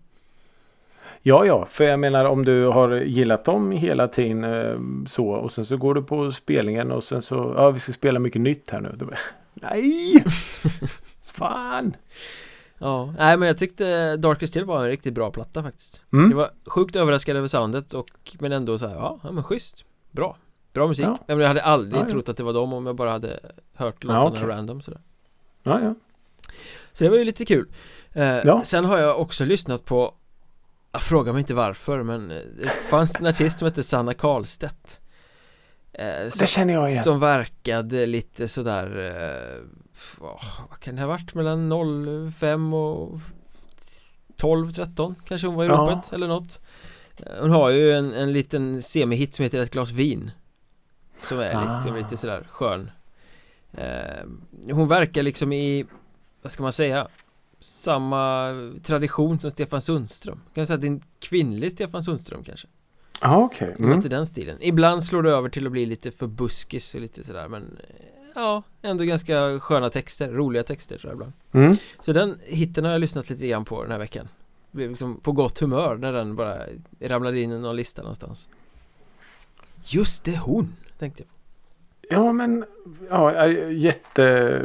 Ja, 1.21 1.45
ja, 1.45 1.67
för 1.71 1.83
jag 1.83 1.99
menar 1.99 2.25
om 2.25 2.45
du 2.45 2.65
har 2.65 2.91
gillat 2.95 3.45
dem 3.45 3.71
hela 3.71 4.07
tiden 4.07 4.43
eh, 4.43 4.79
så 5.07 5.27
och 5.27 5.51
sen 5.51 5.65
så 5.65 5.77
går 5.77 5.93
du 5.93 6.03
på 6.03 6.31
spelningen 6.31 6.91
och 6.91 7.03
sen 7.03 7.21
så, 7.21 7.53
ja 7.57 7.71
vi 7.71 7.79
ska 7.79 7.91
spela 7.91 8.19
mycket 8.19 8.41
nytt 8.41 8.69
här 8.69 8.81
nu. 8.81 8.97
Nej! 9.53 10.23
Fan! 11.33 11.95
Ja, 12.79 13.13
nej 13.17 13.37
men 13.37 13.47
jag 13.47 13.57
tyckte 13.57 14.17
Darkest 14.17 14.53
Still 14.53 14.65
var 14.65 14.83
en 14.83 14.89
riktigt 14.89 15.13
bra 15.13 15.31
platta 15.31 15.63
faktiskt 15.63 16.03
mm. 16.13 16.29
Jag 16.29 16.37
var 16.37 16.49
sjukt 16.65 16.95
överraskad 16.95 17.37
över 17.37 17.47
soundet 17.47 17.93
och 17.93 18.35
men 18.39 18.51
ändå 18.51 18.79
så 18.79 18.87
här, 18.87 18.95
ja, 18.95 19.19
ja 19.23 19.31
men 19.31 19.43
schysst 19.43 19.85
Bra, 20.11 20.37
bra 20.73 20.87
musik 20.87 21.05
ja. 21.05 21.19
Jag, 21.27 21.47
hade 21.47 21.63
aldrig 21.63 22.01
ja, 22.01 22.05
ja. 22.07 22.09
trott 22.09 22.29
att 22.29 22.37
det 22.37 22.43
var 22.43 22.53
dem 22.53 22.73
om 22.73 22.85
jag 22.85 22.95
bara 22.95 23.11
hade 23.11 23.39
hört 23.73 24.03
låtarna 24.03 24.23
ja, 24.23 24.31
okay. 24.31 24.47
random 24.47 24.81
sådär 24.81 25.01
Ja, 25.63 25.81
ja 25.81 25.95
Så 26.93 27.03
det 27.03 27.09
var 27.09 27.17
ju 27.17 27.23
lite 27.23 27.45
kul 27.45 27.67
eh, 28.13 28.61
Sen 28.61 28.85
har 28.85 28.97
jag 28.97 29.21
också 29.21 29.45
lyssnat 29.45 29.85
på 29.85 30.13
jag 30.91 31.01
frågar 31.01 31.33
mig 31.33 31.39
inte 31.39 31.53
varför 31.53 32.03
men 32.03 32.31
eh, 32.31 32.37
det 32.37 32.69
fanns 32.69 33.19
en 33.19 33.25
artist 33.25 33.59
som 33.59 33.65
hette 33.65 33.83
Sanna 33.83 34.13
Karlstedt. 34.13 35.01
Eh, 35.93 36.29
som, 36.29 36.39
Det 36.39 36.47
känner 36.47 36.73
jag 36.73 36.89
igen. 36.89 37.03
Som 37.03 37.19
verkade 37.19 38.05
lite 38.05 38.47
sådär 38.47 38.97
eh, 38.97 39.63
Vad 40.69 40.79
kan 40.79 40.95
det 40.95 41.01
ha 41.01 41.07
varit? 41.07 41.33
Mellan 41.33 42.31
05 42.31 42.73
och 42.73 43.19
12, 44.37 44.71
13 44.71 45.15
kanske 45.25 45.47
hon 45.47 45.55
var 45.55 45.63
i 45.63 45.67
ja. 45.67 45.73
ropet 45.73 46.13
eller 46.13 46.27
något. 46.27 46.59
Eh, 47.17 47.41
Hon 47.41 47.51
har 47.51 47.69
ju 47.69 47.91
en, 47.91 48.13
en 48.13 48.33
liten 48.33 48.81
semihit 48.81 49.35
som 49.35 49.43
heter 49.43 49.59
Ett 49.59 49.71
glas 49.71 49.91
vin 49.91 50.31
Som 51.17 51.39
är 51.39 51.55
ah. 51.55 51.75
liksom 51.75 51.95
lite 51.95 52.17
sådär 52.17 52.47
skön. 52.49 52.91
Eh, 53.71 54.25
Hon 54.71 54.87
verkar 54.87 55.23
liksom 55.23 55.53
i 55.53 55.85
Vad 56.41 56.51
ska 56.51 56.63
man 56.63 56.73
säga 56.73 57.07
samma 57.59 58.53
tradition 58.83 59.39
som 59.39 59.51
Stefan 59.51 59.81
Sundström 59.81 60.35
Kan 60.35 60.61
jag 60.61 60.67
säga 60.67 60.75
att 60.75 60.81
det 60.81 60.87
är 60.87 60.91
en 60.91 61.03
kvinnlig 61.19 61.71
Stefan 61.71 62.03
Sundström 62.03 62.43
kanske 62.43 62.67
Ja 63.21 63.37
okej 63.37 63.73
okay. 63.73 63.85
mm. 63.85 64.01
Den 64.01 64.27
stilen 64.27 64.57
Ibland 64.61 65.03
slår 65.03 65.23
det 65.23 65.31
över 65.31 65.49
till 65.49 65.65
att 65.65 65.71
bli 65.71 65.85
lite 65.85 66.11
för 66.11 66.27
buskis 66.27 66.95
och 66.95 67.01
lite 67.01 67.23
sådär 67.23 67.47
men 67.47 67.77
Ja, 68.35 68.63
ändå 68.81 69.03
ganska 69.03 69.59
sköna 69.59 69.89
texter, 69.89 70.31
roliga 70.31 70.63
texter 70.63 70.97
tror 70.97 71.11
jag 71.11 71.15
ibland 71.15 71.33
mm. 71.51 71.77
Så 71.99 72.13
den 72.13 72.39
hitten 72.43 72.85
har 72.85 72.91
jag 72.91 73.01
lyssnat 73.01 73.29
lite 73.29 73.47
grann 73.47 73.65
på 73.65 73.81
den 73.81 73.91
här 73.91 73.99
veckan 73.99 74.27
Blev 74.71 74.89
liksom 74.89 75.19
på 75.19 75.31
gott 75.31 75.59
humör 75.59 75.97
när 75.97 76.13
den 76.13 76.35
bara 76.35 76.65
ramlade 77.01 77.39
in 77.39 77.51
i 77.51 77.59
någon 77.59 77.75
lista 77.75 78.01
någonstans 78.01 78.49
Just 79.83 80.23
det, 80.23 80.37
hon! 80.37 80.75
Tänkte 80.99 81.23
jag 81.23 81.38
Ja 82.09 82.33
men 82.33 82.65
ja, 83.09 83.47
jätte... 83.71 84.61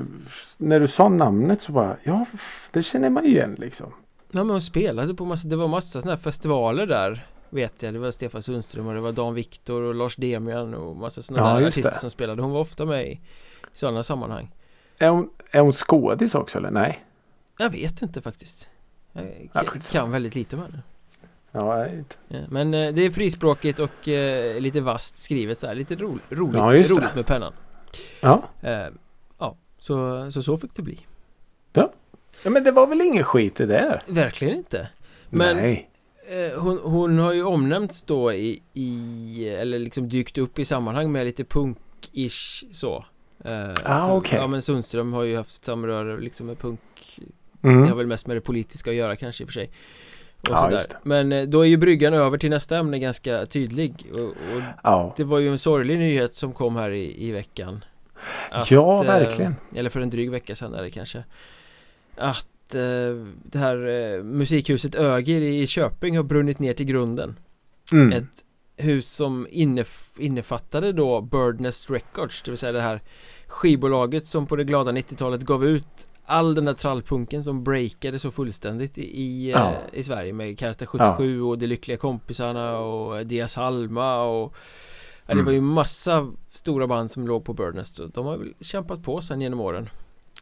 När 0.56 0.80
du 0.80 0.88
sa 0.88 1.08
namnet 1.08 1.62
så 1.62 1.72
bara 1.72 1.96
ja 2.02 2.26
det 2.70 2.82
känner 2.82 3.10
man 3.10 3.24
ju 3.24 3.30
igen 3.30 3.56
liksom. 3.58 3.92
Ja 4.30 4.44
men 4.44 4.50
hon 4.50 4.60
spelade 4.60 5.14
på 5.14 5.24
massa, 5.24 5.48
det 5.48 5.56
var 5.56 5.68
massa 5.68 6.00
sådana 6.00 6.16
här 6.16 6.22
festivaler 6.22 6.86
där 6.86 7.26
Vet 7.50 7.82
jag, 7.82 7.94
det 7.94 7.98
var 7.98 8.10
Stefan 8.10 8.42
Sundström 8.42 8.86
och 8.86 8.94
det 8.94 9.00
var 9.00 9.12
Dan 9.12 9.34
Viktor 9.34 9.82
och 9.82 9.94
Lars 9.94 10.16
Demian 10.16 10.74
och 10.74 10.96
massa 10.96 11.22
sådana 11.22 11.50
ja, 11.50 11.60
där 11.60 11.66
artister 11.66 11.90
det. 11.90 11.98
som 11.98 12.10
spelade. 12.10 12.42
Hon 12.42 12.50
var 12.50 12.60
ofta 12.60 12.84
med 12.84 13.06
i 13.06 13.20
sådana 13.72 14.02
sammanhang. 14.02 14.50
Är 14.98 15.08
hon, 15.08 15.30
är 15.50 15.60
hon 15.60 15.72
skådis 15.72 16.34
också 16.34 16.58
eller? 16.58 16.70
Nej? 16.70 17.04
Jag 17.58 17.70
vet 17.70 18.02
inte 18.02 18.22
faktiskt. 18.22 18.68
Jag 19.12 19.50
ja, 19.52 19.62
kan 19.90 20.10
väldigt 20.10 20.34
lite 20.34 20.56
om 20.56 20.62
henne 20.62 20.82
Ja, 21.54 21.88
men 22.48 22.74
eh, 22.74 22.92
det 22.92 23.06
är 23.06 23.10
frispråkigt 23.10 23.78
och 23.78 24.08
eh, 24.08 24.60
lite 24.60 24.80
vast 24.80 25.18
skrivet 25.18 25.58
så 25.58 25.66
här, 25.66 25.74
lite 25.74 25.94
ro, 25.94 26.18
roligt, 26.30 26.56
ja, 26.56 26.96
roligt 26.96 27.14
med 27.14 27.26
pennan. 27.26 27.52
Ja. 28.20 28.42
Eh, 28.62 28.86
Ja, 29.38 29.56
så, 29.78 30.30
så 30.30 30.42
så 30.42 30.56
fick 30.56 30.74
det 30.74 30.82
bli. 30.82 30.98
Ja. 31.72 31.92
Ja 32.44 32.50
men 32.50 32.64
det 32.64 32.70
var 32.70 32.86
väl 32.86 33.00
ingen 33.00 33.24
skit 33.24 33.60
i 33.60 33.66
det? 33.66 34.02
Verkligen 34.06 34.56
inte. 34.56 34.88
Men 35.30 35.56
Nej. 35.56 35.90
Hon, 36.56 36.78
hon, 36.82 37.18
har 37.18 37.32
ju 37.32 37.42
omnämnts 37.42 38.02
då 38.02 38.32
i, 38.32 38.62
i, 38.72 39.48
eller 39.48 39.78
liksom 39.78 40.08
dykt 40.08 40.38
upp 40.38 40.58
i 40.58 40.64
sammanhang 40.64 41.12
med 41.12 41.26
lite 41.26 41.44
punk-ish 41.44 42.64
så. 42.72 43.04
Ah 43.84 44.04
okej. 44.04 44.16
Okay. 44.16 44.38
Ja 44.38 44.46
men 44.46 44.62
Sundström 44.62 45.12
har 45.12 45.22
ju 45.22 45.36
haft 45.36 45.64
samröre 45.64 46.20
liksom 46.20 46.46
med 46.46 46.58
punk. 46.58 46.80
Mm. 47.62 47.82
Det 47.82 47.88
har 47.88 47.96
väl 47.96 48.06
mest 48.06 48.26
med 48.26 48.36
det 48.36 48.40
politiska 48.40 48.90
att 48.90 48.96
göra 48.96 49.16
kanske 49.16 49.42
i 49.42 49.44
och 49.44 49.48
för 49.48 49.52
sig 49.52 49.70
och 50.50 50.56
ja, 50.56 50.60
sådär. 50.60 50.86
Men 51.02 51.32
eh, 51.32 51.42
då 51.42 51.60
är 51.60 51.66
ju 51.66 51.76
bryggan 51.76 52.14
över 52.14 52.38
till 52.38 52.50
nästa 52.50 52.78
ämne 52.78 52.98
ganska 52.98 53.46
tydlig 53.46 54.06
och, 54.12 54.20
och 54.20 54.62
ja. 54.82 55.14
Det 55.16 55.24
var 55.24 55.38
ju 55.38 55.48
en 55.48 55.58
sorglig 55.58 55.98
nyhet 55.98 56.34
som 56.34 56.52
kom 56.52 56.76
här 56.76 56.90
i, 56.90 57.28
i 57.28 57.32
veckan 57.32 57.84
att, 58.50 58.70
Ja, 58.70 59.02
verkligen 59.02 59.52
eh, 59.52 59.78
Eller 59.78 59.90
för 59.90 60.00
en 60.00 60.10
dryg 60.10 60.30
vecka 60.30 60.54
sedan 60.54 60.74
är 60.74 60.82
det 60.82 60.90
kanske 60.90 61.24
Att 62.16 62.74
eh, 62.74 62.80
det 63.42 63.58
här 63.58 63.86
eh, 63.86 64.22
musikhuset 64.22 64.94
Ögir 64.94 65.42
i 65.42 65.66
Köping 65.66 66.16
har 66.16 66.24
brunnit 66.24 66.58
ner 66.58 66.74
till 66.74 66.86
grunden 66.86 67.36
mm. 67.92 68.12
Ett 68.12 68.44
hus 68.76 69.08
som 69.08 69.46
innef 69.50 70.10
innefattade 70.18 70.92
då 70.92 71.20
Birdnest 71.20 71.90
Records 71.90 72.42
Det 72.42 72.50
vill 72.50 72.58
säga 72.58 72.72
det 72.72 72.80
här 72.80 73.00
skivbolaget 73.46 74.26
som 74.26 74.46
på 74.46 74.56
det 74.56 74.64
glada 74.64 74.92
90-talet 74.92 75.40
gav 75.40 75.64
ut 75.64 76.08
all 76.26 76.54
den 76.54 76.64
där 76.64 76.74
trallpunken 76.74 77.44
som 77.44 77.64
breakade 77.64 78.18
så 78.18 78.30
fullständigt 78.30 78.98
i, 78.98 79.50
ja. 79.50 79.70
eh, 79.70 79.98
i 79.98 80.02
Sverige 80.02 80.32
med 80.32 80.58
Karta 80.58 80.86
77 80.86 81.38
ja. 81.38 81.44
och 81.44 81.58
De 81.58 81.66
Lyckliga 81.66 81.96
Kompisarna 81.96 82.78
och 82.78 83.26
Dias 83.26 83.58
Alma 83.58 84.22
och 84.22 84.54
ja, 85.26 85.34
Det 85.34 85.42
var 85.42 85.52
ju 85.52 85.58
mm. 85.58 85.70
massa 85.70 86.32
stora 86.50 86.86
band 86.86 87.10
som 87.10 87.26
låg 87.26 87.44
på 87.44 87.52
Birdnest 87.52 87.98
och 87.98 88.10
de 88.10 88.26
har 88.26 88.36
väl 88.36 88.54
kämpat 88.60 89.02
på 89.02 89.20
sen 89.20 89.40
genom 89.40 89.60
åren 89.60 89.88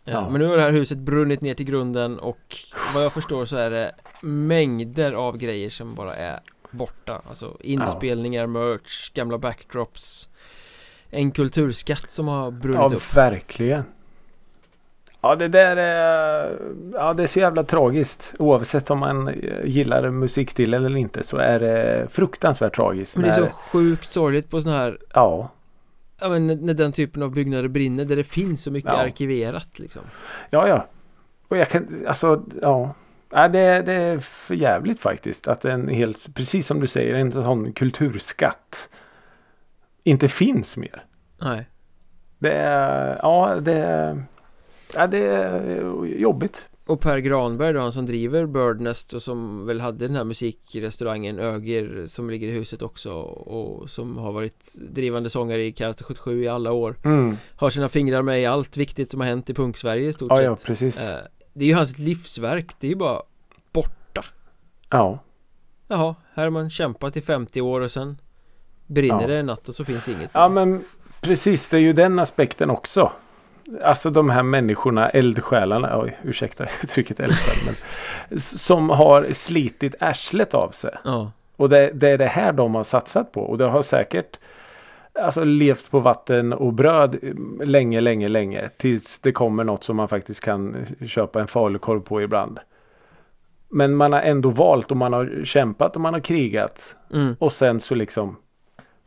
ja. 0.04 0.30
Men 0.30 0.40
nu 0.40 0.46
har 0.46 0.56
det 0.56 0.62
här 0.62 0.72
huset 0.72 0.98
brunnit 0.98 1.40
ner 1.40 1.54
till 1.54 1.66
grunden 1.66 2.18
och 2.18 2.56
vad 2.94 3.04
jag 3.04 3.12
förstår 3.12 3.44
så 3.44 3.56
är 3.56 3.70
det 3.70 3.94
mängder 4.22 5.12
av 5.12 5.36
grejer 5.36 5.70
som 5.70 5.94
bara 5.94 6.14
är 6.14 6.40
borta 6.72 7.22
Alltså 7.28 7.56
inspelningar, 7.61 8.46
merch, 8.46 9.12
gamla 9.14 9.38
backdrops 9.38 10.28
En 11.11 11.30
kulturskatt 11.30 12.11
som 12.11 12.28
har 12.28 12.50
brunnit 12.50 12.92
upp 12.92 13.02
Ja, 13.14 13.14
verkligen 13.14 13.85
Ja 15.24 15.37
det 15.37 15.48
där 15.48 15.76
är, 15.76 16.58
ja, 16.92 17.14
det 17.14 17.22
är 17.22 17.26
så 17.26 17.38
jävla 17.38 17.64
tragiskt. 17.64 18.35
Oavsett 18.38 18.90
om 18.90 18.98
man 18.98 19.35
gillar 19.64 20.11
musikstilen 20.11 20.85
eller 20.85 20.96
inte 20.96 21.22
så 21.22 21.37
är 21.37 21.61
det 21.61 22.06
fruktansvärt 22.11 22.76
tragiskt. 22.76 23.16
Men 23.16 23.24
det 23.24 23.30
är 23.30 23.46
så 23.46 23.46
sjukt 23.46 24.12
sorgligt 24.12 24.50
på 24.50 24.61
sådana 24.61 24.78
här 24.78 24.98
Ja. 25.14 25.50
Ja 26.20 26.28
men 26.28 26.46
när 26.46 26.74
den 26.74 26.92
typen 26.92 27.22
av 27.22 27.30
byggnader 27.30 27.68
brinner 27.68 28.04
där 28.04 28.16
det 28.16 28.24
finns 28.24 28.62
så 28.62 28.70
mycket 28.70 28.92
ja. 28.92 28.98
arkiverat 28.98 29.78
liksom. 29.78 30.02
Ja 30.50 30.68
ja. 30.68 30.87
Och 31.48 31.56
jag 31.56 31.68
kan, 31.68 32.04
alltså 32.06 32.42
ja. 32.62 32.94
Ja, 33.32 33.48
det, 33.48 33.82
det 33.82 33.92
är 33.92 34.18
för 34.18 34.54
jävligt 34.54 35.00
faktiskt 35.00 35.48
att 35.48 35.64
en 35.64 35.88
helt, 35.88 36.34
precis 36.34 36.66
som 36.66 36.80
du 36.80 36.86
säger, 36.86 37.14
en 37.14 37.32
sån 37.32 37.72
kulturskatt 37.72 38.88
inte 40.04 40.28
finns 40.28 40.76
mer. 40.76 41.04
Nej. 41.38 41.68
Det 42.38 42.52
är, 42.52 43.18
ja 43.22 43.60
det 43.60 43.72
är 43.72 44.24
Ja, 44.94 45.06
det 45.06 45.18
är 45.18 46.04
jobbigt. 46.04 46.62
Och 46.86 47.00
Per 47.00 47.18
Granberg 47.18 47.72
då, 47.72 47.80
han 47.80 47.92
som 47.92 48.06
driver 48.06 48.46
Birdnest 48.46 49.14
och 49.14 49.22
som 49.22 49.66
väl 49.66 49.80
hade 49.80 50.06
den 50.06 50.16
här 50.16 50.24
musikrestaurangen 50.24 51.38
Öger 51.38 52.06
som 52.06 52.30
ligger 52.30 52.48
i 52.48 52.50
huset 52.50 52.82
också 52.82 53.12
och 53.12 53.90
som 53.90 54.18
har 54.18 54.32
varit 54.32 54.78
drivande 54.90 55.30
sångare 55.30 55.62
i 55.62 55.72
Karate 55.72 56.04
77 56.04 56.44
i 56.44 56.48
alla 56.48 56.72
år 56.72 56.96
mm. 57.04 57.36
Har 57.56 57.70
sina 57.70 57.88
fingrar 57.88 58.22
med 58.22 58.42
i 58.42 58.46
allt 58.46 58.76
viktigt 58.76 59.10
som 59.10 59.20
har 59.20 59.28
hänt 59.28 59.50
i 59.50 59.54
punk-Sverige 59.54 60.08
i 60.08 60.12
stort 60.12 60.30
ja, 60.30 60.36
sett 60.36 60.44
Ja, 60.44 60.56
precis 60.66 61.00
eh, 61.00 61.18
Det 61.52 61.64
är 61.64 61.68
ju 61.68 61.74
hans 61.74 61.98
livsverk, 61.98 62.70
det 62.78 62.86
är 62.86 62.88
ju 62.88 62.96
bara 62.96 63.22
borta 63.72 64.24
Ja 64.90 65.18
Jaha, 65.88 66.14
här 66.34 66.42
har 66.42 66.50
man 66.50 66.70
kämpat 66.70 67.16
i 67.16 67.20
50 67.20 67.60
år 67.60 67.80
och 67.80 67.90
sen 67.90 68.20
brinner 68.86 69.20
ja. 69.20 69.26
det 69.26 69.38
en 69.38 69.46
natt 69.46 69.68
och 69.68 69.74
så 69.74 69.84
finns 69.84 70.08
inget 70.08 70.30
Ja 70.32 70.48
men 70.48 70.84
precis, 71.20 71.68
det 71.68 71.76
är 71.76 71.80
ju 71.80 71.92
den 71.92 72.18
aspekten 72.18 72.70
också 72.70 73.12
Alltså 73.82 74.10
de 74.10 74.30
här 74.30 74.42
människorna, 74.42 75.10
eldsjälarna, 75.10 76.00
oj 76.00 76.18
ursäkta 76.22 76.66
uttrycket 76.82 77.20
eldsjäl 77.20 77.74
men 78.30 78.40
Som 78.40 78.90
har 78.90 79.32
slitit 79.32 79.94
arslet 80.00 80.54
av 80.54 80.70
sig. 80.70 80.94
Ja. 81.04 81.32
Och 81.56 81.68
det, 81.68 81.90
det, 81.94 82.08
är 82.08 82.18
det 82.18 82.26
här 82.26 82.52
de 82.52 82.74
har 82.74 82.84
satsat 82.84 83.32
på 83.32 83.40
och 83.40 83.58
det 83.58 83.64
har 83.64 83.82
säkert 83.82 84.38
Alltså 85.20 85.44
levt 85.44 85.90
på 85.90 86.01
vatten 86.01 86.53
och 86.53 86.72
bröd 86.72 87.18
länge, 87.64 88.01
länge, 88.01 88.29
länge. 88.29 88.70
Tills 88.77 89.18
det 89.18 89.33
kommer 89.33 89.64
något 89.64 89.85
som 89.85 89.96
man 89.96 90.09
faktiskt 90.09 90.40
kan 90.40 90.87
köpa 91.07 91.40
en 91.40 91.46
falukorv 91.46 92.01
på 92.01 92.22
ibland. 92.22 92.59
Men 93.68 93.94
man 93.94 94.12
har 94.12 94.20
ändå 94.20 94.51
valt 94.51 94.90
och 94.90 94.96
man 94.96 95.12
har 95.12 95.44
kämpat 95.44 95.94
och 95.94 96.01
man 96.01 96.14
har 96.14 96.20
krigat. 96.20 96.96
Mm. 97.12 97.37
Och 97.38 97.53
sen 97.53 97.81
så 97.81 97.94
liksom 97.94 98.37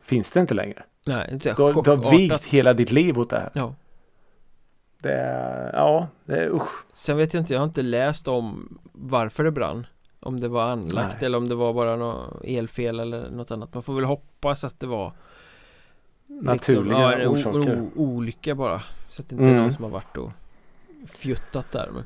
Finns 0.06 0.30
det 0.30 0.40
inte 0.40 0.54
längre. 0.54 0.82
Nej, 1.06 1.28
det 1.42 1.46
är 1.46 1.72
du, 1.74 1.82
du 1.82 1.90
har 1.90 2.10
vigt 2.10 2.44
hela 2.44 2.74
ditt 2.74 2.92
liv 2.92 3.18
åt 3.18 3.30
det 3.30 3.38
här. 3.38 3.50
Ja. 3.54 3.74
Det 5.02 5.12
är, 5.12 5.72
ja, 5.72 6.08
det 6.24 6.36
är 6.36 6.54
usch. 6.54 6.84
Sen 6.92 7.16
vet 7.16 7.34
jag 7.34 7.40
inte, 7.40 7.52
jag 7.52 7.60
har 7.60 7.66
inte 7.66 7.82
läst 7.82 8.28
om 8.28 8.78
varför 8.92 9.44
det 9.44 9.50
brann 9.50 9.86
Om 10.20 10.40
det 10.40 10.48
var 10.48 10.62
anlagt 10.62 11.16
Nej. 11.20 11.26
eller 11.26 11.38
om 11.38 11.48
det 11.48 11.54
var 11.54 11.72
bara 11.72 11.96
något 11.96 12.44
elfel 12.44 13.00
eller 13.00 13.30
något 13.30 13.50
annat 13.50 13.74
Man 13.74 13.82
får 13.82 13.94
väl 13.94 14.04
hoppas 14.04 14.64
att 14.64 14.80
det 14.80 14.86
var 14.86 15.12
Naturliga 16.26 17.16
liksom, 17.16 17.62
ja, 17.62 17.72
en 17.72 17.90
olycka 17.94 18.54
bara 18.54 18.82
Så 19.08 19.22
att 19.22 19.28
det 19.28 19.34
inte 19.34 19.44
mm. 19.44 19.56
är 19.56 19.60
någon 19.60 19.72
som 19.72 19.84
har 19.84 19.90
varit 19.90 20.16
och 20.16 20.32
fjuttat 21.16 21.72
där 21.72 21.88
men... 21.92 22.02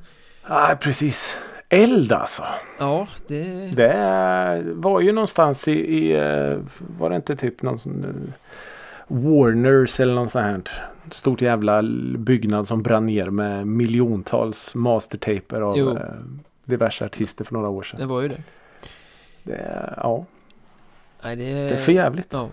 Nej 0.49 0.77
precis 0.77 1.37
Eld 1.69 2.13
alltså 2.13 2.45
Ja 2.79 3.07
det 3.29 3.71
Det 3.77 4.63
var 4.75 5.01
ju 5.01 5.13
någonstans 5.13 5.69
i, 5.69 5.73
i 5.73 6.13
eh, 6.13 6.59
Var 6.99 7.11
det 7.11 7.17
inte 7.17 7.37
typ 7.37 7.63
någon 7.63 7.79
sån 7.79 8.33
Warners 9.07 10.01
eller 10.01 10.15
något 10.15 10.31
sånt 10.31 10.45
här 10.45 10.63
stort 11.11 11.41
jävla 11.41 11.83
byggnad 12.19 12.69
som 12.69 12.83
brann 12.83 13.07
ner 13.07 13.31
med 13.31 13.67
miljontals 13.67 14.75
mastertaper 14.75 15.61
av 15.61 15.79
eh, 15.79 16.15
diverse 16.65 17.05
artister 17.05 17.45
för 17.45 17.55
några 17.55 17.69
år 17.69 17.83
sedan. 17.83 18.01
Det 18.01 18.07
var 18.07 18.23
ju 18.23 18.29
det. 18.29 18.43
Det, 19.43 19.95
ja. 19.97 20.25
Nej, 21.23 21.37
det, 21.37 21.45
det 21.45 21.75
är 21.75 21.77
för 21.77 21.93
jävligt. 21.93 22.33
Ja. 22.33 22.49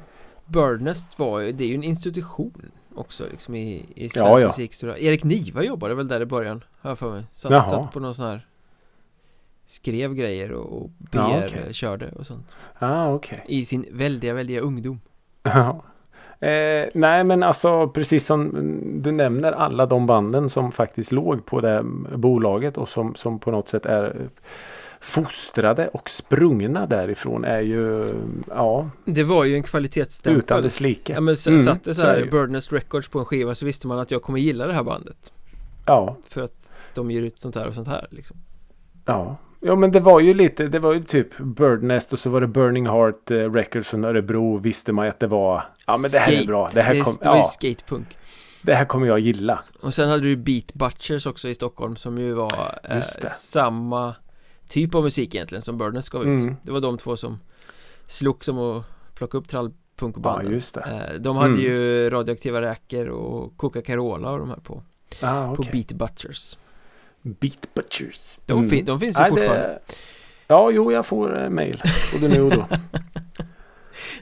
Birdnest 0.48 1.20
var 1.20 1.40
ju, 1.40 1.52
det 1.52 1.64
är 1.64 1.68
ju 1.68 1.76
en 1.76 1.84
institution 1.84 2.72
också 2.96 3.24
liksom 3.32 3.56
i, 3.56 3.86
i 3.96 4.10
svensk 4.10 4.30
ja, 4.30 4.40
ja. 4.40 4.48
musikhistoria. 4.48 4.98
Erik 4.98 5.24
Niva 5.24 5.64
jobbade 5.64 5.96
väl 5.96 6.08
där 6.08 6.22
i 6.22 6.26
början, 6.26 6.64
har 6.80 6.90
jag 6.92 7.00
för 7.00 7.12
mig. 7.12 7.24
Satt, 7.32 7.70
satt 7.70 7.92
på 7.92 8.00
någon 8.00 8.16
sån 8.16 8.26
här 8.26 8.48
skrev 9.68 10.14
grejer 10.14 10.52
och, 10.52 10.82
och 10.82 10.90
BR 10.98 11.18
ja, 11.18 11.46
okay. 11.94 12.10
och 12.10 12.26
sånt. 12.26 12.58
Ah, 12.80 13.14
okay. 13.14 13.40
I 13.46 13.66
sin 13.66 13.86
väldiga, 13.92 14.34
väldiga 14.34 14.62
ungdom. 14.62 15.00
Ja. 15.44 15.84
Eh, 16.48 16.90
nej 16.94 17.24
men 17.24 17.44
alltså 17.44 17.88
precis 17.88 18.26
som 18.26 18.52
du 19.04 19.12
nämner 19.12 19.52
alla 19.52 19.86
de 19.86 20.06
banden 20.06 20.50
som 20.50 20.72
faktiskt 20.72 21.12
låg 21.12 21.46
på 21.46 21.62
det 21.62 21.84
bolaget 22.16 22.78
och 22.78 22.90
som, 22.90 23.16
som 23.16 23.40
på 23.40 23.52
något 23.52 23.68
sätt 23.68 23.86
är 23.86 24.30
fostrade 25.08 25.88
och 25.88 26.10
sprungna 26.10 26.86
därifrån 26.86 27.46
är 27.46 27.62
ju 27.62 28.14
ja 28.48 28.90
Det 29.06 29.24
var 29.24 29.44
ju 29.44 29.56
en 29.56 29.64
kvalitetsstämpel. 29.64 30.40
Utan 30.40 30.64
dess 30.64 30.80
like. 30.80 31.14
Ja 31.14 31.22
men 31.22 31.36
mm, 31.48 31.60
satt 31.60 31.84
det 31.84 31.94
så 31.94 32.02
här 32.02 32.28
Birdnest 32.32 32.74
Records 32.74 33.08
på 33.08 33.20
en 33.20 33.26
skiva 33.26 33.56
så 33.56 33.66
visste 33.66 33.88
man 33.88 34.00
att 34.00 34.12
jag 34.12 34.22
kommer 34.22 34.40
gilla 34.40 34.68
det 34.68 34.74
här 34.74 34.84
bandet. 34.84 35.34
Ja. 35.86 36.18
För 36.30 36.42
att 36.42 36.74
de 36.94 37.12
ger 37.12 37.22
ut 37.22 37.40
sånt 37.40 37.56
här 37.56 37.68
och 37.68 37.74
sånt 37.74 37.88
här 37.88 38.08
liksom. 38.10 38.38
Ja. 39.06 39.38
Ja 39.60 39.76
men 39.76 39.92
det 39.92 40.00
var 40.00 40.20
ju 40.20 40.34
lite, 40.34 40.68
det 40.68 40.80
var 40.80 40.94
ju 40.94 41.04
typ 41.04 41.38
Birdnest 41.38 42.14
och 42.14 42.20
så 42.20 42.30
var 42.30 42.42
det 42.42 42.48
Burning 42.48 42.88
Heart 42.88 43.32
eh, 43.32 43.36
Records 43.36 43.88
från 43.88 44.06
Örebro. 44.06 44.58
Visste 44.58 44.92
man 44.92 45.06
ju 45.06 45.10
att 45.10 45.20
det 45.20 45.28
var 45.28 45.70
Ja 45.86 45.98
men 45.98 46.12
det 46.12 46.20
här 46.20 46.42
är 46.42 46.46
bra, 46.46 46.70
det 46.74 46.82
här 46.82 46.94
kom, 46.94 47.14
det, 47.14 47.24
det 47.24 47.30
var 47.30 47.36
ja, 47.36 47.44
skatepunk 47.44 48.18
Det 48.62 48.76
här 48.76 48.86
kommer 48.86 49.08
jag 49.08 49.20
gilla. 49.20 49.60
Och 49.82 49.94
sen 49.94 50.10
hade 50.10 50.22
du 50.22 50.36
Beat 50.36 50.74
Butchers 50.74 51.26
också 51.26 51.48
i 51.48 51.56
Stockholm 51.56 51.96
som 51.96 52.18
ju 52.18 52.34
var 52.34 52.80
eh, 52.84 53.04
samma 53.30 54.16
typ 54.68 54.96
av 54.96 55.04
musik 55.04 55.36
egentligen 55.36 55.62
som 55.62 55.78
Birdnest 55.78 56.10
gav 56.10 56.22
ut 56.22 56.42
mm. 56.42 56.56
Det 56.64 56.72
var 56.72 56.82
de 56.82 56.98
två 56.98 57.18
som 57.18 57.40
slogs 58.06 58.48
om 58.48 58.60
att 58.60 58.84
plocka 59.16 59.38
upp 59.38 59.48
trall 59.48 59.72
punkbanden 59.96 60.46
Ja, 60.46 60.52
just 60.52 60.74
det. 60.74 60.82
Eh, 61.14 61.20
De 61.22 61.36
hade 61.38 61.50
Mm. 61.50 61.62
ju 61.62 62.10
radioaktiva 62.10 62.62
räkor 62.62 63.08
och 63.08 63.58
Coca-Cola 63.58 64.32
och 64.32 64.40
de 64.40 64.50
här 64.50 64.58
på, 64.58 64.84
Ah, 65.22 65.56
på 65.56 65.62
okej. 65.62 65.70
Beat 65.72 65.92
Butchers 65.92 66.58
Beat 67.22 67.74
Butchers. 67.74 68.38
de, 68.46 68.58
Mm. 68.58 68.70
fin- 68.70 68.86
de 68.86 69.00
finns 69.00 69.18
ju 69.18 69.22
Nej, 69.22 69.30
fortfarande 69.30 69.64
Det... 69.68 69.80
Ja, 70.48 70.72
jo, 70.72 70.92
jag 70.92 71.06
får 71.06 71.44
eh, 71.44 71.50
mail. 71.50 71.82
Både 72.14 72.34
nu 72.36 72.42
och 72.42 72.52
då. 72.52 72.68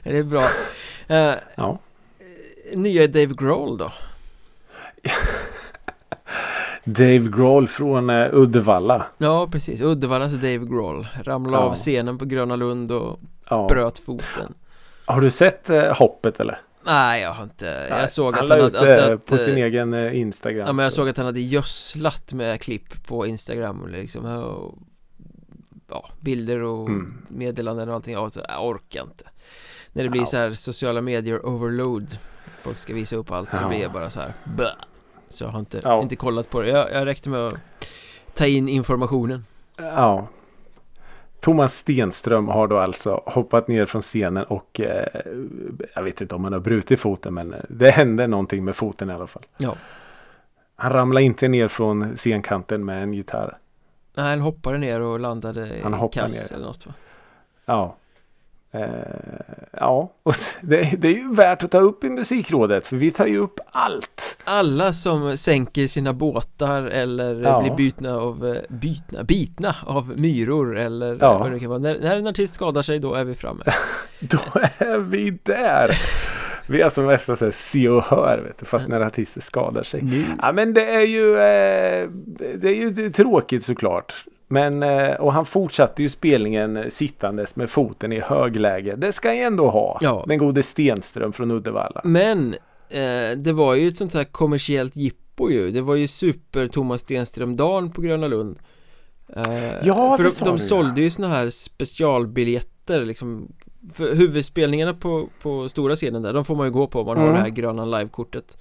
Det 0.02 0.18
är 0.18 0.22
bra 0.22 0.44
eh, 1.06 1.34
Ja. 1.56 1.78
Nya 2.74 3.06
Dave 3.06 3.34
Grohl 3.38 3.78
då? 3.78 3.92
Dave 6.86 7.18
Grohl 7.18 7.68
från 7.68 8.10
eh, 8.10 8.28
Uddevalla. 8.34 9.06
Ja 9.18 9.48
precis, 9.52 9.80
Uddevallas 9.80 10.32
Dave 10.34 10.58
Grohl 10.58 11.06
Ramlade 11.22 11.62
Ja. 11.64 11.68
av 11.70 11.74
scenen 11.74 12.18
på 12.18 12.24
Gröna 12.24 12.56
Lund 12.56 12.92
och 12.92 13.20
Ja. 13.50 13.66
bröt 13.68 13.98
foten 13.98 14.54
Har 15.04 15.20
du 15.20 15.30
sett 15.30 15.70
eh, 15.70 15.94
hoppet 15.98 16.40
eller? 16.40 16.60
Nej 16.86 17.22
jag 17.22 17.32
har 17.32 17.42
inte, 17.42 17.66
jag 17.90 17.98
Nej, 17.98 18.08
såg 18.08 18.34
att 18.34 18.40
han 18.40 18.50
han, 18.50 18.60
hade, 18.60 18.78
att, 19.02 19.08
eh, 19.08 19.14
att, 19.14 19.24
på 19.26 19.38
sin 19.38 19.58
eh, 19.58 19.64
egen 19.64 19.94
eh, 19.94 20.16
Instagram. 20.20 20.66
Ja 20.66 20.72
men 20.72 20.82
jag 20.82 20.92
så- 20.92 20.96
såg 20.96 21.08
att 21.08 21.16
han 21.16 21.26
hade 21.26 21.40
gödslat 21.40 22.32
med 22.32 22.60
klipp 22.60 23.06
på 23.06 23.26
Instagram 23.26 23.86
liksom 23.88 24.24
och, 24.24 24.74
Ja, 25.88 26.08
bilder 26.20 26.62
och 26.62 26.88
Mm. 26.88 27.14
meddelanden 27.28 27.88
och 27.88 27.94
allting, 27.94 28.14
jag 28.14 28.32
orkar 28.60 29.02
inte 29.02 29.24
När 29.92 30.02
det 30.04 30.10
blir 30.10 30.20
Ja. 30.20 30.26
så 30.26 30.36
här 30.36 30.52
sociala 30.52 31.00
medier 31.02 31.46
overload 31.46 32.18
Folk 32.62 32.78
ska 32.78 32.94
visa 32.94 33.16
upp 33.16 33.30
allt 33.30 33.52
så 33.52 33.68
blir 33.68 33.82
jag 33.82 33.92
bara 33.92 34.10
så 34.10 34.20
här 34.20 34.32
Bäh. 34.56 34.66
Så 35.28 35.44
jag 35.44 35.48
har 35.48 35.60
inte, 35.60 35.80
Ja. 35.84 36.02
inte 36.02 36.16
kollat 36.16 36.50
på 36.50 36.60
det, 36.60 36.68
jag, 36.68 36.92
jag 36.92 37.06
räckte 37.06 37.30
med 37.30 37.46
att 37.46 37.54
ta 38.34 38.46
in 38.46 38.68
informationen 38.68 39.44
Ja. 39.76 40.26
Thomas 41.40 41.74
Stenström 41.74 42.48
har 42.48 42.68
då 42.68 42.78
alltså 42.78 43.22
hoppat 43.26 43.68
ner 43.68 43.86
från 43.86 44.02
scenen 44.02 44.44
och 44.44 44.80
eh, 44.80 45.06
jag 45.94 46.02
vet 46.02 46.20
inte 46.20 46.34
om 46.34 46.44
han 46.44 46.52
har 46.52 46.60
brutit 46.60 47.00
foten 47.00 47.34
men 47.34 47.54
det 47.68 47.90
hände 47.90 48.26
någonting 48.26 48.64
med 48.64 48.76
foten 48.76 49.10
i 49.10 49.12
alla 49.12 49.26
fall. 49.26 49.42
Ja, 49.58 49.74
Han 50.76 50.92
ramlade 50.92 51.24
inte 51.24 51.48
ner 51.48 51.68
från 51.68 52.16
scenkanten 52.16 52.84
med 52.84 53.02
en 53.02 53.12
gitarr. 53.14 53.58
Nej, 54.14 54.30
han 54.30 54.40
hoppade 54.40 54.78
ner 54.78 55.00
och 55.00 55.20
landade 55.20 55.80
Han 55.82 55.94
i 55.94 56.08
kass 56.12 56.50
ner. 56.50 56.56
eller 56.56 56.66
något 56.66 56.86
va? 56.86 56.92
Ja. 57.64 57.96
Eh, 58.76 58.88
ja, 59.72 60.12
och 60.22 60.34
det, 60.60 60.94
det 60.98 61.08
är 61.08 61.12
ju 61.12 61.34
värt 61.34 61.64
att 61.64 61.70
ta 61.70 61.78
upp 61.78 62.04
i 62.04 62.08
musikrådet 62.10 62.86
för 62.86 62.96
vi 62.96 63.10
tar 63.10 63.26
ju 63.26 63.38
upp 63.38 63.60
allt. 63.70 64.36
Alla 64.44 64.92
som 64.92 65.36
sänker 65.36 65.86
sina 65.86 66.12
båtar 66.12 66.82
eller 66.82 67.40
Ja. 67.42 67.60
blir 67.60 67.74
bytna 67.76 68.16
av, 68.16 68.46
eh, 68.46 68.56
bytna, 68.68 69.22
bitna 69.24 69.74
av 69.86 70.12
myror 70.16 70.78
eller 70.78 71.18
Ja. 71.20 71.38
vad 71.38 71.52
det 71.52 71.60
kan 71.60 71.68
vara. 71.68 71.78
När, 71.78 71.98
när 72.00 72.16
en 72.18 72.26
artist 72.26 72.54
skadar 72.54 72.82
sig 72.82 72.98
då 72.98 73.14
är 73.14 73.24
vi 73.24 73.34
framme. 73.34 73.62
Då 74.20 74.38
är 74.78 74.98
vi 74.98 75.38
där. 75.42 75.90
Vi 76.68 76.80
är 76.80 76.88
som 76.88 77.06
värsta 77.06 77.36
så 77.36 77.52
se 77.52 77.88
och 77.88 78.04
hör 78.04 78.38
vet 78.46 78.58
du, 78.58 78.66
fast 78.66 78.88
när 78.88 79.00
artister 79.00 79.40
skadar 79.40 79.82
sig. 79.82 80.02
Nu. 80.02 80.24
Ja 80.42 80.52
men 80.52 80.74
det 80.74 80.84
är 80.94 81.00
ju, 81.06 81.30
eh, 81.32 82.08
det 82.58 82.68
är 82.68 82.74
ju 82.74 83.10
tråkigt 83.12 83.64
såklart. 83.64 84.24
Men, 84.48 84.82
eh, 84.82 85.12
och 85.14 85.32
han 85.32 85.46
fortsatte 85.46 86.02
ju 86.02 86.08
spelningen 86.08 86.90
sittandes 86.90 87.56
med 87.56 87.70
foten 87.70 88.12
i 88.12 88.20
högläge. 88.20 88.96
Det 88.96 89.12
ska 89.12 89.34
ju 89.34 89.40
ändå 89.42 89.70
ha. 89.70 89.98
Ja. 90.02 90.24
Den 90.28 90.38
gode 90.38 90.62
Stenström 90.62 91.32
från 91.32 91.50
Uddevalla. 91.50 92.00
Men 92.04 92.54
eh, 92.88 93.30
det 93.36 93.52
var 93.52 93.74
ju 93.74 93.88
ett 93.88 93.96
sånt 93.96 94.14
här 94.14 94.24
kommersiellt 94.24 94.96
jippo 94.96 95.50
ju. 95.50 95.70
Det 95.70 95.80
var 95.80 95.94
ju 95.94 96.06
super 96.08 96.66
Thomas 96.68 97.00
Stenström-dagen 97.00 97.90
på 97.90 98.00
Gröna 98.00 98.26
Lund. 98.28 98.58
Eh, 99.36 99.72
Ja, 99.84 100.16
för 100.16 100.24
det 100.24 100.38
de, 100.38 100.44
de 100.44 100.58
sålde 100.58 101.00
ju 101.00 101.10
såna 101.10 101.28
här 101.28 101.48
specialbiljetter 101.50 103.04
liksom. 103.04 103.48
För 103.94 104.14
huvudspelningarna 104.14 104.94
på, 104.94 105.28
på 105.42 105.68
stora 105.68 105.96
scenen 105.96 106.22
där, 106.22 106.32
de 106.32 106.44
får 106.44 106.56
man 106.56 106.66
ju 106.66 106.72
gå 106.72 106.86
på 106.86 107.00
om 107.00 107.06
man 107.06 107.16
har 107.16 107.24
Mm. 107.24 107.34
det 107.34 107.40
här 107.42 107.48
Grönan 107.48 107.90
live-kortet. 107.90 108.56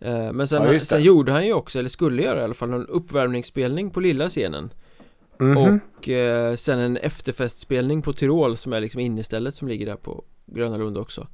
Eh, 0.00 0.32
men 0.32 0.46
sen, 0.46 0.72
Ja, 0.72 0.80
sen 0.80 1.02
gjorde 1.02 1.32
han 1.32 1.46
ju 1.46 1.52
också, 1.52 1.78
eller 1.78 1.88
skulle 1.88 2.22
göra 2.22 2.40
i 2.40 2.44
alla 2.44 2.54
fall, 2.54 2.68
någon 2.70 2.86
uppvärmningsspelning 2.86 3.90
på 3.90 4.00
lilla 4.00 4.28
scenen. 4.28 4.70
Mhm. 5.42 5.56
Och 5.98 6.08
eh, 6.08 6.54
sen 6.54 6.78
en 6.78 6.96
efterfestspelning 6.96 8.02
på 8.02 8.12
Tyrol 8.12 8.56
som 8.56 8.72
är 8.72 8.80
liksom 8.80 9.00
innestället 9.00 9.54
som 9.54 9.68
ligger 9.68 9.86
där 9.86 9.96
på 9.96 10.24
Gröna 10.46 10.76
Lund 10.76 10.98
också. 10.98 11.26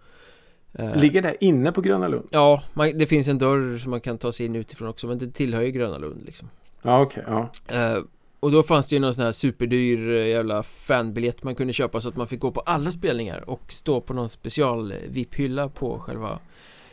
Eh, 0.73 0.97
Ligger 0.97 1.23
det 1.23 1.45
inne 1.45 1.73
på 1.73 1.81
Gröna 1.81 2.09
Lund? 2.09 2.29
Ja, 2.31 2.63
man, 2.75 2.99
det 2.99 3.07
finns 3.07 3.29
en 3.29 3.39
dörr 3.39 3.79
som 3.79 3.91
man 3.91 4.01
kan 4.01 4.19
ta 4.19 4.33
sig 4.33 4.47
in 4.47 4.57
utifrån 4.57 4.89
också 4.89 5.07
men 5.07 5.19
det 5.19 5.31
tillhör 5.31 5.63
ju 5.63 5.71
Gröna 5.71 5.99
Lund 5.99 6.23
liksom 6.27 6.49
Ja 6.83 7.01
okej. 7.03 7.25
ja. 7.27 7.51
eh, 7.69 8.03
Och 8.41 8.53
då 8.53 8.63
fanns 8.63 8.89
det 8.89 8.95
ju 8.97 9.01
någon 9.01 9.15
sån 9.15 9.25
här 9.25 9.33
superdyr 9.33 10.11
eh, 10.11 10.27
jävla 10.29 10.63
fanbiljett 10.63 11.43
man 11.43 11.55
kunde 11.55 11.73
köpa 11.73 12.01
så 12.01 12.09
att 12.09 12.17
man 12.17 12.27
fick 12.27 12.41
gå 12.41 12.51
på 12.51 12.61
alla 12.61 12.91
spelningar 12.91 13.51
och 13.51 13.63
stå 13.73 14.01
på 14.01 14.15
någon 14.15 14.29
special 14.29 14.95
VIP-hylla 15.09 15.69
på 15.69 15.99
själva 15.99 16.39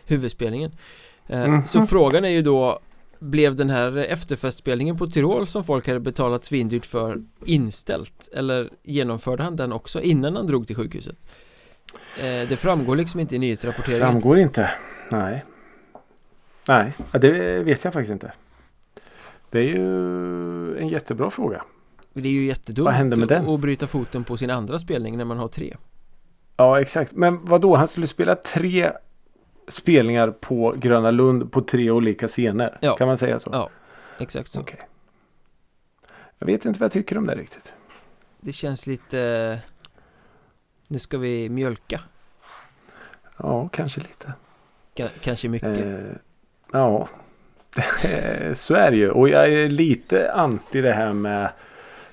huvudspelningen 0.05 0.71
eh, 1.27 1.47
Mhm. 1.47 1.63
Så 1.65 1.85
frågan 1.87 2.25
är 2.25 2.29
ju 2.29 2.41
då 2.41 2.79
Blev 3.19 3.55
den 3.55 3.69
här 3.69 3.97
efterfestspelningen 3.97 4.97
på 4.97 5.07
Tyrol 5.07 5.47
som 5.47 5.63
folk 5.63 5.87
hade 5.87 5.99
betalat 5.99 6.43
svindyrt 6.43 6.85
för 6.85 7.21
inställt? 7.45 8.29
Eller 8.33 8.69
genomförde 8.83 9.43
han 9.43 9.55
den 9.55 9.71
också 9.71 10.01
innan 10.01 10.35
han 10.35 10.47
drog 10.47 10.67
till 10.67 10.75
sjukhuset? 10.75 11.17
Eh, 12.19 12.49
det 12.49 12.57
framgår 12.59 12.95
liksom 12.95 13.19
inte 13.19 13.35
i 13.35 13.39
nyhetsrapporteringen 13.39 14.11
Framgår 14.11 14.39
inte. 14.39 14.71
Nej. 15.11 15.43
Nej, 16.67 16.93
ja, 17.11 17.19
det 17.19 17.59
vet 17.63 17.83
jag 17.83 17.93
faktiskt 17.93 18.11
inte. 18.11 18.31
Det 19.49 19.59
är 19.59 19.63
ju 19.63 20.77
en 20.77 20.87
jättebra 20.87 21.31
fråga. 21.31 21.63
Det 22.13 22.29
är 22.29 22.33
ju 22.33 22.45
jättedumt 22.45 22.85
Vad 22.85 22.93
hände 22.93 23.15
med 23.15 23.27
den? 23.27 23.47
att 23.49 23.59
bryta 23.59 23.87
foten 23.87 24.23
på 24.23 24.37
sin 24.37 24.49
andra 24.49 24.79
spelning 24.79 25.17
när 25.17 25.25
man 25.25 25.37
har 25.37 25.47
tre 25.47 25.75
Ja 26.57 26.81
exakt. 26.81 27.11
Men 27.11 27.45
vad 27.45 27.61
då? 27.61 27.75
Han 27.75 27.87
skulle 27.87 28.07
spela 28.07 28.35
tre 28.35 28.91
spelningar 29.67 30.31
på 30.31 30.73
Gröna 30.77 31.11
Lund 31.11 31.51
på 31.51 31.61
tre 31.61 31.91
olika 31.91 32.27
scener. 32.27 32.77
Ja. 32.81 32.95
Kan 32.95 33.07
man 33.07 33.17
säga 33.17 33.39
så? 33.39 33.49
Ja, 33.53 33.69
exakt 34.19 34.49
så 34.49 34.61
Okej. 34.61 34.79
Jag 36.39 36.45
vet 36.45 36.65
inte 36.65 36.79
vad 36.79 36.85
jag 36.85 36.91
tycker 36.91 37.17
om 37.17 37.25
det 37.27 37.35
riktigt. 37.35 37.73
Det 38.39 38.51
känns 38.51 38.87
lite 38.87 39.59
Nu 40.87 40.99
ska 40.99 41.17
vi 41.17 41.49
mjölka 41.49 41.99
Ja, 43.37 43.67
kanske 43.67 43.99
lite. 43.99 44.33
Ka- 44.95 45.19
Kanske 45.21 45.49
mycket 45.49 45.77
Eh, 45.77 45.99
ja, 46.71 47.07
så 48.55 48.73
är 48.73 48.91
det 48.91 48.97
ju. 48.97 49.09
Och 49.11 49.29
jag 49.29 49.53
är 49.53 49.69
lite 49.69 50.31
anti 50.31 50.81
det 50.81 50.93
här 50.93 51.13
med 51.13 51.49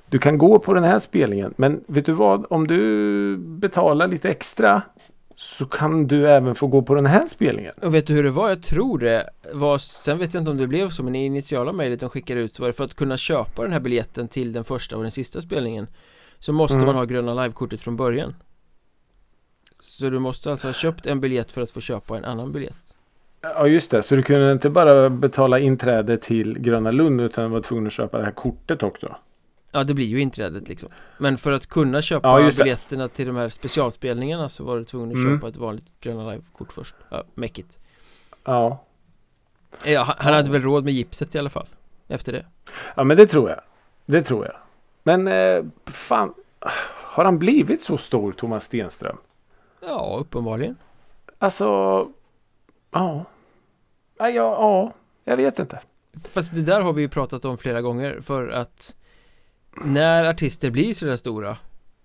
du 0.07 0.19
kan 0.19 0.39
gå 0.39 0.59
på 0.59 0.75
den 0.75 0.85
här 0.85 0.99
spelningen. 0.99 1.55
Men 1.57 1.85
vet 1.87 2.07
du 2.07 2.13
vad? 2.13 2.47
Om 2.51 2.67
du 2.67 3.37
betalar 3.37 4.07
lite 4.09 4.31
extra 4.31 4.83
så 5.43 5.67
kan 5.67 6.07
du 6.07 6.29
även 6.31 6.55
få 6.55 6.67
gå 6.67 6.83
på 6.83 6.95
den 6.95 7.07
här 7.07 7.29
spelningen. 7.29 7.73
Och 7.83 7.95
vet 7.95 8.07
du 8.07 8.15
hur 8.15 8.23
det 8.23 8.31
var? 8.31 8.49
Jag 8.49 8.63
tror 8.63 8.99
det 8.99 9.31
var 9.53 9.79
Sen 9.79 10.19
vet 10.19 10.35
jag 10.35 10.41
inte 10.41 10.51
om 10.51 10.57
det 10.57 10.67
blev 10.67 10.89
så 10.91 11.03
men 11.03 11.15
i 11.15 11.25
initiala 11.27 11.73
mejlet 11.73 12.01
de 12.01 12.11
skickade 12.11 12.41
ut 12.41 12.55
så 12.55 12.63
var 12.63 12.69
det 12.69 12.73
för 12.73 12.85
att 12.85 12.95
kunna 12.95 13.17
köpa 13.17 13.63
den 13.63 13.73
här 13.73 13.81
biljetten 13.81 14.29
till 14.29 14.53
den 14.53 14.65
första 14.65 14.97
och 14.97 15.03
den 15.03 15.11
sista 15.11 15.41
spelningen 15.41 15.87
Så 16.39 16.53
måste 16.53 16.75
Mm. 16.77 16.87
man 16.87 16.95
ha 16.95 17.05
gröna 17.05 17.35
livekortet 17.43 17.81
från 17.81 17.97
början 17.97 18.35
Så 19.81 20.11
du 20.11 20.19
måste 20.19 20.51
alltså 20.51 20.69
ha 20.69 20.73
köpt 20.73 21.07
en 21.07 21.21
biljett 21.21 21.53
för 21.53 21.63
att 21.63 21.71
få 21.71 21.81
köpa 21.81 22.17
en 22.17 22.25
annan 22.25 22.53
biljett 22.53 22.95
Ja 23.43 23.67
just 23.67 23.91
det, 23.91 24.03
så 24.03 24.17
du 24.17 24.23
kunde 24.23 24.53
inte 24.53 24.71
bara 24.71 25.11
betala 25.11 25.59
inträde 25.59 26.19
till 26.19 26.59
Gröna 26.59 26.91
Lund 26.91 27.21
utan 27.21 27.51
var 27.51 27.61
tvungen 27.61 27.87
att 27.87 27.93
köpa 27.93 28.19
det 28.19 28.25
här 28.25 28.33
kortet 28.33 28.83
också. 28.83 29.17
Ja 29.73 29.85
det 29.85 29.95
blir 29.95 30.07
ju 30.07 30.21
inträdet 30.21 30.69
liksom 30.69 30.89
Men 31.19 31.39
för 31.39 31.53
att 31.53 31.67
kunna 31.67 32.03
köpa 32.03 32.41
Ja, 32.41 32.51
biljetterna 32.57 33.09
till 33.09 33.27
de 33.27 33.37
här 33.37 33.49
specialspelningarna 33.49 34.49
så 34.49 34.65
var 34.65 34.79
du 34.79 34.85
tvungen 34.85 35.09
att 35.11 35.17
Mm. 35.25 35.37
köpa 35.39 35.49
ett 35.49 35.57
vanligt 35.57 35.85
Gröna 36.01 36.31
Live-kort 36.31 36.73
först 36.73 36.95
Ja, 37.09 37.25
mäckigt 37.35 37.79
Ja. 38.45 38.85
Ja, 39.85 40.03
han, 40.03 40.15
han 40.19 40.35
hade 40.35 40.51
väl 40.51 40.63
råd 40.63 40.85
med 40.85 40.93
gipset 40.93 41.35
i 41.35 41.39
alla 41.39 41.51
fall 41.51 41.67
Efter 42.09 42.33
det 42.33 42.47
ja, 42.97 43.05
men 43.05 43.17
det 43.17 43.27
tror 43.27 43.51
jag. 43.51 43.61
Det 44.07 44.23
tror 44.23 44.45
jag. 44.47 44.55
Men 45.03 45.29
eh, 45.29 45.65
fan, 45.87 46.35
har 47.05 47.25
han 47.25 47.39
blivit 47.39 47.83
så 47.83 47.99
stor 47.99 48.33
Thomas 48.33 48.65
Stenström? 48.65 49.17
Ja, 49.87 50.17
uppenbarligen 50.21 50.77
Alltså, 51.39 51.65
ja. 52.91 53.25
Ja, 54.19 54.29
ja, 54.31 54.31
ja, 54.31 54.93
jag 55.25 55.37
vet 55.37 55.59
inte. 55.59 55.81
Fast 56.33 56.55
det 56.55 56.63
där 56.63 56.81
har 56.81 56.93
vi 56.93 57.03
ju 57.03 57.09
pratat 57.09 57.45
om 57.45 57.59
flera 57.59 57.81
gånger 57.81 58.21
för 58.21 58.49
att 58.49 58.97
När 59.85 60.25
artister 60.25 60.71
blir 60.71 60.95
sådär 60.95 61.17
stora 61.17 61.57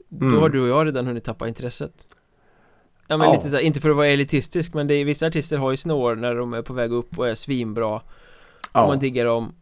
Då 0.10 0.25
Mm. 0.25 0.39
har 0.41 0.49
du 0.49 0.62
och 0.62 0.67
jag 0.67 0.88
redan 0.88 1.08
hunnit 1.08 1.23
tappa 1.23 1.47
intresset 1.47 2.08
Ja 3.08 3.17
men 3.17 3.27
Ja. 3.27 3.34
lite 3.36 3.49
så 3.49 3.56
här, 3.56 3.63
inte 3.63 3.82
för 3.82 3.89
att 3.89 3.95
vara 3.95 4.08
elitistisk 4.08 4.73
men 4.73 4.88
det 4.88 4.93
är, 4.93 5.06
vissa 5.06 5.27
artister 5.27 5.58
har 5.58 5.71
ju 5.71 5.77
sina 5.77 5.93
år 5.93 6.15
när 6.15 6.36
de 6.36 6.53
är 6.53 6.62
på 6.62 6.73
väg 6.73 6.91
upp 6.91 7.17
och 7.19 7.27
är 7.30 7.36
svinbra 7.36 7.95
Och 7.95 8.01
Ja, 8.73 8.88
man 8.88 8.99
diggar 8.99 9.25
dem 9.25 9.53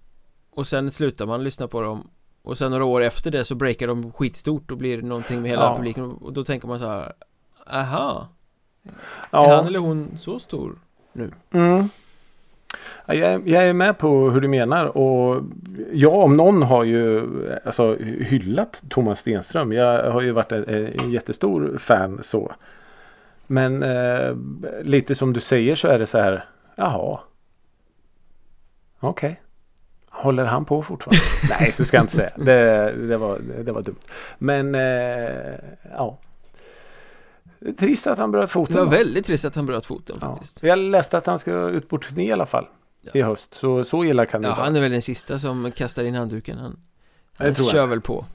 Och 0.52 0.68
sen 0.68 0.92
slutar 0.92 1.26
man 1.26 1.44
lyssna 1.44 1.68
på 1.68 1.82
dem 1.82 2.08
Och 2.44 2.58
sen 2.58 2.72
några 2.72 2.86
år 2.86 3.02
efter 3.02 3.32
det 3.32 3.46
så 3.46 3.56
breakar 3.56 3.88
de 3.88 4.12
skitstort 4.12 4.72
och 4.72 4.78
blir 4.78 5.02
någonting 5.02 5.42
med 5.42 5.52
hela 5.52 5.64
Ja. 5.64 5.76
publiken 5.76 6.04
och 6.04 6.34
då 6.34 6.44
tänker 6.44 6.68
man 6.68 6.80
så 6.80 6.86
här 6.90 7.14
Aha, 7.68 8.28
är 9.32 9.56
han 9.56 9.66
eller 9.68 9.80
hon 9.80 10.18
så 10.18 10.40
stor? 10.40 10.80
Mm. 11.52 11.90
Ja, 13.06 13.14
Jag, 13.14 13.34
är- 13.34 13.42
jag 13.46 13.68
är 13.68 13.74
med 13.74 13.98
på 13.98 14.30
hur 14.30 14.42
du 14.42 14.48
menar 14.48 14.98
och 14.98 15.44
jag 15.92 16.14
om 16.14 16.38
någon 16.38 16.62
har 16.64 16.84
ju 16.84 17.24
alltså, 17.66 17.96
hyllat 18.00 18.84
Thomas 18.90 19.20
Stenström. 19.20 19.72
Jag 19.72 20.12
har 20.12 20.22
ju 20.22 20.32
varit 20.32 20.52
en, 20.52 20.70
en 20.70 21.12
jättestor 21.12 21.78
fan 21.78 22.20
så. 22.24 22.52
Men 23.48 23.84
eh, 23.84 24.36
lite 24.82 25.16
som 25.16 25.34
du 25.34 25.40
säger 25.40 25.76
så 25.76 25.88
är 25.88 26.00
det 26.00 26.06
så 26.06 26.18
här. 26.18 26.46
Jaha. 26.76 27.20
Okej. 29.00 29.30
Okay. 29.30 29.36
Håller 30.10 30.46
han 30.46 30.66
på 30.66 30.84
fortfarande? 30.84 31.22
Nej, 31.60 31.72
så 31.72 31.84
ska 31.84 31.98
jag 31.98 32.04
inte 32.04 32.16
säga. 32.16 32.30
Det, 32.36 32.92
det, 33.08 33.18
var, 33.18 33.40
det 33.64 33.72
var 33.72 33.82
dumt. 33.82 33.96
Men 34.38 34.76
eh, 34.76 35.54
ja. 35.98 36.18
Trist 37.80 38.08
att 38.08 38.18
han 38.18 38.32
bröt 38.32 38.52
foten. 38.52 38.76
Det 38.76 38.82
var 38.82 38.92
väldigt 38.92 39.26
trist 39.26 39.46
att 39.46 39.56
han 39.56 39.66
bröt 39.66 39.86
foten 39.86 40.20
faktiskt. 40.20 40.60
Ja. 40.64 40.68
Jag 40.70 40.80
läste 40.80 41.18
att 41.18 41.26
han 41.26 41.40
ska 41.40 41.52
ut 41.70 41.90
på 41.90 41.98
turné 41.98 42.28
i 42.28 42.32
alla 42.32 42.46
fall. 42.46 42.68
I 43.14 43.22
höst. 43.22 43.54
Så, 43.54 43.84
så 43.84 44.04
illa 44.04 44.26
kan 44.26 44.42
det 44.42 44.48
Ja, 44.48 44.56
vara. 44.56 44.66
han 44.66 44.76
är 44.76 44.82
väl 44.82 44.92
den 44.92 45.02
sista 45.02 45.40
som 45.40 45.72
kastar 45.72 46.04
in 46.04 46.16
handduken. 46.16 46.58
Han, 46.58 46.80
han 47.38 47.48
det 47.48 47.54
tror 47.54 47.66
kör 47.66 47.78
jag. 47.80 47.88
väl 47.88 48.02
på. 48.02 48.26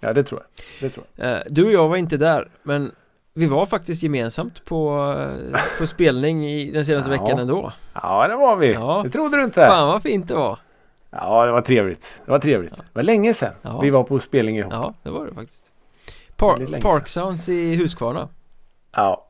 Ja, 0.00 0.12
det 0.12 0.24
tror 0.24 0.40
jag. 0.40 0.64
Det 0.80 0.94
tror 0.94 1.06
jag. 1.16 1.32
Eh, 1.32 1.38
du 1.50 1.64
och 1.66 1.72
jag 1.72 1.88
var 1.88 1.96
inte 1.96 2.16
där, 2.16 2.48
men 2.62 2.92
vi 3.34 3.46
var 3.46 3.66
faktiskt 3.66 4.02
gemensamt 4.02 4.64
på, 4.64 5.14
eh, 5.52 5.60
på 5.78 5.86
spelning 5.86 6.46
i 6.46 6.70
den 6.70 6.84
senaste 6.84 7.10
ja. 7.10 7.22
veckan 7.22 7.38
ändå. 7.38 7.72
Ja, 7.94 8.28
det 8.28 8.36
var 8.36 8.56
vi. 8.56 8.72
Ja. 8.72 9.00
Det 9.04 9.10
trodde 9.10 9.36
du 9.36 9.44
inte. 9.44 9.66
Fan 9.66 9.88
vad 9.88 10.02
fint 10.02 10.28
det 10.28 10.34
var. 10.34 10.58
Ja, 11.10 11.46
det 11.46 11.52
var 11.52 11.62
trevligt. 11.62 12.20
Det 12.24 12.30
var 12.30 12.38
trevligt. 12.38 12.72
Ja. 12.76 12.82
Det 12.82 12.88
var 12.92 13.02
länge 13.02 13.34
sedan 13.34 13.54
ja. 13.62 13.80
vi 13.80 13.90
var 13.90 14.04
på 14.04 14.20
spelning 14.20 14.58
ihop. 14.58 14.72
Ja, 14.72 14.94
det 15.02 15.10
var 15.10 15.26
det 15.26 15.34
faktiskt. 15.34 15.72
Par 16.36 16.80
Park 16.80 17.08
Sounds 17.08 17.48
i 17.48 17.74
Huskvarna. 17.76 18.28
Ja. 18.92 19.28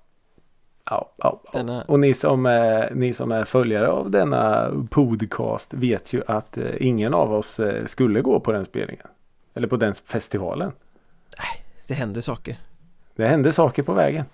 Ja, 0.84 1.12
ja, 1.16 1.40
denna... 1.52 1.82
och 1.82 2.00
ni 2.00 2.14
som, 2.14 2.46
är, 2.46 2.94
ni 2.94 3.12
som 3.12 3.32
är 3.32 3.44
följare 3.44 3.88
av 3.88 4.10
denna 4.10 4.70
podcast 4.90 5.74
vet 5.74 6.12
ju 6.12 6.22
att 6.26 6.58
eh, 6.58 6.64
ingen 6.80 7.14
av 7.14 7.34
oss 7.34 7.60
eh, 7.60 7.86
skulle 7.86 8.20
gå 8.20 8.40
på 8.40 8.52
den 8.52 8.64
spelningen. 8.64 9.06
Eller 9.54 9.68
på 9.68 9.76
den 9.76 9.94
festivalen. 9.94 10.72
Nej, 11.38 11.64
det 11.88 11.94
händer 11.94 12.20
saker. 12.20 12.56
Det 13.16 13.26
hände 13.26 13.52
saker 13.52 13.82
på 13.82 13.92
vägen. 13.92 14.24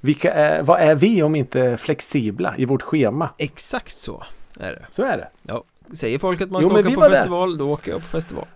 Vilka 0.00 0.32
är, 0.32 0.62
vad 0.62 0.80
är 0.80 0.94
vi 0.94 1.22
om 1.22 1.34
inte 1.34 1.76
flexibla 1.76 2.54
i 2.56 2.64
vårt 2.64 2.82
schema? 2.82 3.30
Exakt 3.38 3.96
så 3.96 4.22
är 4.60 4.72
det. 4.72 4.86
Så 4.90 5.02
är 5.02 5.16
det. 5.16 5.28
Ja, 5.42 5.64
säger 5.92 6.18
folk 6.18 6.40
att 6.40 6.50
man 6.50 6.62
ska 6.62 6.70
jo, 6.72 6.78
åka 6.78 6.94
på 6.94 7.00
festival, 7.00 7.50
där. 7.50 7.58
då 7.58 7.72
åker 7.72 7.90
jag 7.90 8.00
på 8.00 8.06
festival. 8.06 8.46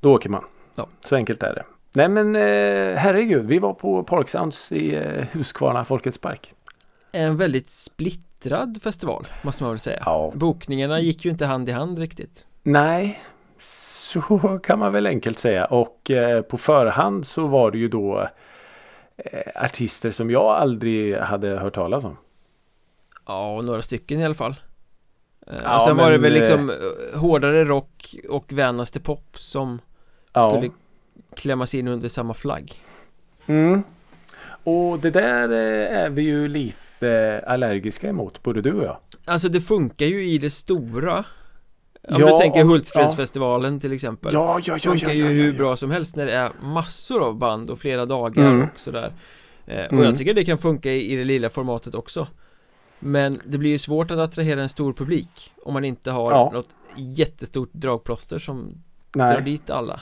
Då 0.00 0.14
åker 0.14 0.28
man. 0.28 0.44
Ja. 0.74 0.86
Så 1.00 1.16
enkelt 1.16 1.42
är 1.42 1.54
det. 1.54 1.64
Nej 1.94 2.08
men 2.08 2.36
eh, 2.36 2.96
herregud, 2.96 3.46
vi 3.46 3.58
var 3.58 3.74
på 3.74 4.04
Park 4.04 4.28
Sounds 4.28 4.72
i 4.72 4.94
eh, 4.94 5.26
Huskvarna 5.32 5.84
Folkets 5.84 6.18
Park. 6.18 6.54
En 7.12 7.36
väldigt 7.36 7.68
splittrad 7.68 8.82
festival 8.82 9.26
måste 9.42 9.62
man 9.62 9.72
väl 9.72 9.78
säga. 9.78 10.02
Ja. 10.06 10.32
Bokningarna 10.34 11.00
gick 11.00 11.24
ju 11.24 11.30
inte 11.30 11.46
hand 11.46 11.68
i 11.68 11.72
hand 11.72 11.98
riktigt. 11.98 12.46
Nej, 12.62 13.22
så 13.58 14.58
kan 14.62 14.78
man 14.78 14.92
väl 14.92 15.06
enkelt 15.06 15.38
säga. 15.38 15.64
Och 15.64 16.10
eh, 16.10 16.42
på 16.42 16.58
förhand 16.58 17.26
så 17.26 17.46
var 17.46 17.70
det 17.70 17.78
ju 17.78 17.88
då 17.88 18.28
eh, 19.16 19.64
artister 19.64 20.10
som 20.10 20.30
jag 20.30 20.46
aldrig 20.46 21.16
hade 21.16 21.48
hört 21.48 21.74
talas 21.74 22.04
om. 22.04 22.16
Ja, 23.26 23.60
några 23.62 23.82
stycken 23.82 24.20
i 24.20 24.24
alla 24.24 24.34
fall. 24.34 24.54
Eh, 25.46 25.56
ja, 25.62 25.74
och 25.74 25.82
sen 25.82 25.96
men, 25.96 26.04
var 26.04 26.12
det 26.12 26.18
väl 26.18 26.32
liksom 26.32 26.70
eh, 26.70 27.20
hårdare 27.20 27.64
rock 27.64 28.16
och 28.28 28.52
vänaste 28.52 29.00
pop 29.00 29.38
som 29.38 29.80
ja. 30.32 30.50
skulle 30.50 30.60
klämmas 31.36 31.74
in 31.74 31.88
under 31.88 32.08
samma 32.08 32.34
flagg. 32.34 32.72
Mm. 33.46 33.82
Och 34.64 34.98
det 34.98 35.10
där 35.10 35.48
eh, 35.52 35.98
är 35.98 36.10
vi 36.10 36.22
ju 36.22 36.48
lite 36.48 37.44
allergiska 37.46 38.08
emot, 38.08 38.42
både 38.42 38.62
du 38.62 38.72
och 38.72 38.84
jag. 38.84 38.96
Alltså 39.24 39.48
det 39.48 39.60
funkar 39.60 40.06
ju 40.06 40.24
i 40.24 40.38
det 40.38 40.50
stora 40.50 41.24
om 42.08 42.20
ja, 42.20 42.30
du 42.30 42.38
tänker 42.38 42.64
Hultsfredsfestivalen 42.64 43.74
ja. 43.74 43.80
till 43.80 43.92
exempel 43.92 44.34
Ja, 44.34 44.60
ja, 44.64 44.78
ja 44.82 44.90
Funkar 44.90 45.08
ja, 45.08 45.14
ju 45.14 45.28
hur 45.28 45.52
bra 45.52 45.76
som 45.76 45.90
helst 45.90 46.16
när 46.16 46.26
det 46.26 46.32
är 46.32 46.52
massor 46.62 47.22
av 47.22 47.38
band 47.38 47.70
och 47.70 47.78
flera 47.78 48.06
dagar 48.06 48.46
mm. 48.46 48.68
och 48.74 48.80
sådär 48.80 49.12
eh, 49.66 49.84
Och 49.84 49.92
mm. 49.92 50.04
jag 50.04 50.18
tycker 50.18 50.34
det 50.34 50.44
kan 50.44 50.58
funka 50.58 50.92
i, 50.92 51.16
det 51.16 51.24
lilla 51.24 51.50
formatet 51.50 51.94
också 51.94 52.26
Men 52.98 53.40
det 53.44 53.58
blir 53.58 53.70
ju 53.70 53.78
svårt 53.78 54.10
att 54.10 54.18
attrahera 54.18 54.62
en 54.62 54.68
stor 54.68 54.92
publik 54.92 55.52
Om 55.64 55.74
man 55.74 55.84
inte 55.84 56.10
har 56.10 56.32
ja. 56.32 56.50
något 56.52 56.68
jättestort 56.96 57.70
dragplåster 57.72 58.38
som 58.38 58.82
Nej. 59.12 59.34
drar 59.34 59.40
dit 59.40 59.70
alla 59.70 60.00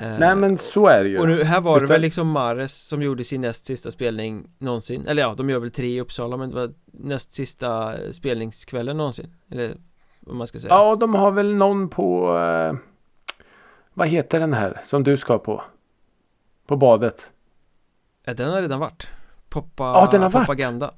Nej 0.00 0.36
men 0.36 0.58
så 0.58 0.86
är 0.86 1.04
det 1.04 1.08
ju 1.08 1.18
Och 1.18 1.28
nu, 1.28 1.44
här 1.44 1.60
var 1.60 1.80
det 1.80 1.86
väl 1.86 2.00
liksom 2.00 2.30
Mares 2.30 2.88
som 2.88 3.02
gjorde 3.02 3.24
sin 3.24 3.40
näst 3.40 3.64
sista 3.64 3.90
spelning 3.90 4.50
någonsin 4.58 5.06
Eller 5.08 5.22
ja, 5.22 5.34
de 5.36 5.50
gör 5.50 5.58
väl 5.58 5.70
tre 5.70 5.86
i 5.86 6.00
Uppsala 6.00 6.36
men 6.36 6.50
det 6.50 6.56
var 6.56 6.70
näst 6.86 7.32
sista 7.32 7.94
spelningskvällen 8.12 8.96
någonsin 8.96 9.34
Eller 9.50 9.76
vad 10.20 10.36
man 10.36 10.46
ska 10.46 10.58
säga. 10.58 10.74
Ja, 10.74 10.96
de 10.96 11.14
har 11.14 11.30
väl 11.30 11.54
någon 11.54 11.88
på 11.88 12.38
eh, 12.38 12.74
Vad 13.94 14.08
heter 14.08 14.40
den 14.40 14.52
här 14.52 14.80
som 14.84 15.02
du 15.02 15.16
ska 15.16 15.38
på? 15.38 15.62
På 16.66 16.76
badet. 16.76 17.28
Ja, 18.24 18.34
den 18.34 18.50
har 18.50 18.62
redan 18.62 18.80
varit. 18.80 19.08
Poppa, 19.48 19.84
ja, 19.84 20.08
den 20.12 20.22
har 20.22 20.30
propaganda. 20.30 20.90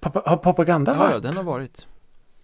Varit. 0.00 0.26
har 0.26 0.36
propaganda 0.36 0.92
ja, 0.92 0.98
varit? 0.98 1.12
Ja, 1.12 1.20
den 1.20 1.36
har 1.36 1.44
varit. 1.44 1.86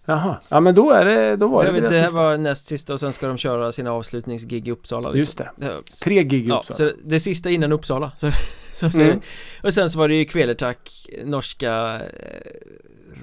Jaha, 0.09 0.37
ja 0.49 0.59
men 0.59 0.75
då 0.75 0.91
är 0.91 1.05
det, 1.05 1.35
då 1.35 1.47
var 1.47 1.65
jag 1.65 1.73
det 1.73 1.81
vet, 1.81 1.91
det 1.91 1.97
här 1.97 2.11
var 2.11 2.37
näst 2.37 2.67
sista 2.67 2.93
och 2.93 2.99
sen 2.99 3.13
ska 3.13 3.27
de 3.27 3.37
köra 3.37 3.71
sina 3.71 3.91
avslutningsgig 3.91 4.67
i 4.67 4.71
Uppsala 4.71 5.11
liksom. 5.11 5.45
Just 5.45 5.55
det, 5.57 5.81
tre 6.03 6.23
gig 6.23 6.47
i 6.47 6.51
Uppsala. 6.51 6.65
ja, 6.67 6.73
så 6.73 6.91
det 7.03 7.19
sista 7.19 7.49
innan 7.49 7.71
Uppsala 7.71 8.11
så, 8.17 8.31
så 8.73 9.01
mm. 9.01 9.21
Och 9.63 9.73
sen 9.73 9.89
så 9.89 9.99
var 9.99 10.07
det 10.07 10.15
ju 10.15 10.25
Kvelertak, 10.25 11.07
norska 11.25 11.95
eh, 11.95 12.01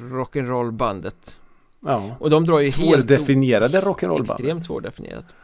rock'n'roll-bandet. 0.01 1.37
Ja. 1.81 2.17
Och 2.21 2.31
de 2.31 2.47
drar 2.47 2.61
ju 2.61 2.71
helt 2.71 3.07
Svårdefinierade 3.07 3.81
rock'n'roll 3.81 4.23
Extremt 4.23 4.65
svårdefinierat. 4.65 5.35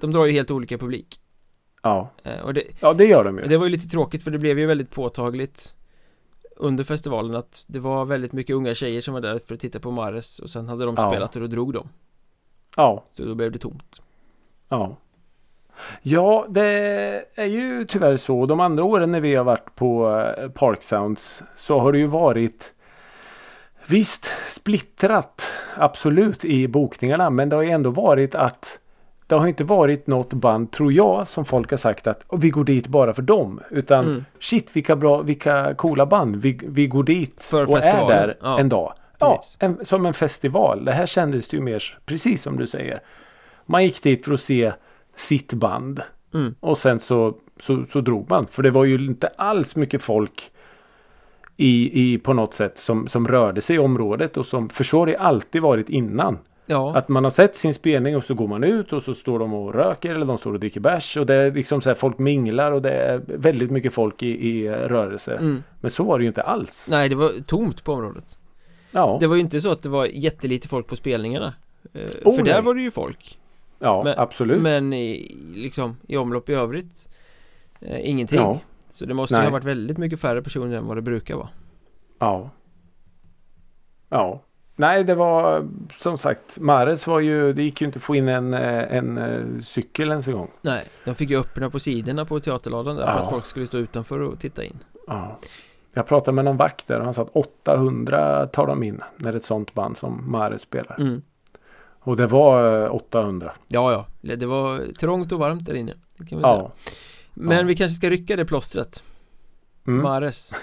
De 0.00 0.12
drar 0.12 0.26
ju 0.26 0.32
helt 0.32 0.50
olika 0.50 0.78
publik. 0.78 1.20
Ja. 1.82 2.12
Eh, 2.24 2.40
och 2.40 2.54
det, 2.54 2.62
Ja 2.80 2.92
det 2.92 3.04
gör 3.04 3.24
de 3.24 3.38
ju. 3.38 3.44
Det 3.44 3.56
var 3.56 3.64
ju 3.66 3.70
lite 3.70 3.88
tråkigt 3.88 4.24
för 4.24 4.30
det 4.30 4.38
blev 4.38 4.58
ju 4.58 4.66
väldigt 4.66 4.90
påtagligt 4.90 5.74
Under 6.60 6.84
festivalen 6.84 7.34
att 7.34 7.64
det 7.66 7.78
var 7.78 8.04
väldigt 8.04 8.32
mycket 8.32 8.56
unga 8.56 8.74
tjejer 8.74 9.00
som 9.00 9.14
var 9.14 9.20
där 9.20 9.40
för 9.46 9.54
att 9.54 9.60
titta 9.60 9.80
på 9.80 9.90
Mares 9.90 10.38
och 10.38 10.50
sen 10.50 10.68
hade 10.68 10.84
de 10.84 10.94
ja. 10.98 11.10
spelat 11.10 11.36
och 11.36 11.42
då 11.42 11.46
drog 11.46 11.72
de. 11.72 11.88
Ja. 12.76 13.04
Så 13.12 13.24
då 13.24 13.34
blev 13.34 13.52
det 13.52 13.58
tomt. 13.58 14.02
Ja. 14.68 14.96
Ja, 16.02 16.46
det 16.48 16.64
är 17.34 17.46
ju 17.46 17.84
tyvärr 17.84 18.16
så. 18.16 18.46
De 18.46 18.60
andra 18.60 18.84
åren 18.84 19.12
när 19.12 19.20
vi 19.20 19.34
har 19.34 19.44
varit 19.44 19.74
på 19.74 20.20
eh, 20.38 20.48
Park 20.48 20.82
Sounds 20.82 21.42
så 21.56 21.78
har 21.78 21.92
det 21.92 21.98
ju 21.98 22.06
varit 22.06 22.72
Visst, 23.90 24.30
splittrat 24.48 25.50
absolut 25.76 26.44
i 26.44 26.68
bokningarna. 26.68 27.30
Men 27.30 27.48
det 27.48 27.56
har 27.56 27.62
ju 27.62 27.70
ändå 27.70 27.90
varit 27.90 28.34
att 28.34 28.78
det 29.28 29.34
har 29.34 29.46
inte 29.46 29.64
varit 29.64 30.06
något 30.06 30.32
band 30.32 30.70
tror 30.70 30.92
jag 30.92 31.28
som 31.28 31.44
folk 31.44 31.70
har 31.70 31.78
sagt 31.78 32.06
att 32.06 32.24
vi 32.32 32.50
går 32.50 32.64
dit 32.64 32.86
bara 32.86 33.14
för 33.14 33.22
dem. 33.22 33.60
Utan 33.70 34.04
mm. 34.04 34.24
shit 34.40 34.68
vilka 34.72 34.96
bra, 34.96 35.22
vilka 35.22 35.74
coola 35.74 36.06
band. 36.06 36.36
Vi, 36.36 36.60
vi 36.62 36.86
går 36.86 37.02
dit 37.02 37.42
för 37.42 37.62
och 37.62 37.68
festivalen. 37.68 38.18
är 38.18 38.26
där 38.26 38.36
ja. 38.42 38.60
en 38.60 38.68
dag. 38.68 38.92
Ja, 39.18 39.40
en, 39.58 39.84
som 39.84 40.06
en 40.06 40.14
festival. 40.14 40.84
Det 40.84 40.92
här 40.92 41.06
kändes 41.06 41.52
ju 41.52 41.60
mer 41.60 41.98
precis 42.06 42.42
som 42.42 42.56
du 42.56 42.66
säger. 42.66 43.00
Man 43.66 43.84
gick 43.84 44.02
dit 44.02 44.24
för 44.24 44.32
att 44.32 44.40
se 44.40 44.72
sitt 45.16 45.52
band. 45.52 46.00
Mm. 46.34 46.54
Och 46.60 46.78
sen 46.78 46.98
så, 46.98 47.34
så, 47.60 47.84
så 47.92 48.00
drog 48.00 48.30
man. 48.30 48.46
För 48.46 48.62
det 48.62 48.70
var 48.70 48.84
ju 48.84 48.94
inte 48.94 49.28
alls 49.36 49.76
mycket 49.76 50.02
folk 50.02 50.50
i, 51.56 52.02
i 52.02 52.18
på 52.18 52.32
något 52.32 52.54
sätt 52.54 52.78
som, 52.78 53.08
som 53.08 53.28
rörde 53.28 53.60
sig 53.60 53.76
i 53.76 53.78
området 53.78 54.36
och 54.36 54.46
som 54.46 54.68
för 54.68 54.84
så 54.84 54.98
har 54.98 55.06
det 55.06 55.16
alltid 55.16 55.62
varit 55.62 55.88
innan. 55.88 56.38
Ja. 56.70 56.96
Att 56.96 57.08
man 57.08 57.24
har 57.24 57.30
sett 57.30 57.56
sin 57.56 57.74
spelning 57.74 58.16
och 58.16 58.24
så 58.24 58.34
går 58.34 58.46
man 58.46 58.64
ut 58.64 58.92
och 58.92 59.02
så 59.02 59.14
står 59.14 59.38
de 59.38 59.54
och 59.54 59.74
röker 59.74 60.14
eller 60.14 60.26
de 60.26 60.38
står 60.38 60.52
och 60.52 60.60
dricker 60.60 60.80
bärs 60.80 61.16
och 61.16 61.26
det 61.26 61.34
är 61.34 61.50
liksom 61.50 61.80
så 61.80 61.90
här 61.90 61.94
folk 61.94 62.18
minglar 62.18 62.72
och 62.72 62.82
det 62.82 62.90
är 62.90 63.22
väldigt 63.26 63.70
mycket 63.70 63.94
folk 63.94 64.22
i, 64.22 64.26
i 64.26 64.68
rörelse. 64.68 65.34
Mm. 65.34 65.62
Men 65.80 65.90
så 65.90 66.04
var 66.04 66.18
det 66.18 66.22
ju 66.22 66.28
inte 66.28 66.42
alls. 66.42 66.86
Nej, 66.90 67.08
det 67.08 67.14
var 67.14 67.30
tomt 67.46 67.84
på 67.84 67.92
området. 67.92 68.38
Ja. 68.90 69.16
Det 69.20 69.26
var 69.26 69.34
ju 69.36 69.40
inte 69.40 69.60
så 69.60 69.70
att 69.70 69.82
det 69.82 69.88
var 69.88 70.06
jättelite 70.06 70.68
folk 70.68 70.86
på 70.86 70.96
spelningarna. 70.96 71.54
Eh, 71.92 72.02
oh, 72.24 72.36
för 72.36 72.42
nej. 72.42 72.52
där 72.52 72.62
var 72.62 72.74
det 72.74 72.80
ju 72.80 72.90
folk. 72.90 73.38
Ja, 73.78 74.04
men, 74.04 74.14
absolut. 74.18 74.62
Men 74.62 74.92
i, 74.92 75.36
liksom 75.54 75.96
i 76.08 76.16
omlopp 76.16 76.48
i 76.48 76.54
övrigt 76.54 77.08
eh, 77.80 78.10
ingenting. 78.10 78.38
Ja. 78.38 78.60
Så 78.88 79.06
det 79.06 79.14
måste 79.14 79.34
Nej. 79.34 79.42
ju 79.42 79.46
ha 79.46 79.52
varit 79.52 79.64
väldigt 79.64 79.98
mycket 79.98 80.20
färre 80.20 80.42
personer 80.42 80.76
än 80.76 80.86
vad 80.86 80.96
det 80.96 81.02
brukar 81.02 81.36
vara 81.36 81.48
Ja 82.18 82.50
Ja 84.08 84.42
Nej 84.80 85.04
det 85.04 85.14
var 85.14 85.68
som 85.96 86.18
sagt 86.18 86.58
Mares 86.58 87.06
var 87.06 87.20
ju 87.20 87.52
Det 87.52 87.62
gick 87.62 87.80
ju 87.80 87.86
inte 87.86 87.96
att 87.96 88.02
få 88.02 88.14
in 88.14 88.28
en, 88.28 88.54
eh, 88.54 88.96
en, 88.96 89.18
en 89.18 89.56
eh, 89.56 89.62
cykel 89.62 90.08
ens 90.10 90.28
en 90.28 90.34
gång 90.34 90.50
Nej 90.60 90.84
De 91.04 91.14
fick 91.14 91.30
ju 91.30 91.38
öppna 91.40 91.70
på 91.70 91.78
sidorna 91.78 92.24
på 92.24 92.40
teaterladan 92.40 92.96
där 92.96 93.06
ja. 93.06 93.12
för 93.12 93.20
att 93.20 93.30
folk 93.30 93.46
skulle 93.46 93.66
stå 93.66 93.78
utanför 93.78 94.20
och 94.20 94.38
titta 94.38 94.64
in 94.64 94.78
Ja 95.06 95.38
Jag 95.92 96.06
pratade 96.06 96.34
med 96.34 96.44
någon 96.44 96.56
vakt 96.56 96.88
där 96.88 96.98
och 96.98 97.04
han 97.04 97.14
sa 97.14 97.22
att 97.22 97.30
800 97.32 98.46
tar 98.46 98.66
de 98.66 98.82
in 98.82 99.00
När 99.16 99.32
ett 99.32 99.44
sånt 99.44 99.74
band 99.74 99.96
som 99.96 100.30
Mares 100.30 100.62
spelar 100.62 101.00
mm. 101.00 101.22
Och 102.00 102.16
det 102.16 102.26
var 102.26 102.88
800 102.88 103.46
eh, 103.46 103.52
Ja 103.68 103.92
ja 103.92 104.06
Det 104.36 104.46
var 104.46 104.92
trångt 104.92 105.32
och 105.32 105.38
varmt 105.38 105.64
där 105.64 105.74
inne 105.74 105.92
kan 106.28 106.40
man 106.40 106.50
ja. 106.50 106.56
säga. 106.56 106.70
Men 107.34 107.58
ja. 107.58 107.64
vi 107.64 107.76
kanske 107.76 107.94
ska 107.94 108.10
rycka 108.10 108.36
det 108.36 108.44
plåstret 108.44 109.04
mm. 109.86 110.02
Mares 110.02 110.54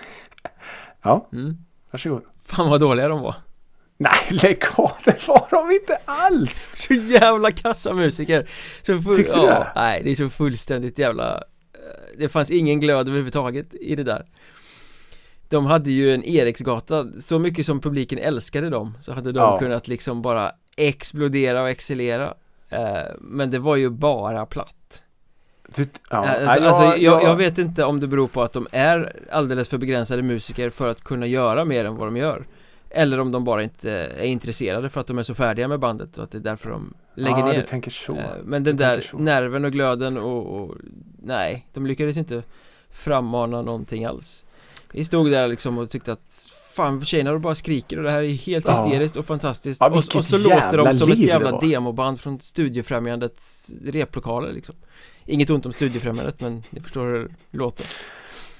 Ja, 1.01 1.27
mm. 1.33 1.57
varsågod 1.91 2.21
Fan 2.43 2.69
vad 2.69 2.79
dåliga 2.79 3.07
de 3.07 3.21
var 3.21 3.35
Nej, 3.97 4.11
lägg 4.29 4.63
av, 4.75 4.91
det 5.05 5.27
var 5.27 5.47
de 5.51 5.71
inte 5.75 5.97
alls! 6.05 6.71
Så 6.87 6.93
jävla 6.93 7.51
kassa 7.51 7.93
musiker 7.93 8.49
så 8.81 8.99
full, 8.99 9.15
Tyckte 9.15 9.33
du 9.35 9.41
det? 9.41 9.71
Nej, 9.75 10.01
det 10.03 10.11
är 10.11 10.15
så 10.15 10.29
fullständigt 10.29 10.99
jävla 10.99 11.33
eh, 11.73 12.17
Det 12.17 12.29
fanns 12.29 12.51
ingen 12.51 12.79
glöd 12.79 13.07
överhuvudtaget 13.07 13.73
i 13.73 13.95
det 13.95 14.03
där 14.03 14.25
De 15.49 15.65
hade 15.65 15.91
ju 15.91 16.13
en 16.13 16.23
Eriksgata, 16.23 17.07
så 17.19 17.39
mycket 17.39 17.65
som 17.65 17.81
publiken 17.81 18.19
älskade 18.19 18.69
dem 18.69 18.97
Så 18.99 19.13
hade 19.13 19.31
de 19.31 19.39
Ja. 19.39 19.59
kunnat 19.59 19.87
liksom 19.87 20.21
bara 20.21 20.51
explodera 20.77 21.61
och 21.61 21.69
excellera 21.69 22.33
eh, 22.69 22.97
Men 23.21 23.49
det 23.51 23.59
var 23.59 23.75
ju 23.75 23.89
bara 23.89 24.45
platt 24.45 25.03
Du, 25.75 25.87
ja. 26.09 26.25
Eh, 26.25 26.49
Alltså, 26.49 26.63
alltså, 26.63 27.01
jag- 27.01 27.23
jag 27.23 27.35
vet 27.35 27.57
inte 27.57 27.83
om 27.83 27.99
det 27.99 28.07
beror 28.07 28.27
på 28.27 28.43
att 28.43 28.53
de 28.53 28.67
är 28.71 29.23
alldeles 29.31 29.69
för 29.69 29.77
begränsade 29.77 30.21
musiker 30.23 30.69
för 30.69 30.89
att 30.89 31.01
kunna 31.01 31.25
göra 31.25 31.65
mer 31.65 31.85
än 31.85 31.95
vad 31.95 32.07
de 32.07 32.17
gör 32.17 32.45
Eller 32.97 33.19
om 33.19 33.31
de 33.31 33.43
bara 33.43 33.63
inte 33.63 33.91
är 33.91 34.25
intresserade 34.25 34.89
för 34.89 35.01
att 35.01 35.07
de 35.07 35.17
är 35.17 35.23
så 35.23 35.35
färdiga 35.35 35.67
med 35.67 35.79
bandet 35.79 36.17
och 36.17 36.23
att 36.23 36.31
det 36.31 36.37
är 36.37 36.41
därför 36.41 36.69
de 36.69 36.93
lägger 37.15 37.37
ja, 37.37 37.45
ner 37.45 37.61
du 37.61 37.67
tänker 37.67 37.91
så. 37.91 38.15
Eh, 38.15 38.25
Men 38.43 38.63
den 38.63 38.77
där 38.77 39.01
så. 39.01 39.17
nerven 39.17 39.65
och 39.65 39.71
glöden 39.71 40.17
och, 40.17 40.61
och 40.61 40.75
nej, 41.23 41.67
de 41.73 41.85
lyckades 41.85 42.17
inte 42.17 42.43
frammana 42.89 43.61
någonting 43.61 44.05
alls 44.05 44.45
Vi 44.91 45.05
stod 45.05 45.31
där 45.31 45.47
liksom 45.47 45.77
och 45.77 45.89
tyckte 45.89 46.11
att 46.11 46.49
fan 46.73 47.05
tjejerna 47.05 47.39
bara 47.39 47.55
skriker 47.55 47.97
och 47.97 48.03
det 48.03 48.11
här 48.11 48.23
är 48.23 48.29
helt 48.29 48.67
Ja. 48.67 48.83
hysteriskt 48.83 49.17
och 49.17 49.25
fantastiskt 49.25 49.81
Ja, 49.81 49.87
och, 49.89 50.15
och 50.15 50.25
så 50.25 50.37
låter 50.37 50.77
de 50.77 50.93
som 50.93 51.11
ett 51.11 51.17
jävla 51.17 51.59
demoband 51.59 52.19
från 52.19 52.39
Studiefrämjandets 52.39 53.71
replokaler 53.85 54.53
liksom 54.53 54.75
Inget 55.25 55.49
ont 55.49 55.65
om 55.65 55.73
Studiefrämjandet 55.73 56.41
men 56.41 56.63
ni 56.69 56.81
förstår 56.81 57.05
hur 57.05 57.23
det 57.51 57.57
låter 57.57 57.85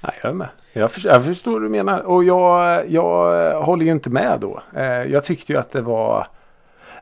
Nej, 0.00 0.12
jag 0.22 0.30
är 0.30 0.34
med. 0.34 0.48
Jag 0.72 0.90
förstår, 0.90 1.12
jag 1.12 1.24
förstår 1.24 1.52
vad 1.52 1.62
du 1.62 1.68
menar. 1.68 2.00
Och 2.00 2.24
jag, 2.24 2.90
jag 2.90 3.60
håller 3.62 3.84
ju 3.84 3.92
inte 3.92 4.10
med 4.10 4.40
då. 4.40 4.62
Eh, 4.76 4.84
jag 4.84 5.24
tyckte 5.24 5.52
ju 5.52 5.58
att 5.58 5.72
det 5.72 5.80
var 5.80 6.26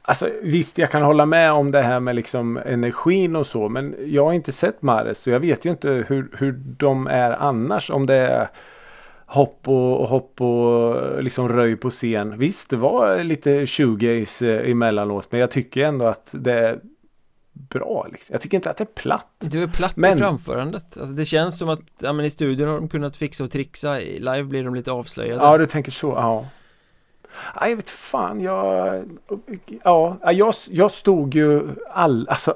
Alltså 0.07 0.29
visst, 0.43 0.79
jag 0.79 0.91
kan 0.91 1.03
hålla 1.03 1.27
med 1.27 1.53
om 1.53 1.71
det 1.71 1.83
här 1.83 2.01
med 2.01 2.17
liksom 2.17 2.57
energin 2.57 3.37
och 3.37 3.47
så. 3.47 3.69
Men 3.69 3.95
jag 4.07 4.25
har 4.25 4.33
inte 4.33 4.53
sett 4.53 4.83
Mares 4.83 5.19
så 5.19 5.31
jag 5.31 5.41
vet 5.41 5.65
ju 5.65 5.71
inte 5.71 5.89
hur, 5.89 6.29
hur 6.39 6.53
de 6.53 7.07
är 7.07 7.31
annars. 7.31 7.91
Om 7.91 8.07
det 8.07 8.15
är 8.15 8.49
hopp 9.27 9.69
och, 9.69 10.01
och 10.01 10.09
hopp 10.09 10.41
och 10.41 11.23
liksom 11.23 11.49
röj 11.49 11.77
på 11.77 11.91
scen. 11.91 12.39
Visst, 12.39 12.71
det 12.71 12.77
var 12.77 13.25
lite 13.25 13.67
shoegaze 13.67 14.61
eh, 14.61 14.71
emellanåt. 14.71 15.27
Men 15.31 15.41
jag 15.41 15.51
tycker 15.51 15.85
ändå 15.85 16.07
att 16.07 16.29
det 16.31 16.53
är 16.53 16.81
bra. 17.55 18.07
Liksom. 18.13 18.33
Jag 18.33 18.41
tycker 18.43 18.57
inte 18.59 18.71
att 18.71 18.77
det 18.77 18.85
är 18.85 18.95
platt. 18.95 19.27
Det 19.39 19.63
är 19.63 19.67
platt 19.67 19.97
i 19.97 20.01
Men- 20.01 20.19
framförandet 20.19 20.85
alltså 20.99 21.15
det 21.15 21.25
känns 21.25 21.59
som 21.59 21.69
att, 21.69 21.81
ja 22.03 22.13
men 22.13 22.25
i 22.27 22.31
studion 22.31 22.69
har 22.69 22.75
de 22.77 22.89
kunnat 22.89 23.17
fixa 23.17 23.45
och 23.45 23.51
trixa 23.51 24.01
I 24.01 24.19
live 24.19 24.43
blir 24.45 24.65
de 24.65 24.75
lite 24.75 24.93
avslöjade 24.93 25.45
Ja, 25.45 25.59
du 25.59 25.67
tänker 25.67 25.93
så. 25.93 26.07
Ja. 26.13 26.47
Nej, 27.61 27.71
jag 27.71 27.77
vet 27.77 27.91
fan. 27.91 28.41
Jag, 28.41 29.05
ja, 29.85 30.19
jag, 30.33 30.55
jag 30.71 30.91
stod 30.91 31.35
ju 31.35 31.63
all, 31.91 32.29
alltså, 32.29 32.55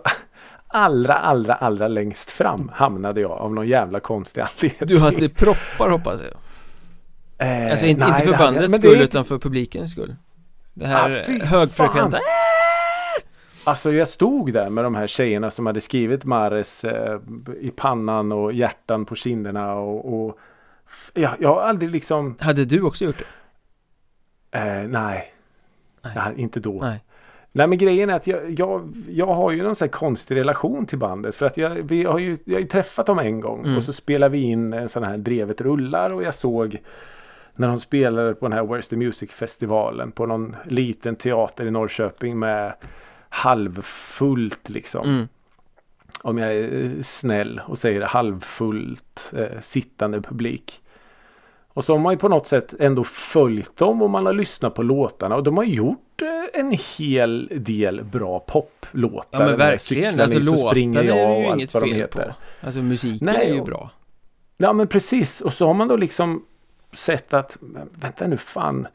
allra, 0.67 1.15
allra, 1.15 1.55
allra 1.55 1.89
längst 1.89 2.31
fram 2.31 2.71
hamnade 2.75 3.21
jag 3.21 3.31
av 3.31 3.55
någon 3.55 3.69
jävla 3.69 4.01
konstig 4.01 4.41
anledning. 4.41 4.79
Du 4.89 4.99
hade 4.99 5.29
proppar 5.29 5.91
hoppas 5.91 6.23
jag 6.23 6.33
Eh, 7.41 7.71
Alltså 7.71 7.87
inte, 7.87 8.01
nej, 8.09 8.21
inte 8.21 8.31
för 8.33 8.39
bandets 8.39 8.75
är 8.75 8.79
skull 8.79 8.93
inte- 8.93 9.05
utan 9.05 9.25
för 9.25 9.39
publikens 9.39 9.91
skull 9.91 10.17
Det 10.75 10.87
här 10.87 11.25
Ah, 11.41 11.45
högfrekventa 11.45 12.11
fan. 12.11 12.21
Alltså 13.69 13.93
jag 13.93 14.09
stod 14.09 14.53
där 14.53 14.71
med 14.71 14.85
de 14.85 14.95
här 14.95 15.07
tjejerna 15.07 15.51
som 15.51 15.67
hade 15.67 15.81
skrivit 15.81 16.25
Mares 16.25 16.85
eh, 16.85 17.21
i 17.61 17.71
pannan 17.71 18.33
och 18.33 18.53
hjärtan 18.53 19.05
på 19.05 19.15
kinderna 19.15 19.75
och, 19.75 20.15
och 20.15 20.39
jag, 21.15 21.33
jag 21.39 21.55
har 21.55 21.61
aldrig 21.63 21.91
liksom, 21.91 22.37
Hade 22.41 22.65
du 22.65 22.83
också 22.83 23.05
gjort 23.05 23.19
det? 23.19 24.59
eh, 24.59 24.89
nej, 24.89 25.33
Nej. 26.03 26.13
nej, 26.17 26.35
inte 26.37 26.61
då. 26.61 26.79
Nej 26.83 27.01
Nej 27.53 27.67
men 27.67 27.79
grejen 27.79 28.11
är 28.11 28.15
att 28.15 28.27
jag, 28.27 28.51
jag, 28.51 28.97
jag 29.09 29.27
har 29.27 29.51
ju 29.51 29.63
någon 29.63 29.77
sån 29.77 29.87
här 29.87 29.93
konstig 29.93 30.37
relation 30.37 30.87
till 30.87 30.99
bandet. 30.99 31.35
För 31.35 31.47
att 31.47 31.57
jag, 31.57 31.71
vi 31.71 32.05
har 32.05 32.19
ju, 32.19 32.39
jag 32.45 32.55
har 32.55 32.61
ju 32.61 32.67
träffat 32.67 33.07
dem 33.07 33.19
en 33.19 33.41
gång. 33.41 33.65
Mm. 33.65 33.77
Och 33.77 33.83
så 33.83 33.93
spelade 33.93 34.33
vi 34.33 34.43
in 34.43 34.73
en 34.73 34.89
sån 34.89 35.05
här 35.05 35.17
Drevet 35.17 35.61
rullar. 35.61 36.13
Och 36.13 36.23
jag 36.23 36.35
såg 36.35 36.79
när 37.55 37.69
de 37.69 37.81
spelade 37.81 38.35
på 38.35 38.49
den 38.49 38.53
här 38.53 38.65
Where's 38.65 38.91
the 38.91 38.97
Music 38.97 39.31
festivalen. 39.31 40.13
På 40.13 40.27
någon 40.27 40.57
liten 40.65 41.17
teater 41.17 41.67
i 41.67 41.71
Norrköping 41.71 42.39
med 42.39 42.73
halvfullt 43.29 44.69
liksom. 44.69 45.09
mm. 45.09 45.29
Om 46.23 46.39
jag 46.39 46.55
är 46.55 47.03
snäll 47.03 47.61
och 47.67 47.79
säger 47.79 48.03
halvfullt 48.03 49.33
eh, 49.37 49.61
sittande 49.61 50.21
publik. 50.21 50.81
Och 51.69 51.85
så 51.85 51.93
har 51.93 51.99
man 51.99 52.13
ju 52.13 52.19
på 52.19 52.29
något 52.29 52.47
sätt 52.47 52.75
ändå 52.79 53.05
följt 53.05 53.77
dem 53.77 54.03
och 54.03 54.11
man 54.11 54.27
har 54.27 54.33
lyssnat 54.33 54.75
på 54.75 54.83
låtarna. 54.83 55.37
Och 55.37 55.43
de 55.43 55.57
har 55.57 55.65
gjort 55.65 56.23
eh, 56.23 56.61
en 56.61 56.79
hel 56.99 57.49
del 57.57 58.05
bra 58.05 58.39
poplåtar. 58.39 59.41
Ja 59.41 59.47
men 59.47 59.57
verkligen, 59.57 60.21
alltså 60.21 60.39
låtarna 60.39 60.71
springer 60.71 61.03
är 61.03 61.41
ju 61.41 61.47
inget 61.47 61.73
fel 61.73 62.09
på 62.09 62.21
Alltså 62.61 62.81
musiken 62.83 63.29
Nej, 63.33 63.51
är 63.51 63.55
ju 63.55 63.61
och- 63.61 63.67
bra 63.67 63.91
Ja 64.61 64.73
men 64.73 64.87
precis. 64.89 65.41
Och 65.41 65.53
så 65.53 65.67
har 65.67 65.75
man 65.75 65.89
då 65.89 65.97
liksom 65.97 66.45
sett 66.93 67.35
att 67.35 67.57
vänta 67.93 68.27
nu 68.27 68.37
fan. 68.37 68.87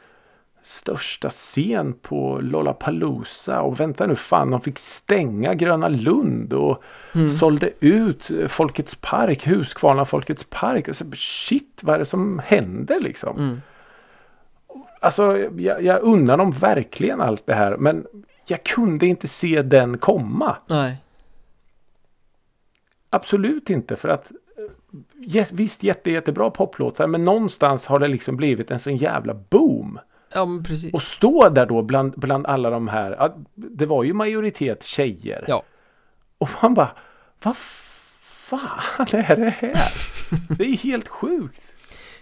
Största 0.64 1.30
scen 1.30 1.94
på 1.94 2.40
Lollapalooza 2.42 3.62
och 3.62 3.80
vänta 3.80 4.08
nu 4.08 4.16
fan 4.16 4.52
de 4.52 4.62
fick 4.62 4.80
stänga 4.80 5.54
Gröna 5.54 5.88
Lund 5.88 6.54
och 6.54 6.84
Mm. 7.16 7.30
sålde 7.30 7.70
ut 7.80 8.32
Folkets 8.48 8.96
Park, 9.02 9.48
Huskvarna 9.48 10.06
Folkets 10.06 10.46
Park. 10.50 10.88
Och 10.88 10.96
så, 10.96 11.06
shit 11.16 11.80
vad 11.84 11.96
är 11.96 12.00
det 12.00 12.06
som 12.06 12.40
händer 12.46 13.00
liksom? 13.00 13.38
mm. 13.38 13.62
Alltså 15.02 15.38
jag, 15.58 15.84
jag 15.84 16.02
unnar 16.02 16.38
dem 16.38 16.52
verkligen 16.52 17.22
allt 17.22 17.46
det 17.46 17.54
här 17.54 17.78
men 17.78 18.06
jag 18.48 18.64
kunde 18.64 19.06
inte 19.08 19.28
se 19.28 19.62
den 19.62 19.98
komma. 19.98 20.56
Nej 20.68 20.98
Absolut 23.10 23.70
inte 23.70 23.96
för 23.96 24.10
att 24.10 24.32
eh, 24.32 25.00
yes, 25.36 25.52
visst 25.52 25.84
jätte, 25.84 26.12
jättebra 26.12 26.50
poplåtar 26.50 27.08
men 27.08 27.24
någonstans 27.24 27.86
har 27.86 28.00
det 28.00 28.08
liksom 28.08 28.38
blivit 28.38 28.72
en 28.72 28.80
sån 28.80 28.98
jävla 28.98 29.34
boom. 29.50 30.00
Ja 30.34 30.46
men 30.46 30.64
precis 30.64 30.94
Och 30.94 31.02
stå 31.02 31.50
där 31.50 31.66
då 31.66 31.82
bland, 31.82 32.14
bland 32.18 32.46
alla 32.46 32.70
de 32.70 32.88
här, 32.88 33.12
ja, 33.12 33.38
det 33.56 33.86
var 33.86 34.04
ju 34.04 34.14
majoritet 34.14 34.84
tjejer. 34.84 35.46
Ja 35.48 35.64
Och 36.38 36.50
man 36.62 36.74
bara, 36.74 36.92
vad 37.44 37.58
fan 37.58 39.08
är 39.12 39.36
det 39.36 39.50
här? 39.50 39.94
Det 40.58 40.64
är 40.64 40.78
helt 40.78 41.08
sjukt. 41.08 41.62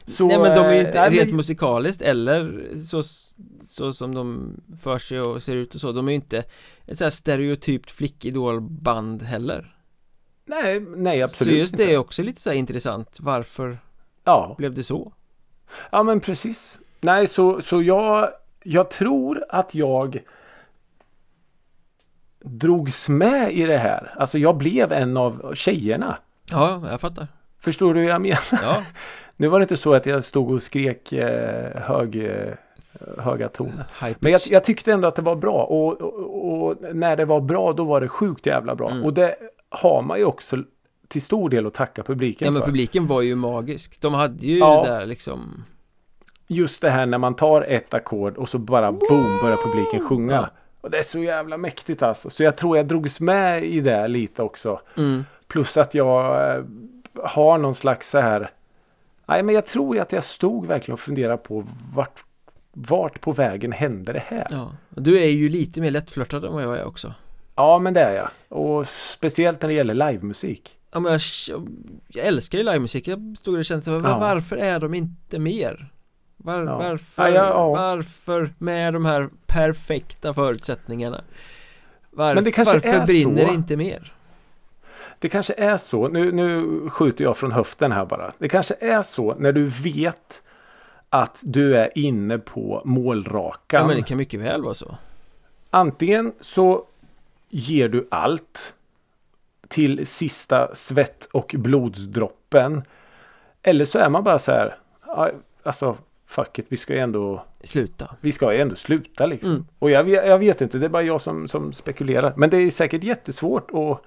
Så, 0.05 0.27
Nej 0.27 0.39
men 0.39 0.53
de 0.55 0.59
är 0.65 0.73
ju 0.73 0.79
inte 0.79 1.01
nej, 1.01 1.09
rent 1.19 1.27
men- 1.29 1.35
musikaliskt 1.35 2.01
eller 2.01 2.67
så, 2.77 3.03
så 3.63 3.93
som 3.93 4.15
de 4.15 4.55
för 4.81 4.99
sig 4.99 5.21
och 5.21 5.43
ser 5.43 5.55
ut 5.55 5.75
och 5.75 5.81
så 5.81 5.91
De 5.91 6.07
är 6.07 6.11
ju 6.11 6.15
inte 6.15 6.43
ett 6.87 6.97
så 6.97 7.03
här 7.03 7.11
stereotypt 7.11 7.91
flickidolband 7.91 9.21
heller 9.21 9.75
Nej, 10.45 10.79
nej 10.79 11.17
Så 11.19 11.23
absolut 11.23 11.59
just 11.59 11.73
inte. 11.73 11.85
det 11.85 11.93
är 11.93 11.97
också 11.97 12.23
lite 12.23 12.41
så 12.41 12.49
här 12.49 12.57
intressant 12.57 13.17
Varför 13.21 13.79
Ja, 14.23 14.55
blev 14.57 14.73
det 14.73 14.83
så? 14.83 15.13
ja 15.91 16.03
men 16.03 16.19
precis. 16.19 16.77
Nej, 17.01 17.27
så, 17.27 17.61
så 17.61 17.81
jag, 17.81 18.29
jag 18.63 18.89
tror 18.89 19.43
att 19.49 19.75
jag 19.75 20.23
drogs 22.43 23.09
med 23.09 23.53
i 23.53 23.65
det 23.65 23.77
här. 23.77 24.13
Alltså 24.17 24.37
jag 24.37 24.57
blev 24.57 24.91
en 24.91 25.17
av 25.17 25.51
tjejerna. 25.55 26.17
Ja, 26.51 26.81
jag 26.89 27.01
fattar 27.01 27.27
Förstår 27.59 27.93
du 27.93 27.99
hur 27.99 28.07
jag 28.09 28.21
menar? 28.21 28.39
Ja, 28.51 28.83
Nu 29.35 29.47
var 29.47 29.59
det 29.59 29.63
inte 29.63 29.77
så 29.77 29.93
att 29.93 30.05
jag 30.05 30.23
stod 30.23 30.51
och 30.51 30.63
skrek 30.63 31.13
eh, 31.13 31.81
hög, 31.81 32.15
eh, 32.25 32.53
höga 33.17 33.49
toner. 33.49 33.85
Men 34.19 34.31
jag, 34.31 34.41
jag 34.49 34.63
tyckte 34.63 34.91
ändå 34.91 35.07
att 35.07 35.15
det 35.15 35.21
var 35.21 35.35
bra 35.35 35.63
och, 35.63 36.01
och, 36.01 36.67
och 36.69 36.95
när 36.95 37.15
det 37.15 37.25
var 37.25 37.41
bra 37.41 37.73
då 37.73 37.83
var 37.83 38.01
det 38.01 38.07
sjukt 38.07 38.45
jävla 38.45 38.75
bra. 38.75 38.89
Mm. 38.91 39.03
Och 39.03 39.13
det 39.13 39.35
har 39.69 40.01
man 40.01 40.17
ju 40.19 40.25
också 40.25 40.57
till 41.07 41.21
stor 41.21 41.49
del 41.49 41.67
att 41.67 41.73
tacka 41.73 42.03
publiken 42.03 42.45
Ja 42.45 42.51
men 42.51 42.61
för. 42.61 42.65
publiken 42.65 43.07
var 43.07 43.21
ju 43.21 43.35
magisk 43.35 44.01
De 44.01 44.13
hade 44.13 44.45
ju 44.45 44.57
Ja. 44.57 44.83
det 44.83 44.89
där 44.89 45.05
liksom 45.05 45.63
Just 46.53 46.81
det 46.81 46.89
här 46.89 47.05
när 47.05 47.17
man 47.17 47.35
tar 47.35 47.61
ett 47.61 47.93
ackord 47.93 48.37
och 48.37 48.49
så 48.49 48.57
bara 48.57 48.91
boom 48.91 49.39
börjar 49.43 49.57
publiken 49.57 50.07
sjunga. 50.07 50.49
Och 50.81 50.91
det 50.91 50.97
är 50.97 51.03
så 51.03 51.19
jävla 51.19 51.57
mäktigt 51.57 52.01
alltså. 52.01 52.29
Så 52.29 52.43
jag 52.43 52.57
tror 52.57 52.77
jag 52.77 52.87
drogs 52.87 53.19
med 53.19 53.63
i 53.63 53.79
det 53.79 54.07
lite 54.07 54.43
också. 54.43 54.79
mm. 54.97 55.25
Plus 55.47 55.77
att 55.77 55.93
jag 55.93 56.51
eh, 56.57 56.63
har 57.23 57.57
någon 57.57 57.75
slags 57.75 58.09
så 58.09 58.19
här. 58.19 58.51
Nej 59.25 59.43
men 59.43 59.55
jag 59.55 59.65
tror 59.65 59.95
ju 59.95 60.01
att 60.01 60.11
jag 60.11 60.23
stod 60.23 60.65
verkligen 60.65 60.93
och 60.93 60.99
funderade 60.99 61.37
på 61.37 61.67
vart, 61.95 62.23
vart 62.73 63.21
på 63.21 63.31
vägen 63.31 63.71
hände 63.71 64.13
det 64.13 64.23
här? 64.25 64.47
Ja, 64.51 64.71
du 64.89 65.19
är 65.19 65.29
ju 65.29 65.49
lite 65.49 65.81
mer 65.81 65.91
lättflörtad 65.91 66.45
än 66.45 66.53
vad 66.53 66.63
jag 66.63 66.77
är 66.77 66.85
också 66.85 67.13
Ja 67.55 67.79
men 67.79 67.93
det 67.93 68.01
är 68.01 68.11
jag. 68.11 68.29
Och 68.59 68.87
speciellt 68.87 69.61
när 69.61 69.69
det 69.69 69.75
gäller 69.75 69.93
livemusik. 69.93 70.75
Ja 70.91 70.99
men 70.99 71.11
jag, 71.11 71.21
jag 72.07 72.25
älskar 72.25 72.57
ju 72.57 72.63
livemusik, 72.63 73.07
jag 73.07 73.35
stod 73.37 73.57
och 73.57 73.65
kände 73.65 73.91
Ja. 73.91 74.17
varför 74.19 74.57
är 74.57 74.79
de 74.79 74.93
inte 74.93 75.39
mer? 75.39 75.91
Var, 76.43 76.63
Ja. 76.63 76.77
Varför, 76.77 77.27
Ja, 77.27 77.33
ja, 77.33 77.69
varför 77.69 78.49
med 78.57 78.93
de 78.93 79.05
här 79.05 79.29
perfekta 79.45 80.33
förutsättningarna? 80.33 81.21
Varför 82.11 82.85
är 82.85 83.05
brinner 83.05 83.41
så. 83.41 83.47
det 83.47 83.53
inte 83.53 83.77
mer? 83.77 84.13
Det 85.19 85.29
kanske 85.29 85.53
är 85.53 85.77
så. 85.77 86.07
Nu, 86.07 86.31
nu 86.31 86.79
skjuter 86.89 87.23
jag 87.23 87.37
från 87.37 87.51
höften 87.51 87.91
här 87.91 88.05
bara. 88.05 88.31
Det 88.37 88.49
kanske 88.49 88.75
är 88.79 89.03
så 89.03 89.35
när 89.35 89.51
du 89.51 89.65
vet 89.65 90.41
att 91.09 91.39
du 91.43 91.77
är 91.77 91.97
inne 91.97 92.37
på 92.37 92.81
målrakan. 92.85 93.81
Ja 93.81 93.87
men 93.87 93.95
det 93.95 94.03
kan 94.03 94.17
mycket 94.17 94.39
väl 94.39 94.63
vara 94.63 94.73
så 94.73 94.95
Antingen 95.69 96.33
så 96.41 96.85
ger 97.49 97.89
du 97.89 98.07
allt 98.11 98.73
till 99.67 100.07
sista 100.07 100.75
svett 100.75 101.25
och 101.31 101.55
blodsdroppen. 101.57 102.83
Eller 103.63 103.85
så 103.85 103.99
är 103.99 104.09
man 104.09 104.23
bara 104.23 104.39
så 104.39 104.51
här. 104.51 104.77
"Ja, 105.07 105.29
alltså 105.63 105.97
fuck 106.31 106.59
it, 106.59 106.65
vi 106.69 106.77
ska 106.77 106.93
ju 106.93 106.99
ändå 106.99 107.45
Sluta. 107.63 108.15
Vi 108.21 108.31
ska 108.31 108.53
ju 108.53 108.61
ändå 108.61 108.75
sluta 108.75 109.25
liksom. 109.25 109.49
Mm. 109.49 109.65
Och 109.79 109.91
jag, 109.91 110.03
vet- 110.03 110.25
jag 110.27 110.37
vet 110.39 110.61
inte, 110.61 110.77
det 110.77 110.85
är 110.85 110.89
bara 110.89 111.03
jag 111.03 111.21
som, 111.21 111.47
som 111.47 111.73
spekulerar. 111.73 112.33
Men 112.35 112.49
det 112.49 112.57
är 112.57 112.69
säkert 112.69 113.03
jättesvårt 113.03 113.71
och 113.71 114.05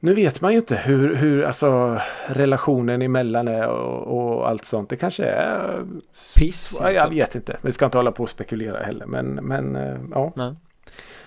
nu 0.00 0.14
vet 0.14 0.40
man 0.40 0.52
ju 0.52 0.58
inte 0.58 0.76
hur, 0.76 1.14
hur 1.14 1.44
alltså, 1.44 1.98
relationen 2.26 3.02
emellan 3.02 3.48
är 3.48 3.68
och, 3.68 4.18
och 4.36 4.48
allt 4.48 4.64
sånt. 4.64 4.90
Det 4.90 4.96
kanske 4.96 5.24
är... 5.24 5.84
Piss, 6.36 6.78
Ja, 6.80 6.86
Jag 6.86 6.92
liksom. 6.92 7.10
vet 7.14 7.34
inte. 7.34 7.56
Vi 7.62 7.72
ska 7.72 7.84
inte 7.84 7.98
hålla 7.98 8.12
på 8.12 8.22
och 8.22 8.28
spekulera 8.28 8.78
heller. 8.84 9.06
Men, 9.06 9.34
men 9.34 9.76
eh, 9.76 9.96
ja. 10.10 10.32
Nej. 10.36 10.54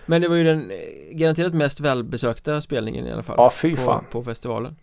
Men 0.05 0.21
det 0.21 0.27
var 0.27 0.35
ju 0.35 0.43
den 0.43 0.71
eh, 0.71 0.77
garanterat 1.17 1.53
mest 1.53 1.79
välbesökta 1.79 2.61
spelningen 2.61 3.07
i 3.07 3.11
alla 3.11 3.23
fall 3.23 3.35
Ja, 3.39 3.49
fy 3.49 3.75
på, 3.75 3.81
fan. 3.81 4.05
på 4.11 4.23
festivalen 4.23 4.75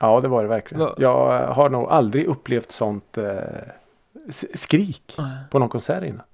Ja, 0.00 0.20
det 0.20 0.28
var 0.28 0.42
det 0.42 0.48
verkligen. 0.48 0.88
Jag 0.98 1.46
har 1.46 1.68
nog 1.68 1.88
aldrig 1.88 2.26
upplevt 2.26 2.70
sånt 2.70 3.18
eh, 3.18 3.24
skrik 4.54 5.16
på 5.50 5.58
någon 5.58 5.68
konsert 5.68 6.04
innan. 6.04 6.26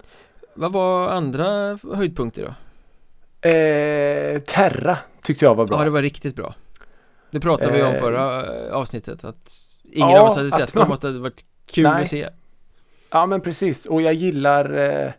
Vad 0.53 0.73
var 0.73 1.09
andra 1.09 1.77
höjdpunkter 1.93 2.43
då? 2.43 2.53
Eh, 3.49 4.39
Terra 4.41 4.97
tyckte 5.23 5.45
jag 5.45 5.55
var 5.55 5.65
bra. 5.65 5.77
Ja 5.77 5.83
det 5.83 5.89
var 5.89 6.01
riktigt 6.01 6.35
bra 6.35 6.55
Det 7.31 7.39
pratade 7.39 7.77
vi 7.77 7.83
om 7.83 7.93
Eh, 7.93 7.99
förra 7.99 8.45
eh, 8.67 8.73
avsnittet 8.73 9.25
att 9.25 9.51
ingen 9.83 10.09
ja, 10.09 10.21
av 10.21 10.25
oss 10.25 10.37
hade 10.37 10.51
sett 10.51 10.73
dem 10.73 10.91
att 10.91 11.01
det 11.01 11.07
hade 11.07 11.19
varit 11.19 11.45
kul 11.65 11.83
Nej. 11.83 12.01
att 12.01 12.07
se 12.07 12.29
Ja 13.09 13.25
men 13.25 13.41
precis 13.41 13.85
och 13.85 14.01
jag 14.01 14.13
gillar 14.13 14.77
eh, 14.77 15.11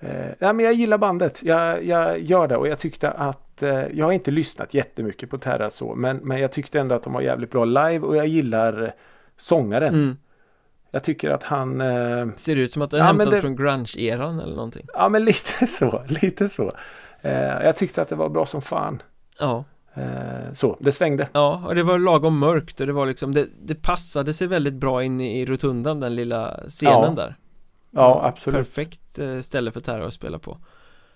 eh, 0.00 0.30
ja, 0.38 0.52
men 0.52 0.64
jag 0.64 0.74
gillar 0.74 0.98
bandet. 0.98 1.42
Jag, 1.42 1.84
jag 1.84 2.18
gör 2.20 2.48
det 2.48 2.56
och 2.56 2.68
jag 2.68 2.78
tyckte 2.78 3.10
att 3.10 3.62
eh, 3.62 3.84
jag 3.92 4.04
har 4.04 4.12
inte 4.12 4.30
lyssnat 4.30 4.74
jättemycket 4.74 5.30
på 5.30 5.38
Terra 5.38 5.70
så 5.70 5.94
men, 5.94 6.16
men 6.16 6.40
jag 6.40 6.52
tyckte 6.52 6.80
ändå 6.80 6.94
att 6.94 7.02
de 7.02 7.12
var 7.12 7.20
jävligt 7.20 7.50
bra 7.50 7.64
live 7.64 7.98
och 7.98 8.16
jag 8.16 8.26
gillar 8.26 8.82
eh, 8.82 8.90
sångaren. 9.36 9.94
mm. 9.94 10.16
Jag 10.96 11.02
tycker 11.04 11.30
att 11.30 11.42
han 11.42 11.80
eh, 11.80 12.26
Ser 12.36 12.56
ut 12.56 12.72
som 12.72 12.82
att 12.82 12.90
den 12.90 13.00
är 13.00 13.04
Ja, 13.04 13.06
hämtad 13.06 13.32
det- 13.32 13.40
från 13.40 13.56
grunge-eran 13.56 14.40
eller 14.42 14.54
någonting 14.56 14.86
Ja 14.94 15.08
men 15.08 15.24
lite 15.24 15.66
så, 15.78 16.02
lite 16.08 16.48
så. 16.48 16.72
Eh, 17.22 17.32
jag 17.64 17.76
tyckte 17.76 18.02
att 18.02 18.08
det 18.08 18.14
var 18.16 18.28
bra 18.28 18.46
som 18.46 18.62
fan. 18.62 19.02
Ja, 19.40 19.64
Eh, 19.94 20.52
så, 20.52 20.76
det 20.80 20.92
svängde. 20.92 21.28
ja 21.32 21.62
och 21.66 21.74
det 21.74 21.82
var 21.82 21.98
lagom 21.98 22.38
mörkt 22.38 22.80
och 22.80 22.86
det 22.86 22.92
var 22.92 23.06
liksom 23.06 23.32
det, 23.34 23.46
det 23.62 23.74
passade 23.82 24.32
sig 24.32 24.46
väldigt 24.46 24.74
bra 24.74 25.02
in 25.04 25.20
i 25.20 25.46
rotundan 25.46 26.00
den 26.00 26.14
lilla 26.14 26.60
scenen 26.68 26.94
Ja. 27.16 27.22
där 27.22 27.34
Ja 27.90 28.20
absolut. 28.26 28.56
Perfekt 28.56 29.18
eh, 29.18 29.38
ställe 29.40 29.70
för 29.72 29.80
Terra 29.80 30.06
att 30.06 30.12
spela 30.12 30.38
på 30.38 30.58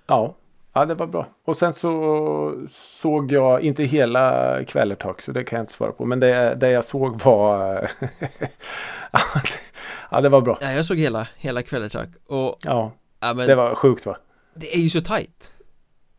Ja. 0.06 0.34
ja, 0.72 0.84
det 0.86 0.94
var 0.94 1.06
bra. 1.06 1.26
Och 1.44 1.56
sen 1.56 1.72
så 1.72 2.54
såg 3.02 3.32
jag 3.32 3.62
inte 3.62 3.84
hela 3.84 4.56
Kvällertak 4.64 5.22
så 5.22 5.32
det 5.32 5.44
kan 5.44 5.56
jag 5.56 5.62
inte 5.62 5.72
svara 5.72 5.92
på. 5.92 6.04
Men 6.04 6.20
det, 6.20 6.54
det 6.54 6.70
jag 6.70 6.84
såg 6.84 7.22
var 7.22 7.90
Ja, 10.10 10.20
det 10.20 10.28
var 10.28 10.40
bra. 10.40 10.58
Ja, 10.60 10.72
jag 10.72 10.84
såg 10.84 10.98
hela, 10.98 11.28
hela 11.36 11.62
Kvällertack 11.62 12.08
och 12.26 12.58
Ja, 12.64 12.92
ja, 13.20 13.34
men 13.34 13.46
det 13.48 13.54
var 13.54 13.74
sjukt 13.74 14.06
va? 14.06 14.16
det 14.54 14.74
är 14.76 14.80
ju 14.80 14.88
så 14.88 15.00
tajt 15.00 15.54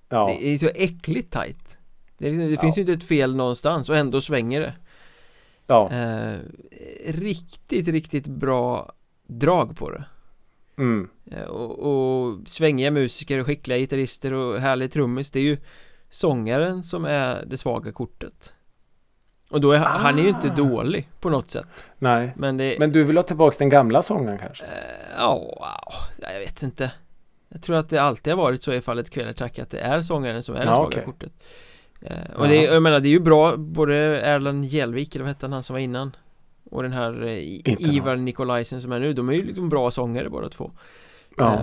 Ja, 0.10 0.26
Det 0.28 0.48
är 0.48 0.52
ju 0.52 0.58
så 0.60 0.70
äckligt 0.76 1.32
tajt 1.34 1.78
Det, 2.18 2.26
liksom- 2.30 2.48
det 2.48 2.54
Ja. 2.54 2.62
finns 2.62 2.78
ju 2.78 2.82
inte 2.82 2.94
ett 2.94 3.04
fel 3.04 3.36
någonstans 3.36 3.90
och 3.90 3.98
ändå 3.98 4.22
svänger 4.22 4.62
det 4.62 4.74
ja. 5.68 5.90
eh, 5.92 6.38
Riktigt, 7.08 7.88
riktigt 7.88 8.28
bra 8.28 8.92
drag 9.28 9.78
på 9.78 9.90
det 9.90 10.04
Mm. 10.78 11.10
eh, 11.32 11.44
och, 11.44 11.80
och 11.80 12.38
svängiga 12.48 12.92
musiker 12.92 13.40
och 13.40 13.46
skickliga 13.46 13.78
gitarrister 13.78 14.34
och 14.34 14.60
härlig 14.60 14.92
trummis 14.92 15.32
Det 15.32 15.40
är 15.40 15.44
ju 15.44 15.58
sångaren 16.10 16.84
som 16.84 17.06
är 17.06 17.46
det 17.46 17.58
svaga 17.58 17.92
kortet 17.92 18.54
Och 19.52 19.62
då 19.62 19.72
är 19.72 19.78
han, 19.80 20.02
han 20.02 20.20
är 20.20 20.24
ju 20.24 20.30
inte 20.30 20.48
Ah. 20.52 20.56
dålig 20.56 21.10
på 21.20 21.30
något 21.30 21.50
sätt 21.50 21.86
Nej, 21.98 22.34
Men 22.36 22.58
det 22.58 22.76
men 22.80 22.92
du 22.92 23.04
vill 23.04 23.18
ha 23.18 23.24
tillbaka 23.24 23.56
den 23.60 23.70
gamla 23.70 24.04
sången 24.04 24.38
kanske? 24.38 24.64
Eh, 24.64 24.70
Ja, 25.18 25.58
ja, 26.22 26.30
jag 26.34 26.40
vet 26.40 26.64
inte 26.64 26.92
Jag 27.50 27.62
tror 27.62 27.76
att 27.76 27.90
det 27.90 27.98
alltid 27.98 28.34
har 28.34 28.42
varit 28.44 28.62
så 28.64 28.74
i 28.74 28.82
fallet 28.82 29.10
Kvelertrack 29.10 29.60
att 29.60 29.70
det 29.70 29.80
är 29.80 30.02
sångaren 30.02 30.44
som 30.44 30.56
är 30.56 30.60
det 30.60 30.66
Ja, 30.66 30.72
svaga 30.76 30.88
okej. 30.88 31.04
kortet 31.06 31.32
eh, 32.02 32.36
Och 32.36 32.48
det 32.48 32.64
jag 32.64 32.84
menar 32.84 33.00
det 33.00 33.08
är 33.08 33.12
ju 33.12 33.20
bra 33.20 33.58
både 33.58 33.96
Erland 34.22 34.66
Jelvik 34.66 35.16
eller 35.16 35.24
vad 35.26 35.30
hette 35.34 35.46
han, 35.46 35.54
han 35.54 35.64
som 35.64 35.74
var 35.74 35.80
innan 35.80 36.16
Och 36.70 36.84
den 36.84 36.94
här 36.94 37.24
någon. 37.24 37.62
Ivar 37.80 38.16
Nikolajsen 38.16 38.82
som 38.82 38.92
är 38.92 39.00
nu, 39.00 39.14
de 39.14 39.30
är 39.30 39.34
ju 39.34 39.44
liksom 39.46 39.70
bra 39.70 39.92
sångare 39.92 40.30
båda 40.30 40.50
två 40.50 40.72
Ja, 41.38 41.54
eh, 41.54 41.60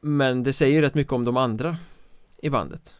Men 0.00 0.42
det 0.42 0.52
säger 0.52 0.74
ju 0.74 0.80
rätt 0.80 0.94
mycket 0.94 1.12
om 1.12 1.24
de 1.24 1.36
andra 1.36 1.76
i 2.38 2.50
bandet 2.50 2.98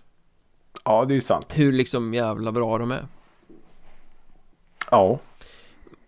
ja 0.85 1.05
det 1.05 1.13
är 1.13 1.15
ju 1.15 1.21
sant. 1.21 1.47
Hur 1.49 1.73
liksom 1.73 2.15
jävla 2.15 2.53
bra 2.53 2.79
de 2.79 2.91
är 2.93 3.07
Ja, 4.91 5.19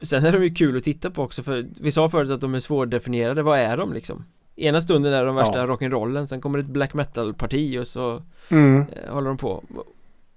Sen 0.01 0.25
är 0.27 0.33
de 0.33 0.45
ju 0.45 0.55
kul 0.55 0.77
att 0.77 0.85
titta 0.85 1.11
på 1.11 1.23
också 1.23 1.43
för 1.43 1.67
vi 1.81 1.93
sa 1.93 2.09
förut 2.09 2.31
att 2.31 2.41
de 2.41 2.55
är 2.55 2.61
svårdefinierade, 2.61 3.43
vad 3.43 3.59
är 3.59 3.77
de 3.77 3.93
liksom? 3.93 4.25
Ena 4.57 4.81
stunden 4.81 5.13
är 5.13 5.25
de 5.25 5.35
värsta 5.35 5.59
Ja. 5.59 5.67
rock'n'rollen, 5.67 6.27
sen 6.27 6.41
kommer 6.41 6.59
ett 6.59 6.67
black 6.67 6.95
metal-parti 6.95 7.79
och 7.81 7.87
så 7.87 8.23
mm. 8.51 8.87
eh, 8.93 9.13
håller 9.13 9.29
de 9.29 9.37
på 9.37 9.65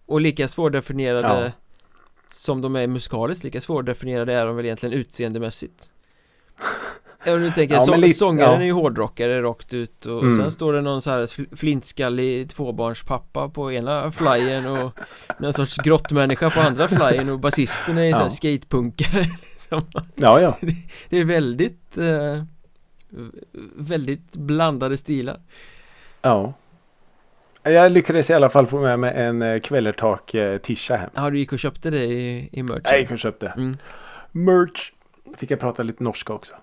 Och 0.05 0.21
lika 0.21 0.47
svårdefinierade 0.47 1.27
Ja. 1.27 1.51
som 2.29 2.61
de 2.61 2.75
är 2.75 2.87
musikaliskt, 2.87 3.43
lika 3.43 3.61
svårdefinierade 3.61 4.33
är 4.33 4.45
de 4.45 4.55
väl 4.55 4.65
egentligen 4.65 4.93
utseendemässigt 4.99 5.91
Ja, 7.25 7.35
nu 7.37 7.51
tänker 7.51 7.75
jag, 7.75 7.81
Ja, 7.81 7.85
så, 7.85 7.95
lite- 7.95 8.13
sångaren 8.13 8.53
ja. 8.53 8.61
är 8.61 8.65
ju 8.65 8.71
hårdrockare 8.71 9.41
rakt 9.41 9.73
ut 9.73 10.05
och 10.05 10.21
Mm. 10.21 10.31
sen 10.35 10.51
står 10.51 10.73
det 10.73 10.81
någon 10.81 11.01
så 11.01 11.11
här 11.11 11.25
fl- 11.25 11.55
flintskallig 11.55 12.49
tvåbarnspappa 12.49 13.49
på 13.49 13.71
ena 13.71 14.11
flyern 14.11 14.65
och 14.65 14.91
någon 15.39 15.53
sorts 15.53 15.77
grottmänniska 15.77 16.49
på 16.49 16.59
andra 16.59 16.87
flyern 16.87 17.29
och 17.29 17.39
basisten 17.39 17.97
är 17.97 18.01
en 18.01 18.09
Ja. 18.09 18.15
sån 18.15 18.21
här 18.23 18.29
skatepunkare 18.29 19.21
liksom. 19.41 19.81
ja, 20.15 20.39
ja. 20.41 20.57
Det 21.09 21.17
är 21.19 21.25
väldigt 21.25 21.97
eh, 21.97 22.43
Väldigt 23.75 24.35
blandade 24.35 24.97
stilar 24.97 25.37
ja. 26.21 26.53
Jag 27.63 27.91
lyckades 27.91 28.29
i 28.29 28.33
alla 28.33 28.49
fall 28.49 28.67
få 28.67 28.79
med 28.81 28.99
mig 28.99 29.13
en 29.15 29.41
eh, 29.41 29.59
Kvällertak 29.59 30.33
eh, 30.33 30.57
tisha 30.57 30.95
hem. 30.95 31.09
Ja, 31.15 31.29
du 31.29 31.37
gick 31.39 31.53
och 31.53 31.59
köpte 31.59 31.89
det 31.89 32.03
i, 32.03 32.49
i 32.51 32.63
merch 32.63 32.81
Jag 32.83 32.99
gick 32.99 33.11
och 33.11 33.19
köpte. 33.19 33.47
mm. 33.47 33.77
Merch. 34.31 34.91
Fick 35.37 35.51
jag 35.51 35.59
prata 35.59 35.83
lite 35.83 36.03
norska 36.03 36.33
också. 36.33 36.53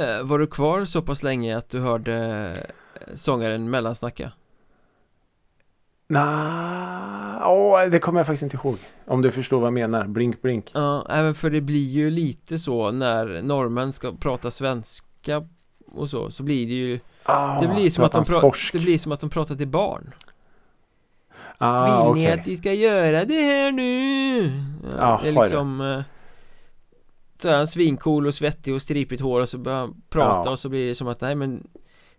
Eh, 0.00 0.22
Var 0.22 0.38
du 0.38 0.46
kvar 0.46 0.84
så 0.84 1.02
pass 1.02 1.22
länge 1.22 1.56
att 1.58 1.68
du 1.70 1.80
hörde 1.80 2.14
eh, 2.94 3.14
sångaren 3.14 3.70
mellansnacka? 3.70 4.32
Nej, 6.08 7.42
åh, 7.44 7.80
det 7.90 7.98
kommer 7.98 8.20
jag 8.20 8.26
faktiskt 8.26 8.42
inte 8.42 8.56
ihåg. 8.56 8.76
Om 9.06 9.22
du 9.22 9.30
förstår 9.30 9.60
vad 9.60 9.66
jag 9.66 9.72
menar. 9.74 10.04
Blink, 10.06 10.42
blink. 10.42 10.70
Ja, 10.74 11.06
även 11.10 11.34
för 11.34 11.50
det 11.50 11.60
blir 11.60 11.88
ju 11.88 12.10
lite 12.10 12.58
så 12.58 12.90
när 12.90 13.42
norrmän 13.42 13.92
ska 13.92 14.12
prata 14.12 14.50
svenska 14.50 15.42
och 15.92 16.10
så, 16.10 16.30
så 16.30 16.42
blir 16.42 16.66
det 16.66 16.72
ju 16.72 17.00
Ah, 17.22 17.60
Det 17.60 17.68
blir 17.68 17.90
som 17.90 18.04
att 18.04 18.12
de, 18.12 18.24
pratar 18.24 18.72
det 18.72 18.78
blir 18.78 18.98
som 18.98 19.12
att 19.12 19.20
de 19.20 19.30
pratar 19.30 19.54
till 19.54 19.68
barn 19.68 20.14
Ah, 21.58 22.12
Vill 22.12 22.22
ni 22.22 22.30
att 22.32 22.46
vi 22.48 22.56
ska 22.56 22.72
göra 22.72 23.24
det 23.24 23.34
här 23.34 23.72
nu? 23.72 24.42
Ja, 24.42 24.50
Jaha, 24.98 25.20
det 25.22 25.28
är 25.28 25.32
liksom 25.32 25.80
eh, 25.80 26.02
Så 27.40 27.48
är 27.48 27.56
han 27.56 27.66
svincool 27.66 28.26
och 28.26 28.34
svettig 28.34 28.74
och 28.74 28.82
stripigt 28.82 29.22
hår 29.22 29.40
och 29.40 29.48
så 29.48 29.58
börjar 29.58 29.78
han 29.78 30.02
prata 30.10 30.42
Ja. 30.44 30.50
och 30.50 30.58
så 30.58 30.68
blir 30.68 30.86
det 30.88 30.94
som 30.94 31.08
att 31.08 31.20
nej 31.20 31.34
men 31.34 31.66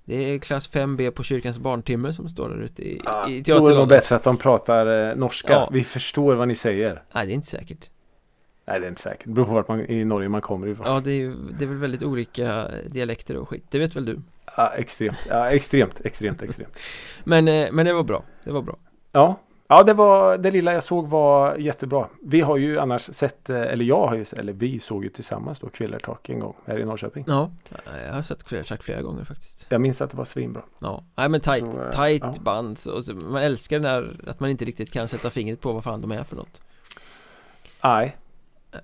Det 0.05 0.15
är 0.15 0.39
klass 0.39 0.72
5B 0.72 1.11
på 1.11 1.24
kyrkans 1.24 1.59
barntimme 1.59 2.13
som 2.13 2.30
står 2.30 2.49
där 2.49 2.57
ute 2.61 2.84
i, 2.84 3.01
Ah, 3.05 3.28
i 3.30 3.41
då 3.41 3.53
är 3.53 3.55
det 3.55 3.59
nog 3.59 3.67
teaterlådan 3.67 3.88
bättre 3.88 4.15
att 4.15 4.24
de 4.24 4.38
pratar 4.38 5.09
eh, 5.09 5.15
norska. 5.15 5.53
Ja. 5.53 5.69
Vi 5.72 5.84
förstår 5.84 6.36
vad 6.36 6.47
ni 6.47 6.55
säger. 6.55 7.03
Nej 7.15 7.26
det 7.26 7.32
är 7.32 7.36
inte 7.36 7.47
säkert 7.47 7.89
Nej, 8.67 8.80
det 8.80 8.86
är 8.86 8.89
inte 8.89 9.01
säkert. 9.01 9.26
Det 9.26 9.32
beror 9.32 9.45
på 9.45 9.53
vart 9.53 9.67
man, 9.67 9.80
i 9.86 10.05
Norge 10.05 10.30
man 10.30 10.41
kommer 10.41 10.67
ifrån. 10.67 10.86
Ja. 10.88 10.93
Ja 10.93 10.99
det 10.99 11.11
är 11.11 11.15
ju, 11.15 11.36
det 11.57 11.63
är 11.63 11.67
väl 11.67 11.78
väldigt 11.78 12.03
olika 12.03 12.67
dialekter 12.88 13.38
och 13.38 13.49
skit, 13.49 13.65
det 13.69 13.80
vet 13.80 13.95
väl 13.95 14.05
du 14.05 14.19
extremt. 14.78 15.17
Ja, 15.30 15.49
extremt, 15.49 16.01
extremt, 16.05 16.41
extremt. 16.41 16.80
Men, 17.24 17.47
eh, 17.47 17.72
men 17.72 17.86
det 17.86 17.93
var 17.93 18.03
bra, 18.03 18.24
det 18.43 18.51
var 18.51 18.61
bra 18.61 18.78
Ja. 19.11 19.39
Ja, 19.72 19.84
det 19.84 19.93
var 19.93 20.38
det 20.38 20.51
lilla 20.51 20.74
jag 20.74 20.84
såg 20.84 21.07
var 21.07 21.55
jättebra. 21.55 22.07
Vi 22.22 22.41
har 22.41 22.57
ju 22.57 22.80
annars 22.80 23.01
sett, 23.01 23.49
eh, 23.49 23.61
eller 23.61 23.86
jag 23.86 24.07
har 24.07 24.15
ju, 24.15 24.26
eller 24.38 24.53
vi 24.53 24.80
såg 24.80 25.03
ju 25.03 25.09
tillsammans 25.09 25.59
då 25.59 25.69
Kvillertak 25.69 26.30
en 26.30 26.39
gång 26.39 26.55
här 26.65 26.80
i 26.80 26.86
Norrköping. 26.86 27.26
Ja, 27.28 27.51
jag 28.07 28.13
har 28.13 28.22
sett 28.22 28.43
Kvelertrack 28.43 28.84
flera 28.84 29.01
gånger 29.01 29.24
faktiskt 29.24 29.67
Jag 29.69 29.82
minns 29.82 30.01
att 30.01 30.11
det 30.11 30.17
var 30.17 30.26
svinbra. 30.26 30.61
Ja, 30.80 31.03
nej 31.15 31.30
men 31.30 31.41
tight, 31.41 31.74
Så, 31.74 31.82
eh, 31.82 31.89
tight 31.89 32.24
ja. 32.24 32.34
band 32.41 32.78
så, 32.78 33.01
man 33.13 33.41
älskar 33.41 33.80
den 33.80 33.84
där 33.84 34.30
att 34.30 34.39
man 34.39 34.49
inte 34.49 34.65
riktigt 34.65 34.93
kan 34.93 35.07
sätta 35.07 35.30
fingret 35.30 35.61
på 35.61 35.74
vad 35.74 35.84
fan 35.84 35.99
de 35.99 36.11
är 36.11 36.24
för 36.24 36.36
något 36.36 36.61
Nej. 37.84 38.17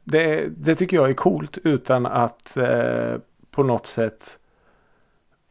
Det, 0.04 0.50
det 0.50 0.76
tycker 0.76 0.98
jag 0.98 1.10
är 1.10 1.14
coolt 1.14 1.58
utan 1.64 2.06
att 2.06 2.58
eh, 2.58 3.16
på 3.52 3.64
något 3.64 3.88
sätt 3.88 4.38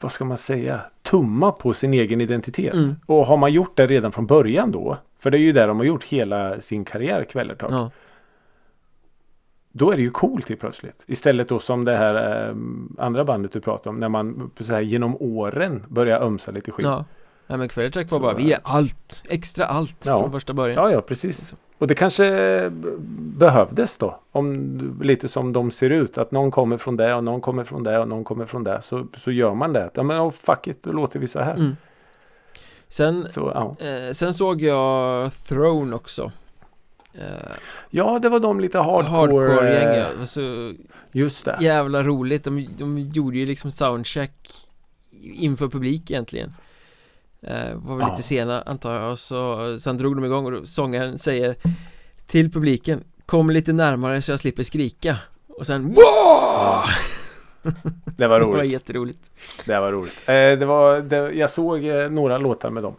vad 0.00 0.12
ska 0.12 0.24
man 0.24 0.38
säga 0.38 0.80
tumma 1.02 1.52
på 1.52 1.74
sin 1.74 1.94
egen 1.94 2.20
identitet. 2.20 2.74
Mm. 2.74 2.96
Och 3.06 3.26
har 3.26 3.36
man 3.36 3.52
gjort 3.52 3.76
det 3.76 3.86
redan 3.86 4.12
från 4.12 4.26
början 4.26 4.72
då 4.72 4.98
för 5.18 5.30
det 5.30 5.36
är 5.38 5.40
ju 5.40 5.52
där 5.52 5.68
de 5.68 5.76
har 5.76 5.84
gjort 5.84 6.04
hela 6.04 6.60
sin 6.60 6.84
karriär 6.84 7.24
Kvällertak. 7.24 7.70
Ja, 7.72 7.90
Då 9.72 9.90
är 9.90 9.96
det 9.96 10.02
ju 10.02 10.10
coolt 10.10 10.48
helt 10.48 10.60
plötsligt. 10.60 11.02
Istället 11.06 11.48
då 11.48 11.58
som 11.58 11.84
det 11.84 11.96
här 11.96 12.48
eh, 12.48 12.54
andra 12.98 13.24
bandet 13.24 13.52
du 13.52 13.60
pratade 13.60 13.88
om 13.88 14.00
när 14.00 14.08
man 14.08 14.50
så 14.60 14.74
här, 14.74 14.80
genom 14.80 15.16
åren 15.16 15.82
börjar 15.88 16.20
ömsa 16.20 16.50
lite 16.50 16.70
skit. 16.72 16.86
ja 16.86 17.04
Nej 17.46 17.58
men 17.58 17.68
Kvelertrack 17.68 18.10
var 18.10 18.20
bara, 18.20 18.34
vi 18.34 18.52
är 18.52 18.56
eh, 18.56 18.74
allt, 18.76 19.24
extra 19.28 19.64
allt 19.64 20.04
Ja. 20.06 20.20
från 20.20 20.32
första 20.32 20.52
början 20.52 20.76
Ja, 20.76 20.90
ja, 20.92 21.00
precis. 21.00 21.54
och 21.78 21.86
det 21.86 21.94
kanske 21.94 22.70
behövdes 23.18 23.98
då. 23.98 24.20
Om, 24.32 24.98
lite 25.02 25.28
som 25.28 25.52
de 25.52 25.70
ser 25.70 25.90
ut. 25.90 26.18
Att 26.18 26.30
någon 26.30 26.50
kommer 26.50 26.76
från 26.78 26.96
det 26.96 27.14
och 27.14 27.24
någon 27.24 27.40
kommer 27.40 27.64
från 27.64 27.82
det 27.82 27.98
och 27.98 28.08
någon 28.08 28.24
kommer 28.24 28.46
från 28.46 28.64
det. 28.64 28.82
Så, 28.82 29.06
så 29.16 29.30
gör 29.32 29.54
man 29.54 29.72
det. 29.72 29.90
Ja 29.94 30.02
men 30.02 30.20
oh, 30.20 30.30
fuck 30.30 30.66
it, 30.66 30.82
då 30.82 30.92
låter 30.92 31.18
vi 31.18 31.26
så 31.28 31.38
här. 31.40 31.54
Mm. 31.54 31.76
Sen, 32.96 33.28
så, 33.34 33.52
ja. 33.54 33.86
eh, 33.86 34.12
sen 34.12 34.34
såg 34.34 34.62
jag 34.62 35.32
Throne 35.32 35.96
också. 35.96 36.32
Eh, 37.14 37.56
ja, 37.90 38.18
det 38.18 38.28
var 38.28 38.40
de 38.40 38.60
lite 38.60 38.78
hardcore 38.78 39.08
Hardcore-gäng 39.08 39.98
ja. 39.98 40.06
Alltså, 40.20 40.72
Just 41.12 41.44
det 41.44 41.56
Jävla 41.60 42.02
roligt, 42.02 42.44
de, 42.44 42.68
de 42.78 42.98
gjorde 42.98 43.38
ju 43.38 43.46
liksom 43.46 43.70
soundcheck 43.70 44.52
Inför 45.22 45.68
publik 45.68 46.10
egentligen 46.10 46.54
eh, 47.42 47.74
Var 47.74 47.96
väl 47.96 48.06
ja. 48.06 48.10
lite 48.10 48.22
sena 48.22 48.62
antar 48.62 48.94
jag 48.94 49.12
och 49.12 49.18
så 49.18 49.78
Sen 49.78 49.96
drog 49.96 50.16
de 50.16 50.24
igång 50.24 50.54
och 50.54 50.68
sångaren 50.68 51.18
säger 51.18 51.56
Till 52.26 52.52
publiken 52.52 53.04
Kom 53.26 53.50
lite 53.50 53.72
närmare 53.72 54.22
så 54.22 54.32
jag 54.32 54.40
slipper 54.40 54.62
skrika 54.62 55.16
Och 55.48 55.66
sen 55.66 55.94
ja. 55.96 56.84
Det 58.16 58.26
var 58.26 58.40
roligt 58.40 58.52
Det 58.52 58.56
var 58.56 58.64
jätteroligt. 58.64 59.30
Det 59.66 59.80
var 59.80 59.92
roligt. 59.92 60.28
Eh, 60.28 60.34
det 60.34 60.64
var, 60.66 61.00
det, 61.00 61.16
Jag 61.16 61.50
såg 61.50 61.84
eh, 61.84 62.10
några 62.10 62.38
låtar 62.38 62.70
med 62.70 62.82
dem. 62.82 62.94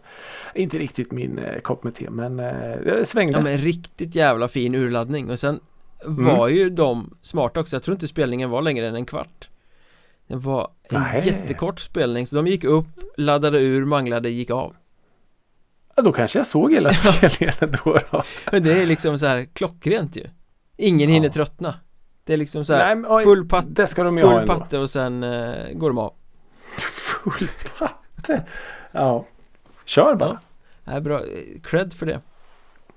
Inte 0.54 0.78
riktigt 0.78 1.12
min 1.12 1.38
eh, 1.38 1.60
kopp 1.60 1.84
med 1.84 1.94
te 1.94 2.10
men 2.10 2.40
eh, 2.40 2.78
det 2.84 3.08
svängde. 3.08 3.32
Ja 3.32 3.40
men 3.40 3.58
riktigt 3.58 4.14
jävla 4.14 4.48
fin 4.48 4.74
urladdning. 4.74 5.30
Och 5.30 5.38
sen 5.38 5.60
mm. 6.04 6.24
var 6.24 6.48
ju 6.48 6.70
de 6.70 7.16
smarta 7.22 7.60
också. 7.60 7.76
Jag 7.76 7.82
tror 7.82 7.94
inte 7.94 8.08
spelningen 8.08 8.50
var 8.50 8.62
längre 8.62 8.86
än 8.86 8.94
en 8.94 9.06
kvart. 9.06 9.48
Det 10.26 10.36
var 10.36 10.70
en 10.82 11.02
Nej. 11.02 11.22
jättekort 11.26 11.80
spelning. 11.80 12.26
Så 12.26 12.36
de 12.36 12.46
gick 12.46 12.64
upp, 12.64 12.86
laddade 13.16 13.58
ur, 13.58 13.84
manglade, 13.84 14.30
gick 14.30 14.50
av. 14.50 14.74
Ja 15.96 16.02
då 16.02 16.12
kanske 16.12 16.38
jag 16.38 16.46
såg 16.46 16.72
hela 16.72 16.90
spelningen 16.92 17.54
då, 17.60 17.98
då. 18.10 18.22
Men 18.52 18.62
det 18.62 18.82
är 18.82 18.86
liksom 18.86 19.18
så 19.18 19.26
här 19.26 19.44
klockrent 19.52 20.16
ju. 20.16 20.24
Ingen 20.76 21.08
ja. 21.08 21.14
hinner 21.14 21.28
tröttna 21.28 21.74
Det 22.28 22.34
är 22.34 22.36
liksom 22.36 22.64
så 22.64 22.72
här 22.72 22.94
Nej, 22.94 23.24
full, 23.24 23.48
pat 23.48 23.66
det 23.68 23.86
ska 23.86 24.02
de 24.04 24.18
full 24.18 24.46
patte 24.46 24.78
och 24.78 24.90
sen 24.90 25.24
uh, 25.24 25.72
går 25.72 25.90
de 25.90 25.98
av 25.98 26.12
Full 26.78 27.48
patte? 27.78 28.44
Ja 28.92 29.24
Kör 29.84 30.14
bara 30.14 30.38
ja. 30.84 30.92
ja, 30.92 31.00
bra, 31.00 31.22
cred 31.62 31.94
för 31.94 32.06
det 32.06 32.20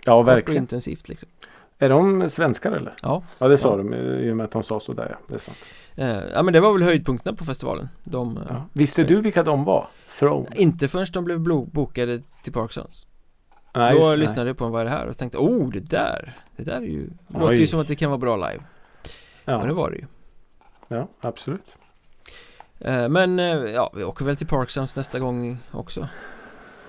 Ja 0.06 0.20
Kort 0.20 0.28
verkligen 0.28 0.58
och 0.58 0.64
intensivt 0.64 1.10
liksom 1.10 1.30
Är 1.78 1.90
de 1.90 2.30
svenskar 2.30 2.72
eller? 2.72 2.94
Ja 3.02 3.24
Ja 3.38 3.48
det 3.48 3.58
sa 3.58 3.70
ja. 3.70 3.78
de 3.78 3.94
i 3.94 4.32
och 4.32 4.38
med 4.38 4.44
att 4.44 4.52
de 4.52 4.64
sa 4.64 4.80
sådär 4.80 5.08
ja, 5.10 5.18
det 5.28 5.34
är 5.34 5.40
sant 5.40 5.58
eh, 5.96 6.34
Ja 6.34 6.44
men 6.44 6.54
det 6.54 6.60
var 6.60 6.74
väl 6.74 6.84
höjdpunkterna 6.84 7.38
på 7.38 7.46
festivalen 7.46 7.90
de, 8.04 8.40
ja. 8.50 8.56
Eh, 8.56 8.62
Visste 8.74 9.04
du 9.04 9.22
vilka 9.22 9.44
de 9.44 9.64
var? 9.64 9.88
Throne? 10.20 10.48
Inte 10.56 10.88
förrän 10.88 11.06
de 11.14 11.24
blev 11.24 11.40
bokade 11.72 12.22
till 12.44 12.54
Parksons 12.54 13.08
Nej, 13.76 14.00
Då 14.00 14.16
lyssnade 14.16 14.50
jag 14.50 14.58
på 14.58 14.68
vad 14.68 14.82
är 14.82 14.86
det 14.86 14.92
här 14.92 15.08
och 15.08 15.18
tänkte 15.18 15.38
oh 15.38 15.70
det 15.70 15.90
där 15.90 16.38
Det 16.56 16.64
där 16.64 16.78
är 16.78 16.82
ju 16.82 17.10
Oj. 17.28 17.40
Låter 17.40 17.56
ju 17.56 17.68
som 17.68 17.80
att 17.80 17.88
det 17.88 17.96
kan 17.96 18.10
vara 18.10 18.18
bra 18.18 18.36
live 18.36 18.64
Ja. 19.52 19.58
Och 19.62 19.68
det 19.68 19.74
var 19.74 19.90
det 19.90 19.98
ju. 19.98 20.06
Ja 20.88 21.08
absolut. 21.22 21.76
Eh, 22.80 23.10
Men 23.10 23.38
ja 23.74 23.92
vi 23.96 24.04
åker 24.04 24.26
väl 24.26 24.36
till 24.36 24.48
Parksons 24.48 24.96
nästa 24.96 25.20
gång 25.20 25.58
också. 25.72 26.08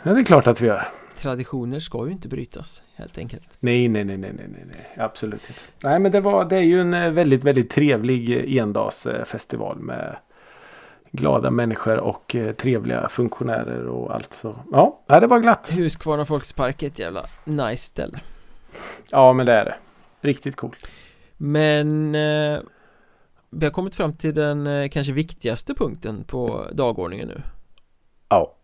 Ja 0.03 0.13
det 0.13 0.21
är 0.21 0.25
klart 0.25 0.47
att 0.47 0.61
vi 0.61 0.67
gör. 0.67 0.89
Traditioner 1.17 1.79
ska 1.79 2.07
ju 2.07 2.13
inte 2.13 2.29
brytas 2.29 2.83
helt 2.95 3.19
enkelt. 3.19 3.57
Nej 3.61 3.89
nej 3.89 4.05
nej 4.05 4.17
nej 4.17 4.33
nej 4.33 4.49
nej 4.67 4.95
absolut 4.97 5.49
inte. 5.49 5.61
Nej 5.83 5.99
men 5.99 6.13
det 6.13 6.21
var 6.21 6.45
det 6.45 6.57
är 6.57 6.61
ju 6.61 6.81
en 6.81 6.95
eh, 6.95 7.11
väldigt 7.11 7.45
väldigt 7.45 7.71
trevlig 7.71 8.37
eh, 8.57 8.63
endagsfestival 8.63 9.79
med 9.79 10.17
glada 11.11 11.51
människor 11.51 11.97
och 11.97 12.35
eh, 12.37 12.53
trevliga 12.53 13.09
funktionärer 13.09 13.87
och 13.87 14.15
allt 14.15 14.33
så. 14.41 14.57
Ja 14.73 15.01
det 15.21 15.27
var 15.27 15.39
glatt. 15.39 15.71
Huskvarna 15.73 16.25
Folkspark 16.25 16.83
är 16.83 16.87
ett 16.87 16.99
jävla 16.99 17.27
nice 17.45 17.77
ställe. 17.87 18.21
Ja 19.11 19.33
men 19.33 19.47
det 19.47 19.53
är 19.53 19.65
det. 19.65 19.75
Riktigt 20.21 20.57
coolt 20.57 20.89
Men 21.45 22.15
eh, 22.15 22.61
vi 23.51 23.67
har 23.67 23.71
kommit 23.71 23.95
fram 23.95 24.13
till 24.13 24.35
den 24.35 24.67
eh, 24.67 24.89
kanske 24.89 25.13
viktigaste 25.13 25.75
punkten 25.75 26.25
på 26.25 26.67
dagordningen 26.73 27.29
nu 27.29 27.43
Ja 28.29 28.55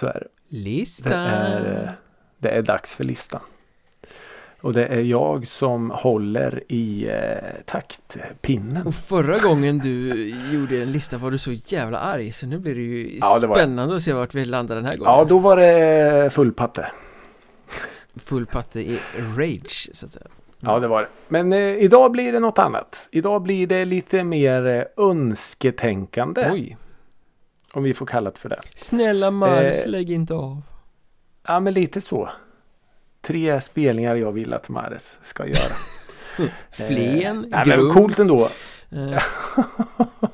så 0.00 0.06
är 0.06 0.12
det 0.12 0.28
Listan 0.48 1.12
det 1.12 1.18
är, 1.18 1.96
det 2.38 2.48
är 2.48 2.62
dags 2.62 2.90
för 2.90 3.04
listan 3.04 3.40
och 4.60 4.72
det 4.72 4.86
är 4.86 5.00
jag 5.00 5.48
som 5.48 5.90
håller 5.90 6.72
i 6.72 7.08
eh, 7.08 7.62
taktpinnen. 7.64 8.86
Och 8.86 8.94
förra 8.94 9.38
gången 9.38 9.78
du 9.78 10.28
gjorde 10.52 10.82
en 10.82 10.92
lista 10.92 11.18
var 11.18 11.30
du 11.30 11.38
så 11.38 11.52
jävla 11.52 11.98
arg 11.98 12.32
så 12.32 12.46
nu 12.46 12.58
blir 12.58 12.74
det 12.74 12.80
ju 12.80 13.18
ja, 13.20 13.38
det 13.40 13.54
spännande 13.54 13.96
att 13.96 14.02
se 14.02 14.12
vart 14.12 14.34
vi 14.34 14.44
landar 14.44 14.76
den 14.76 14.84
här 14.84 14.96
gången. 14.96 15.12
Ja, 15.12 15.24
då 15.24 15.38
var 15.38 15.56
det 15.56 16.30
full 16.30 16.52
patte. 16.52 16.90
Full 18.16 18.46
patte 18.46 18.80
i 18.80 19.00
rage 19.36 19.90
så 19.92 20.06
att 20.06 20.12
säga. 20.12 20.26
Ja, 20.60 20.78
det 20.78 20.88
var 20.88 21.02
det. 21.02 21.08
Men 21.28 21.52
eh, 21.52 21.58
idag 21.58 22.12
blir 22.12 22.32
det 22.32 22.40
något 22.40 22.58
annat. 22.58 23.08
Idag 23.10 23.42
blir 23.42 23.66
det 23.66 23.84
lite 23.84 24.24
mer 24.24 24.66
eh, 24.66 25.04
önsketänkande. 25.04 26.50
Oj. 26.52 26.76
Om 27.72 27.82
vi 27.82 27.94
får 27.94 28.06
kalla 28.06 28.30
det 28.30 28.38
för 28.38 28.48
det. 28.48 28.60
Snälla 28.74 29.30
Mars, 29.30 29.84
eh, 29.84 29.90
lägg 29.90 30.10
inte 30.10 30.34
av. 30.34 30.62
Ja, 31.46 31.60
men 31.60 31.72
lite 31.72 32.00
så. 32.00 32.28
Tre 33.22 33.60
spelningar 33.60 34.14
jag 34.14 34.32
vill 34.32 34.52
att 34.52 34.68
Mares 34.68 35.18
ska 35.22 35.46
göra. 35.46 35.74
Flen, 36.70 37.54
eh, 37.54 37.64
Grums. 37.64 37.94
Coolt 37.94 38.18
ändå. 38.18 38.48
Eh. 38.90 39.22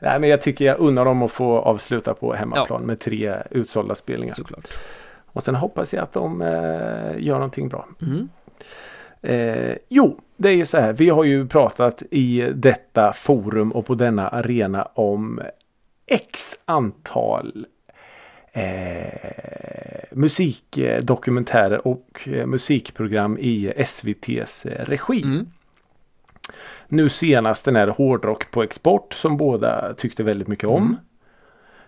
nej, 0.00 0.20
men 0.20 0.30
jag 0.30 0.42
tycker 0.42 0.64
jag 0.64 0.78
unnar 0.78 1.04
dem 1.04 1.22
att 1.22 1.32
få 1.32 1.58
avsluta 1.58 2.14
på 2.14 2.34
hemmaplan 2.34 2.80
ja. 2.80 2.86
med 2.86 3.00
tre 3.00 3.36
utsålda 3.50 3.94
spelningar. 3.94 4.34
Såklart. 4.34 4.68
Och 5.26 5.42
sen 5.42 5.54
hoppas 5.54 5.94
jag 5.94 6.02
att 6.02 6.12
de 6.12 6.42
eh, 6.42 7.18
gör 7.18 7.34
någonting 7.34 7.68
bra. 7.68 7.86
Mm. 8.02 8.28
Eh, 9.22 9.76
jo, 9.88 10.20
det 10.36 10.48
är 10.48 10.52
ju 10.52 10.66
så 10.66 10.78
här. 10.78 10.92
Vi 10.92 11.08
har 11.08 11.24
ju 11.24 11.46
pratat 11.46 12.02
i 12.10 12.50
detta 12.54 13.12
forum 13.12 13.72
och 13.72 13.86
på 13.86 13.94
denna 13.94 14.28
arena 14.28 14.82
om 14.94 15.40
x 16.06 16.58
antal 16.64 17.66
eh, 18.52 20.02
musikdokumentärer 20.10 21.86
och 21.86 22.28
eh, 22.32 22.46
musikprogram 22.46 23.38
i 23.38 23.72
SVTs 23.76 24.66
eh, 24.66 24.84
regi. 24.84 25.22
Mm. 25.22 25.46
Nu 26.88 27.08
senast 27.08 27.64
den 27.64 27.76
här 27.76 27.88
Hårdrock 27.88 28.50
på 28.50 28.62
export 28.62 29.14
som 29.14 29.36
båda 29.36 29.94
tyckte 29.94 30.22
väldigt 30.22 30.48
mycket 30.48 30.68
om. 30.68 30.82
Mm. 30.82 30.96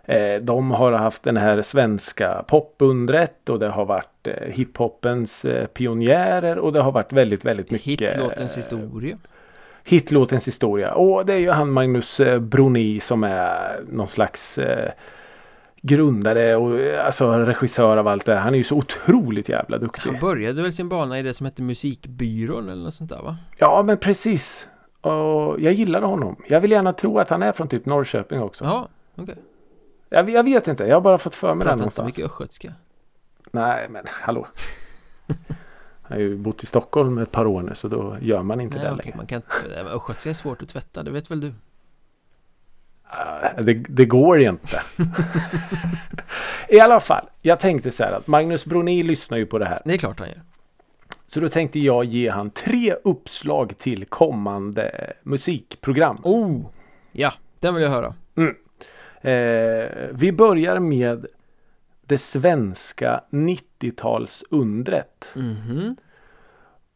Eh, 0.06 0.40
de 0.40 0.70
har 0.70 0.92
haft 0.92 1.22
den 1.22 1.36
här 1.36 1.62
svenska 1.62 2.44
popundret 2.46 3.48
och 3.48 3.58
det 3.58 3.68
har 3.68 3.84
varit 3.84 4.26
eh, 4.26 4.32
hiphopens 4.48 5.44
eh, 5.44 5.66
pionjärer 5.66 6.58
och 6.58 6.72
det 6.72 6.82
har 6.82 6.92
varit 6.92 7.12
väldigt 7.12 7.44
väldigt 7.44 7.70
mycket 7.70 8.00
Hitlåtens 8.00 8.58
historia 8.58 9.16
hitlåtens 9.84 10.48
historia. 10.48 10.94
Och 10.94 11.26
det 11.26 11.32
är 11.32 11.38
ju 11.38 11.50
han 11.50 11.70
Magnus 11.70 12.20
eh, 12.20 12.38
Broni 12.38 13.00
som 13.00 13.24
är 13.24 13.80
någon 13.90 14.08
slags 14.08 14.58
eh, 14.58 14.92
grundare 15.82 16.56
och 16.56 17.04
alltså 17.06 17.32
regissör 17.32 17.96
av 17.96 18.08
allt 18.08 18.26
det 18.26 18.34
här. 18.34 18.40
Han 18.40 18.54
är 18.54 18.58
ju 18.58 18.64
så 18.64 18.76
otroligt 18.76 19.48
jävla 19.48 19.78
duktig. 19.78 20.10
Han 20.10 20.20
började 20.20 20.62
väl 20.62 20.72
sin 20.72 20.88
bana 20.88 21.18
i 21.18 21.22
det 21.22 21.34
som 21.34 21.46
hette 21.46 21.62
Musikbyrån 21.62 22.68
eller 22.68 22.82
något 22.82 22.94
sånt 22.94 23.10
där 23.10 23.22
va? 23.22 23.36
Ja 23.58 23.82
men 23.82 23.98
precis. 23.98 24.68
Och 25.00 25.60
jag 25.60 25.72
gillade 25.72 26.06
honom. 26.06 26.36
Jag 26.48 26.60
vill 26.60 26.70
gärna 26.70 26.92
tro 26.92 27.18
att 27.18 27.30
han 27.30 27.42
är 27.42 27.52
från 27.52 27.68
typ 27.68 27.86
Norrköping 27.86 28.40
också. 28.40 28.64
Ja, 28.64 28.88
okej. 29.12 29.22
Okay. 29.22 29.34
Jag, 30.14 30.30
jag, 30.30 30.44
vet 30.44 30.68
inte. 30.68 30.84
Jag 30.84 30.96
har 30.96 31.00
bara 31.00 31.18
fått 31.18 31.34
för 31.34 31.54
mig 31.54 31.64
det 31.64 31.70
någonstans. 31.70 31.86
Inte 31.86 31.96
så 31.96 32.04
mycket 32.04 32.24
östgötska. 32.24 32.72
Nej 33.52 33.88
men 33.88 34.04
hallå. 34.10 34.46
Jag 36.08 36.16
har 36.16 36.18
ju 36.18 36.36
bott 36.36 36.62
i 36.62 36.66
Stockholm 36.66 37.18
ett 37.18 37.30
par 37.30 37.46
år 37.46 37.62
nu 37.62 37.74
så 37.74 37.88
då 37.88 38.16
gör 38.20 38.42
man 38.42 38.60
inte 38.60 38.76
Nej, 38.76 38.84
det 38.84 38.92
okay, 38.92 39.04
längre. 39.04 39.16
Man 39.16 39.26
kan 39.26 39.36
inte, 39.36 39.80
östgötska 39.80 40.30
är 40.30 40.34
svårt 40.34 40.62
att 40.62 40.68
tvätta, 40.68 41.02
det 41.02 41.10
vet 41.10 41.30
väl 41.30 41.40
du? 41.40 41.46
Uh, 41.46 41.54
det, 43.64 43.74
det, 43.74 44.04
går 44.04 44.40
inte. 44.40 44.82
I 46.68 46.80
alla 46.80 47.00
fall, 47.00 47.26
jag 47.42 47.60
tänkte 47.60 47.90
så 47.90 48.02
här 48.02 48.12
att 48.12 48.26
Magnus 48.26 48.64
Broni 48.64 49.02
lyssnar 49.02 49.38
ju 49.38 49.46
på 49.46 49.58
det 49.58 49.66
här. 49.66 49.82
Det 49.84 49.94
är 49.94 49.98
klart 49.98 50.18
han 50.18 50.28
gör. 50.28 50.42
Så 51.26 51.40
då 51.40 51.48
tänkte 51.48 51.80
jag 51.80 52.04
ge 52.04 52.30
han 52.30 52.50
tre 52.50 52.94
uppslag 53.04 53.78
till 53.78 54.04
kommande 54.04 55.12
musikprogram. 55.22 56.18
Oh! 56.22 56.66
Ja, 57.12 57.32
den 57.60 57.74
vill 57.74 57.82
jag 57.82 57.90
höra. 57.90 58.14
Mm. 58.36 58.54
Eh, 59.24 59.88
vi 60.12 60.32
börjar 60.32 60.78
med 60.78 61.26
det 62.06 62.18
svenska 62.18 63.20
90-talsundret. 63.30 65.24
Mm 65.36 65.54
-hmm. 65.54 65.96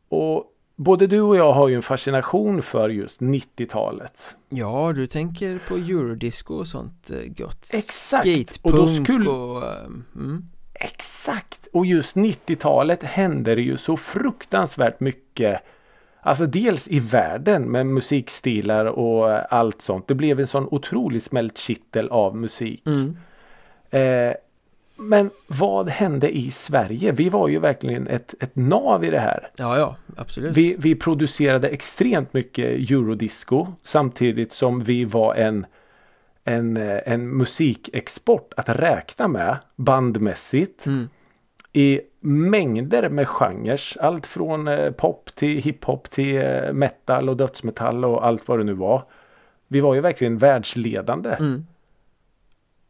Och 0.08 0.44
både 0.76 1.06
du 1.06 1.20
och 1.20 1.36
jag 1.36 1.52
har 1.52 1.68
ju 1.68 1.74
en 1.74 1.82
fascination 1.82 2.62
för 2.62 2.88
just 2.88 3.20
90-talet. 3.20 4.36
Ja, 4.48 4.92
du 4.92 5.06
tänker 5.06 5.60
på 5.68 5.74
eurodisco 5.74 6.54
och 6.54 6.68
sånt 6.68 7.10
eh, 7.10 7.18
gott. 7.18 7.70
Exakt! 7.74 8.24
Skatepunk 8.24 8.58
och, 8.62 8.72
då 8.72 9.04
skulle... 9.04 9.30
och 9.30 9.62
mm. 10.16 10.44
Exakt! 10.74 11.68
Och 11.72 11.86
just 11.86 12.16
90-talet 12.16 13.02
hände 13.02 13.54
det 13.54 13.62
ju 13.62 13.76
så 13.76 13.96
fruktansvärt 13.96 15.00
mycket 15.00 15.60
Alltså 16.28 16.46
dels 16.46 16.88
i 16.88 17.00
världen 17.00 17.62
med 17.62 17.86
musikstilar 17.86 18.84
och 18.84 19.52
allt 19.54 19.82
sånt. 19.82 20.08
Det 20.08 20.14
blev 20.14 20.40
en 20.40 20.46
sån 20.46 20.68
otrolig 20.70 21.22
smältkittel 21.22 22.08
av 22.08 22.36
musik. 22.36 22.82
Mm. 22.86 23.16
Eh, 23.90 24.34
Men 24.96 25.30
vad 25.46 25.88
hände 25.88 26.36
i 26.36 26.50
Sverige? 26.50 27.12
Vi 27.12 27.28
var 27.28 27.48
ju 27.48 27.58
verkligen 27.58 28.06
ett, 28.06 28.34
ett 28.40 28.56
nav 28.56 29.04
i 29.04 29.10
det 29.10 29.20
här. 29.20 29.50
Ja, 29.58 29.78
ja, 29.78 29.96
absolut. 30.16 30.56
Vi, 30.56 30.76
vi 30.78 30.94
producerade 30.94 31.68
extremt 31.68 32.34
mycket 32.34 32.90
eurodisco 32.90 33.66
samtidigt 33.82 34.52
som 34.52 34.80
vi 34.80 35.04
var 35.04 35.34
en, 35.34 35.66
en, 36.44 36.76
eh, 36.76 36.98
en 37.06 37.36
musikexport 37.36 38.52
att 38.56 38.68
räkna 38.68 39.28
med 39.28 39.56
bandmässigt. 39.76 40.86
Mm. 40.86 41.08
I 41.78 42.00
mängder 42.20 43.08
med 43.08 43.28
genrer. 43.28 43.80
Allt 44.00 44.26
från 44.26 44.68
eh, 44.68 44.90
pop 44.90 45.30
till 45.34 45.62
hiphop 45.62 46.10
till 46.10 46.36
eh, 46.36 46.72
metal 46.72 47.28
och 47.28 47.36
dödsmetall 47.36 48.04
och 48.04 48.26
allt 48.26 48.48
vad 48.48 48.58
det 48.58 48.64
nu 48.64 48.72
var. 48.72 49.02
Vi 49.68 49.80
var 49.80 49.94
ju 49.94 50.00
verkligen 50.00 50.38
världsledande. 50.38 51.30
Mm. 51.30 51.66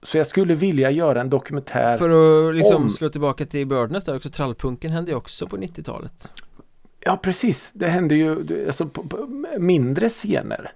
Så 0.03 0.19
jag 0.19 0.27
skulle 0.27 0.55
vilja 0.55 0.91
göra 0.91 1.21
en 1.21 1.31
dokumentär. 1.31 1.97
För 1.97 2.11
att 2.49 2.55
liksom 2.55 2.83
om- 2.83 2.91
slå 2.91 3.09
tillbaka 3.09 3.45
till 3.45 3.67
Birdnest 3.67 4.07
där 4.07 4.17
också, 4.17 4.31
trallpunken 4.31 4.91
hände 4.91 5.11
ju 5.11 5.17
också 5.17 5.47
på 5.47 5.57
90-talet. 5.57 6.31
Ja 7.01 7.17
precis. 7.17 7.71
Det 7.73 7.89
hände 7.89 8.15
ju 8.15 8.67
alltså, 8.67 8.87
på, 8.87 9.03
på 9.03 9.27
mindre 9.59 10.09
scener. 10.09 10.73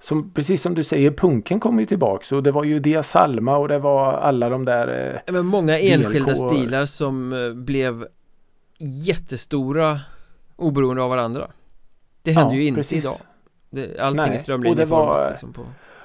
Som, 0.00 0.30
precis 0.30 0.62
som 0.62 0.74
du 0.74 0.84
säger, 0.84 1.10
punken 1.10 1.60
kom 1.60 1.80
ju 1.80 1.86
tillbaks 1.86 2.32
och 2.32 2.42
det 2.42 2.50
var 2.52 2.64
ju 2.64 2.80
Dia 2.80 3.02
Salma 3.02 3.56
och 3.56 3.68
det 3.68 3.78
var 3.78 4.12
alla 4.12 4.48
de 4.48 4.64
där 4.64 5.20
eh, 5.26 5.32
Men 5.32 5.46
många 5.46 5.78
enskilda 5.78 6.32
DLK. 6.34 6.50
stilar 6.50 6.84
som 6.84 7.32
eh, 7.32 7.52
blev 7.54 8.06
jättestora 8.78 10.00
oberoende 10.56 11.02
av 11.02 11.10
varandra. 11.10 11.50
Det 12.22 12.32
händer 12.32 12.54
Ja, 12.54 12.60
ju 12.60 12.66
inte 12.66 12.78
precis. 12.78 13.04
idag. 13.04 13.16
Det, 13.70 13.98
allting 14.00 14.24
Nej, 14.24 14.34
är 14.34 14.38
strömlinjeformat 14.38 15.30
liksom 15.30 15.52
på. 15.52 15.62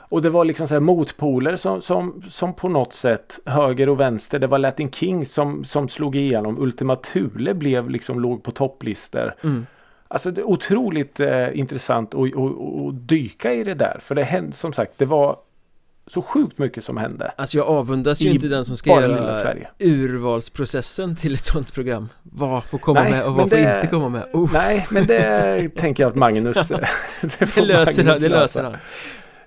Och 0.10 0.22
det 0.22 0.30
var 0.30 0.46
liksom 0.46 0.68
så 0.68 0.74
här 0.76 0.80
motpoler 0.80 1.56
som, 1.56 1.82
som, 1.82 2.24
som 2.30 2.54
på 2.54 2.70
något 2.70 2.94
sätt 2.94 3.40
höger 3.46 3.90
och 3.90 4.00
vänster. 4.00 4.40
Det 4.40 4.48
var 4.48 4.58
Latin 4.58 4.92
Kings 4.92 5.34
som, 5.34 5.66
som 5.66 5.90
slog 5.90 6.16
igenom. 6.16 6.60
Ultima 6.60 6.96
Thule 6.96 7.54
blev 7.54 7.90
liksom 7.90 8.20
låg 8.20 8.44
på 8.44 8.52
topplistor. 8.52 9.36
Mm. 9.44 9.66
Alltså 10.14 10.32
det 10.32 10.42
är 10.42 10.46
otroligt 10.46 11.20
eh, 11.20 11.60
intressant 11.60 12.14
att, 12.14 12.20
att, 12.20 12.38
att 12.38 13.08
dyka 13.08 13.54
i 13.54 13.64
det 13.64 13.74
där. 13.74 14.00
För 14.04 14.16
det 14.16 14.24
hände 14.24 14.56
som 14.56 14.74
sagt 14.74 14.92
det 14.98 15.06
var 15.06 15.38
så 16.08 16.22
sjukt 16.22 16.58
mycket 16.58 16.84
som 16.84 16.98
hände. 16.98 17.34
Alltså 17.36 17.58
jag 17.58 17.68
avundas 17.68 18.22
ju 18.22 18.30
inte 18.30 18.48
den 18.48 18.66
som 18.66 18.78
ska 18.78 19.02
göra 19.02 19.56
urvalsprocessen 19.80 21.16
till 21.16 21.34
ett 21.34 21.44
sånt 21.44 21.74
program. 21.74 22.10
Vad 22.24 22.64
får 22.64 22.78
komma 22.78 23.02
Nej, 23.02 23.12
med 23.12 23.26
och 23.26 23.34
vad 23.34 23.50
får 23.50 23.58
det- 23.58 23.76
inte 23.76 23.88
komma 23.88 24.10
med? 24.10 24.24
Oh, 24.34 24.50
Nej 24.54 24.88
men 24.92 25.06
det 25.06 25.70
tänker 25.76 26.04
jag 26.04 26.10
att 26.10 26.16
Magnus 26.16 26.72
eh, 26.72 26.78
det 27.22 27.56
det 27.56 27.62
löser 27.62 28.06
han, 28.06 28.20
det 28.20 28.30
löser 28.30 28.64
han. 28.64 28.76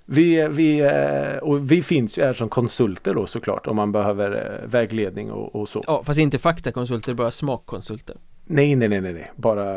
Vi, 0.07 0.49
vi, 0.49 0.81
eh, 0.81 1.39
och 1.43 1.71
vi 1.71 1.83
finns 1.83 2.19
ju 2.19 2.23
här 2.23 2.33
som 2.33 2.49
konsulter 2.49 3.15
då 3.15 3.27
såklart 3.27 3.67
om 3.67 3.77
man 3.77 3.93
behöver 3.93 4.61
eh, 4.63 4.69
vägledning 4.71 5.31
och, 5.33 5.55
och 5.55 5.69
så. 5.69 5.83
Ja, 5.87 6.03
fast 6.05 6.19
inte 6.21 6.39
faktakonsulter, 6.39 7.15
bara 7.15 7.31
smakkonsulter. 7.31 8.17
Nej, 8.47 8.77
nej, 8.77 8.89
nej, 8.89 9.01
nej, 9.01 9.33
bara, 9.37 9.75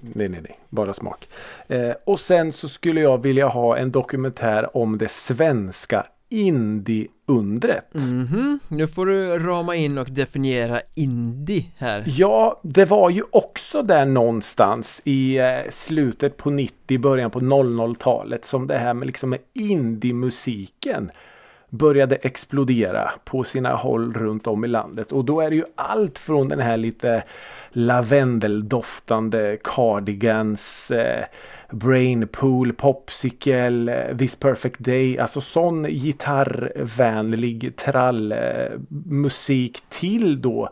nej, 0.00 0.28
nej, 0.28 0.40
nej, 0.42 0.58
bara 0.68 0.92
smak. 0.92 1.28
Eh, 1.68 1.92
och 2.04 2.20
sen 2.20 2.52
så 2.52 2.68
skulle 2.68 3.00
jag 3.00 3.22
vilja 3.22 3.48
ha 3.48 3.76
en 3.76 3.90
dokumentär 3.90 4.76
om 4.76 4.98
det 4.98 5.10
svenska 5.10 6.06
indie-undret. 6.28 7.94
Mhm, 7.94 8.58
nu 8.68 8.86
får 8.86 9.06
du 9.06 9.38
rama 9.38 9.76
in 9.76 9.98
och 9.98 10.10
definiera 10.10 10.80
indie 10.94 11.64
här. 11.78 12.04
Ja, 12.06 12.60
det 12.62 12.84
var 12.84 13.10
ju 13.10 13.22
också 13.30 13.82
där 13.82 14.04
någonstans 14.04 15.00
i 15.04 15.38
eh, 15.38 15.58
slutet 15.70 16.36
på 16.36 16.50
90, 16.50 16.98
början 16.98 17.30
på 17.30 17.40
00-talet 17.40 18.44
som 18.44 18.66
det 18.66 18.78
här 18.78 18.94
med 18.94 19.06
liksom 19.06 19.30
med 19.30 19.38
indie-musiken 19.52 21.10
började 21.70 22.16
explodera 22.16 23.10
på 23.24 23.44
sina 23.44 23.74
håll 23.74 24.14
runt 24.14 24.46
om 24.46 24.64
i 24.64 24.68
landet. 24.68 25.12
Och 25.12 25.24
då 25.24 25.40
är 25.40 25.50
det 25.50 25.56
ju 25.56 25.64
allt 25.74 26.18
från 26.18 26.48
den 26.48 26.60
här 26.60 26.76
lite 26.76 27.22
lavendeldoftande 27.72 29.58
cardigans, 29.64 30.90
eh, 30.90 31.24
Brainpool, 31.70 32.72
Popsicle, 32.72 34.10
eh, 34.10 34.16
This 34.16 34.36
Perfect 34.36 34.78
Day. 34.78 35.18
Alltså 35.18 35.40
sån 35.40 35.82
gitarrvänlig 35.82 37.76
trallmusik 37.76 39.82
till 39.88 40.40
då 40.40 40.68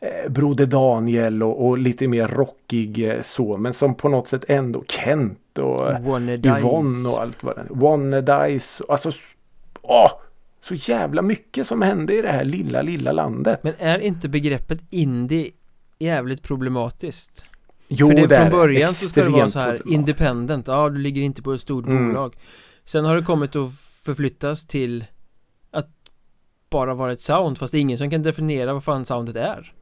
eh, 0.00 0.30
Broder 0.30 0.66
Daniel 0.66 1.42
och, 1.42 1.66
och 1.66 1.78
lite 1.78 2.08
mer 2.08 2.28
rockig 2.28 3.08
eh, 3.08 3.22
så. 3.22 3.56
Men 3.56 3.74
som 3.74 3.94
på 3.94 4.08
något 4.08 4.28
sätt 4.28 4.44
ändå 4.48 4.84
Kent 4.88 5.58
och 5.58 5.90
eh, 5.90 6.00
Yvonne 6.58 7.08
och 7.16 7.22
allt 7.22 7.42
vad 7.42 7.56
det 7.56 7.60
är. 7.60 7.66
Dice. 8.48 8.84
Alltså, 8.88 9.10
åh! 9.82 10.10
Så 10.62 10.74
jävla 10.74 11.22
mycket 11.22 11.66
som 11.66 11.82
hände 11.82 12.14
i 12.18 12.22
det 12.22 12.32
här 12.32 12.44
lilla, 12.44 12.82
lilla 12.82 13.12
landet. 13.12 13.60
Men 13.62 13.74
är 13.78 13.98
inte 13.98 14.28
begreppet 14.28 14.80
indie 14.90 15.50
jävligt 15.98 16.42
problematiskt? 16.42 17.44
Jo, 17.88 18.08
För 18.08 18.16
det, 18.16 18.22
är 18.36 18.40
från 18.40 18.50
början 18.50 18.94
så 18.94 19.08
ska 19.08 19.24
det 19.24 19.30
vara 19.30 19.48
så 19.48 19.58
här 19.58 19.82
independent, 19.86 20.66
ja 20.68 20.88
du 20.88 20.98
ligger 20.98 21.22
inte 21.22 21.42
på 21.42 21.52
ett 21.52 21.60
stort 21.60 21.86
Mm. 21.86 22.08
bolag 22.08 22.34
Sen 22.84 23.04
har 23.04 23.16
det 23.16 23.22
kommit 23.22 23.56
att 23.56 23.70
förflyttas 24.04 24.66
till 24.66 25.04
att 25.70 25.88
bara 26.70 26.94
vara 26.94 27.12
ett 27.12 27.20
sound 27.20 27.58
fast 27.58 27.72
det 27.72 27.78
är 27.78 27.80
ingen 27.80 27.98
som 27.98 28.10
kan 28.10 28.22
definiera 28.22 28.72
vad 28.72 28.84
fan 28.84 29.04
soundet 29.04 29.36
är 29.36 29.72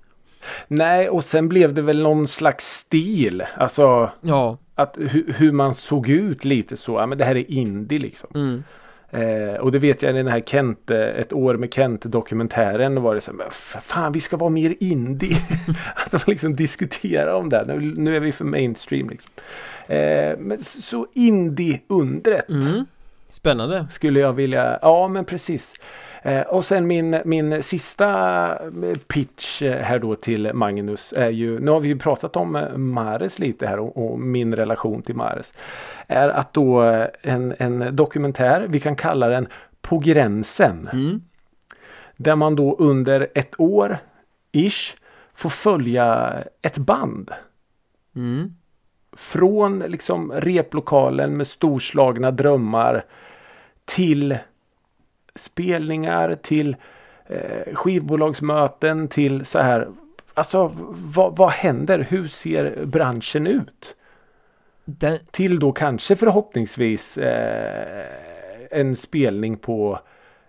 Nej, 0.68 1.08
och 1.08 1.24
sen 1.24 1.48
blev 1.48 1.74
det 1.74 1.82
väl 1.82 2.02
någon 2.02 2.28
slags 2.28 2.78
stil. 2.78 3.42
Alltså 3.56 4.10
Ja, 4.20 4.58
att 4.74 4.96
hu- 4.96 5.32
hur 5.32 5.52
man 5.52 5.74
såg 5.74 6.08
ut 6.08 6.44
lite 6.44 6.76
så. 6.76 6.92
Ja, 6.92 7.06
men 7.06 7.18
det 7.18 7.24
här 7.24 7.36
är 7.36 7.50
indie 7.50 7.98
liksom. 7.98 8.30
mm. 8.34 8.64
Eh, 9.10 9.54
och 9.60 9.72
det 9.72 9.78
vet 9.78 10.02
jag 10.02 10.10
i 10.10 10.16
den 10.16 10.26
här 10.26 10.40
Kent, 10.40 10.90
eh, 10.90 10.98
ett 10.98 11.32
år 11.32 11.54
med 11.54 11.74
Kent 11.74 12.02
dokumentären. 12.02 13.02
Var 13.02 13.14
det 13.14 13.20
så 13.20 13.32
här, 13.38 13.50
fan 13.80 14.12
vi 14.12 14.20
ska 14.20 14.36
vara 14.36 14.50
mer 14.50 14.74
indie. 14.80 15.36
att 15.94 16.12
man 16.12 16.22
liksom 16.26 16.56
diskutera 16.56 17.36
om 17.36 17.48
det. 17.48 17.64
Nu, 17.66 17.94
nu 17.96 18.16
är 18.16 18.20
vi 18.20 18.32
för 18.32 18.44
mainstream 18.44 19.10
liksom. 19.10 19.32
Eh, 19.86 20.38
men 20.38 20.64
så 20.64 21.06
indie-undret 21.14 22.48
Mm. 22.48 22.86
Spännande 23.28 23.86
skulle 23.90 24.20
jag 24.20 24.32
vilja. 24.32 24.78
Ja 24.82 25.08
men 25.08 25.24
precis. 25.24 25.72
Eh, 26.22 26.40
och 26.42 26.64
sen 26.64 26.86
min, 26.86 27.20
min 27.24 27.62
sista 27.62 28.08
eh, 28.58 28.98
pitch 29.08 29.62
eh, 29.62 29.82
här 29.82 29.98
då 29.98 30.14
till 30.14 30.52
Magnus 30.54 31.14
är 31.16 31.30
ju, 31.30 31.60
nu 31.60 31.70
har 31.70 31.80
vi 31.80 31.88
ju 31.88 31.98
pratat 31.98 32.36
om 32.36 32.66
Mares 32.76 33.38
lite 33.38 33.66
här 33.66 33.78
och, 33.78 34.10
och 34.10 34.20
min 34.20 34.56
relation 34.56 35.02
till 35.02 35.14
Mares. 35.14 35.52
Är 36.06 36.28
att 36.28 36.52
då 36.52 36.80
en, 37.22 37.54
en 37.58 37.96
dokumentär, 37.96 38.66
vi 38.68 38.80
kan 38.80 38.96
kalla 38.96 39.28
den 39.28 39.48
På 39.80 39.98
gränsen. 39.98 40.88
mm. 40.92 41.20
Där 42.16 42.36
man 42.36 42.56
då 42.56 42.76
under 42.78 43.28
ett 43.34 43.60
år 43.60 43.98
ish 44.52 44.96
får 45.34 45.50
följa 45.50 46.34
ett 46.62 46.78
band. 46.78 47.30
Mm. 48.16 48.54
Från 49.16 49.78
liksom 49.78 50.32
replokalen 50.32 51.36
med 51.36 51.46
storslagna 51.46 52.30
drömmar 52.30 53.04
till 53.84 54.38
spelningar, 55.34 56.34
till 56.42 56.76
eh, 57.26 57.74
skivbolagsmöten, 57.74 59.08
till 59.08 59.46
så 59.46 59.58
här. 59.58 59.88
Alltså 60.34 60.72
vad, 60.90 61.36
vad 61.36 61.50
händer? 61.50 62.06
Hur 62.10 62.28
ser 62.28 62.84
branschen 62.84 63.46
ut? 63.46 63.96
Den, 64.84 65.18
Till 65.30 65.58
då 65.58 65.72
kanske 65.72 66.16
förhoppningsvis 66.16 67.18
eh, 67.18 68.06
en 68.70 68.96
spelning 68.96 69.56
på 69.56 70.00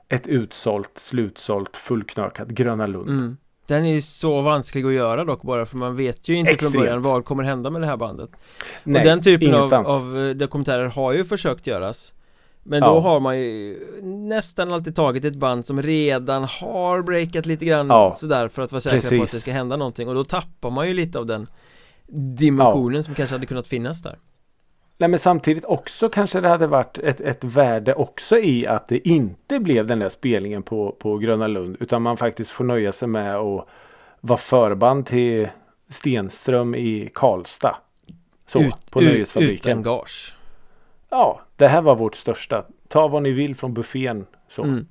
ett 0.09 0.27
utsålt, 0.27 0.91
slutsålt, 0.95 1.77
fullknökat 1.77 2.47
Gröna 2.47 2.87
Lund. 2.87 3.09
mm. 3.09 3.37
Den 3.67 3.85
är 3.85 3.93
ju 3.93 4.01
så 4.01 4.41
vansklig 4.41 4.85
att 4.85 4.93
göra 4.93 5.23
dock 5.25 5.41
bara 5.41 5.65
för 5.65 5.77
man 5.77 5.95
vet 5.95 6.29
ju 6.29 6.35
inte 6.35 6.51
Extremt. 6.51 6.73
från 6.73 6.81
början 6.81 7.01
vad 7.01 7.25
kommer 7.25 7.43
hända 7.43 7.69
med 7.69 7.81
det 7.81 7.87
här 7.87 7.97
bandet 7.97 8.29
Nej, 8.83 8.99
Och 8.99 9.05
den 9.05 9.21
typen 9.21 9.53
av, 9.53 9.73
av 9.73 10.17
eh, 10.17 10.29
dokumentärer 10.29 10.85
har 10.85 11.13
ju 11.13 11.25
försökt 11.25 11.67
göras 11.67 12.13
Men 12.69 12.79
Ja. 12.83 12.87
då 12.93 12.99
har 12.99 13.19
man 13.19 13.39
ju 13.39 13.79
nästan 14.03 14.73
alltid 14.73 14.95
tagit 14.95 15.25
ett 15.25 15.35
band 15.35 15.65
som 15.65 15.81
redan 15.81 16.43
har 16.43 17.01
breakat 17.01 17.45
lite 17.45 17.65
grann 17.65 17.87
Ja. 17.87 18.11
sådär 18.17 18.47
för 18.47 18.61
att 18.61 18.71
vara 18.71 18.81
säkra 18.81 19.17
på 19.17 19.23
att 19.23 19.31
det 19.31 19.39
ska 19.39 19.51
hända 19.51 19.77
någonting 19.77 20.07
och 20.07 20.15
då 20.15 20.23
tappar 20.23 20.69
man 20.69 20.87
ju 20.87 20.93
lite 20.93 21.19
av 21.19 21.25
den 21.25 21.47
dimensionen 22.37 23.03
som 23.03 23.15
kanske 23.15 23.35
hade 23.35 23.45
kunnat 23.45 23.67
finnas 23.67 24.01
där 24.01 24.15
Nej 24.97 25.09
men 25.09 25.19
samtidigt 25.19 25.65
också 25.65 26.09
kanske 26.09 26.41
det 26.41 26.49
hade 26.49 26.67
varit 26.67 26.97
ett, 26.97 27.21
ett 27.21 27.43
värde 27.43 27.93
också 27.93 28.37
i 28.37 28.67
att 28.67 28.87
det 28.87 29.07
inte 29.09 29.59
blev 29.59 29.87
den 29.87 29.99
där 29.99 30.09
spelningen 30.09 30.63
på, 30.63 30.91
på 30.99 31.17
Gröna 31.17 31.47
Lund. 31.47 31.77
Utan 31.79 32.01
man 32.01 32.17
faktiskt 32.17 32.51
får 32.51 32.63
nöja 32.63 32.91
sig 32.91 33.07
med 33.07 33.35
att 33.35 33.67
vara 34.21 34.37
förband 34.37 35.05
till 35.05 35.47
Stenström 35.89 36.75
i 36.75 37.09
Karlstad. 37.13 37.75
Så, 38.45 38.59
Ut- 38.59 38.91
på 38.91 39.01
ut- 39.01 39.07
Nöjesfabriken. 39.07 39.71
Utan 39.79 39.83
gage 39.83 40.35
Ja, 41.09 41.41
det 41.55 41.67
här 41.67 41.81
var 41.81 41.95
vårt 41.95 42.15
största. 42.15 42.65
Ta 42.87 43.07
vad 43.07 43.23
ni 43.23 43.31
vill 43.31 43.55
från 43.55 43.73
buffén. 43.73 44.25
Så. 44.47 44.63
mm. 44.63 44.87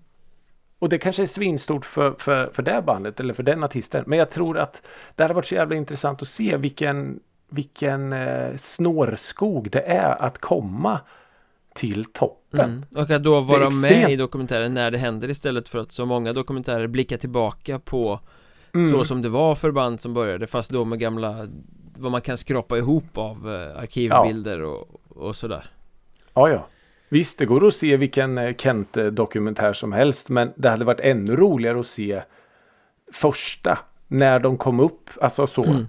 Och 0.78 0.88
det 0.88 0.98
kanske 0.98 1.22
är 1.22 1.26
svinstort 1.26 1.84
för, 1.84 2.14
för, 2.18 2.50
för 2.52 2.62
det 2.62 2.82
bandet 2.82 3.20
eller 3.20 3.34
för 3.34 3.42
den 3.42 3.64
artisten. 3.64 4.04
Men 4.06 4.18
jag 4.18 4.30
tror 4.30 4.58
att 4.58 4.82
det 5.14 5.22
hade 5.22 5.34
varit 5.34 5.46
så 5.46 5.54
jävla 5.54 5.76
intressant 5.76 6.22
att 6.22 6.28
se 6.28 6.56
vilken, 6.56 7.20
vilken 7.48 8.12
eh, 8.12 8.56
snårskog 8.56 9.70
det 9.70 9.80
är 9.80 10.22
att 10.22 10.38
komma 10.38 11.00
till 11.74 12.04
toppen. 12.04 12.70
Mm. 12.70 12.84
Och 12.94 13.10
att 13.10 13.24
då 13.24 13.40
vara 13.40 13.70
med 13.70 14.10
i 14.10 14.16
dokumentären 14.16 14.74
när 14.74 14.90
det 14.90 14.98
händer 14.98 15.30
istället 15.30 15.68
för 15.68 15.78
att 15.78 15.92
så 15.92 16.06
många 16.06 16.32
dokumentärer 16.32 16.86
blickar 16.86 17.16
tillbaka 17.16 17.78
på 17.78 18.20
mm. 18.74 18.90
så 18.90 19.04
som 19.04 19.22
det 19.22 19.28
var 19.28 19.54
för 19.54 19.70
band 19.70 20.00
som 20.00 20.14
började 20.14 20.46
fast 20.46 20.70
då 20.70 20.84
med 20.84 20.98
gamla 20.98 21.48
vad 21.96 22.12
man 22.12 22.20
kan 22.20 22.36
skrapa 22.36 22.78
ihop 22.78 23.18
av 23.18 23.50
eh, 23.54 23.82
arkivbilder 23.82 24.60
ja. 24.60 24.66
och, 24.66 25.26
och 25.26 25.36
sådär. 25.36 25.70
Ja, 26.38 26.50
ja. 26.50 26.66
Visst, 27.08 27.38
det 27.38 27.46
går 27.46 27.66
att 27.66 27.74
se 27.74 27.96
vilken 27.96 28.38
eh, 28.38 28.54
Kent-dokumentär 28.54 29.72
som 29.72 29.92
helst 29.92 30.28
men 30.28 30.52
det 30.56 30.68
hade 30.68 30.84
varit 30.84 31.00
ännu 31.00 31.36
roligare 31.36 31.80
att 31.80 31.86
se 31.86 32.22
första 33.12 33.78
när 34.08 34.38
de 34.38 34.56
kom 34.56 34.80
upp, 34.80 35.10
alltså 35.20 35.46
så. 35.46 35.64
Mm. 35.64 35.88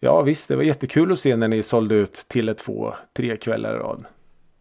Ja 0.00 0.22
visst, 0.22 0.48
det 0.48 0.56
var 0.56 0.62
jättekul 0.62 1.12
att 1.12 1.20
se 1.20 1.36
när 1.36 1.48
ni 1.48 1.62
sålde 1.62 1.94
ut 1.94 2.24
till 2.28 2.48
ett 2.48 2.58
två, 2.58 2.94
tre 3.16 3.36
kvällar 3.36 3.74
i 3.74 3.78
rad. 3.78 4.04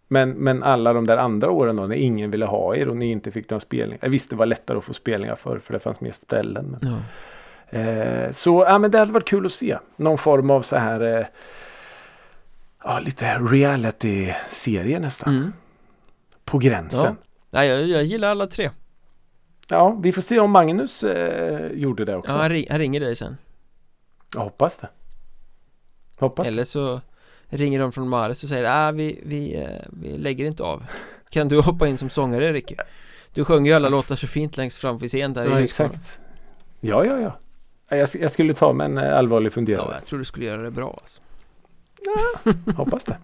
Men, 0.07 0.29
men 0.29 0.63
alla 0.63 0.93
de 0.93 1.07
där 1.07 1.17
andra 1.17 1.51
åren 1.51 1.75
då 1.75 1.87
när 1.87 1.95
ingen 1.95 2.31
ville 2.31 2.45
ha 2.45 2.75
er 2.75 2.89
och 2.89 2.97
ni 2.97 3.11
inte 3.11 3.31
fick 3.31 3.49
några 3.49 3.59
spelningar. 3.59 4.09
Visst 4.09 4.29
det 4.29 4.35
var 4.35 4.45
lättare 4.45 4.77
att 4.77 4.83
få 4.83 4.93
spelningar 4.93 5.35
för 5.35 5.59
för 5.59 5.73
det 5.73 5.79
fanns 5.79 6.01
mer 6.01 6.11
ställen. 6.11 6.77
Men... 6.79 6.91
Ja. 6.91 7.79
Eh, 7.79 8.31
så 8.31 8.65
ja, 8.67 8.77
men 8.77 8.91
det 8.91 8.99
hade 8.99 9.11
varit 9.11 9.27
kul 9.27 9.45
att 9.45 9.51
se. 9.51 9.77
Någon 9.95 10.17
form 10.17 10.49
av 10.49 10.61
så 10.61 10.75
här 10.75 11.17
eh, 11.19 11.25
ja, 12.83 12.99
lite 12.99 13.39
reality-serie 13.39 14.99
nästan. 14.99 15.37
Mm. 15.37 15.53
På 16.45 16.57
gränsen. 16.57 17.17
Ja. 17.49 17.63
ja 17.63 17.65
jag, 17.65 17.87
jag 17.87 18.03
gillar 18.03 18.29
alla 18.29 18.47
tre. 18.47 18.71
Ja, 19.69 19.99
vi 20.03 20.11
får 20.11 20.21
se 20.21 20.39
om 20.39 20.51
Magnus 20.51 21.03
eh, 21.03 21.71
gjorde 21.71 22.05
det 22.05 22.15
också. 22.15 22.31
Ja, 22.31 22.37
han, 22.37 22.49
ring, 22.49 22.65
han 22.69 22.79
ringer 22.79 22.99
dig 22.99 23.15
sen. 23.15 23.37
Jag 24.33 24.41
hoppas 24.41 24.77
det. 24.77 24.89
Hoppas 26.17 26.47
Eller 26.47 26.63
så 26.63 27.01
ringer 27.49 27.79
de 27.79 27.91
från 27.91 28.09
Mares 28.09 28.43
och 28.43 28.49
säger 28.49 28.87
ah, 28.87 28.91
vi, 28.91 29.19
vi, 29.25 29.55
eh, 29.55 29.85
vi 29.89 30.17
lägger 30.17 30.45
inte 30.45 30.63
av 30.63 30.85
Kan 31.29 31.47
du 31.47 31.61
hoppa 31.61 31.87
in 31.87 31.97
som 31.97 32.09
sångare 32.09 32.53
Ricky? 32.53 32.75
Du 33.33 33.45
sjöng 33.45 33.65
ju 33.65 33.73
alla 33.73 33.89
låtar 33.89 34.15
så 34.15 34.27
fint 34.27 34.57
längst 34.57 34.79
fram 34.79 34.97
vid 34.97 35.09
scen 35.09 35.33
där 35.33 35.45
ja, 35.45 35.59
i 35.59 35.63
exakt 35.63 36.19
Ja, 36.79 37.05
ja, 37.05 37.19
ja 37.19 37.37
jag, 37.97 38.09
jag 38.13 38.31
skulle 38.31 38.53
ta 38.53 38.73
med 38.73 38.85
en 38.85 38.97
eh, 38.97 39.17
allvarlig 39.17 39.53
funderare 39.53 39.87
Ja, 39.89 39.93
jag 39.93 40.05
tror 40.05 40.19
du 40.19 40.25
skulle 40.25 40.45
göra 40.45 40.61
det 40.61 40.71
bra 40.71 40.99
alltså. 41.01 41.21
Ja, 42.05 42.51
hoppas 42.77 43.03
det 43.03 43.17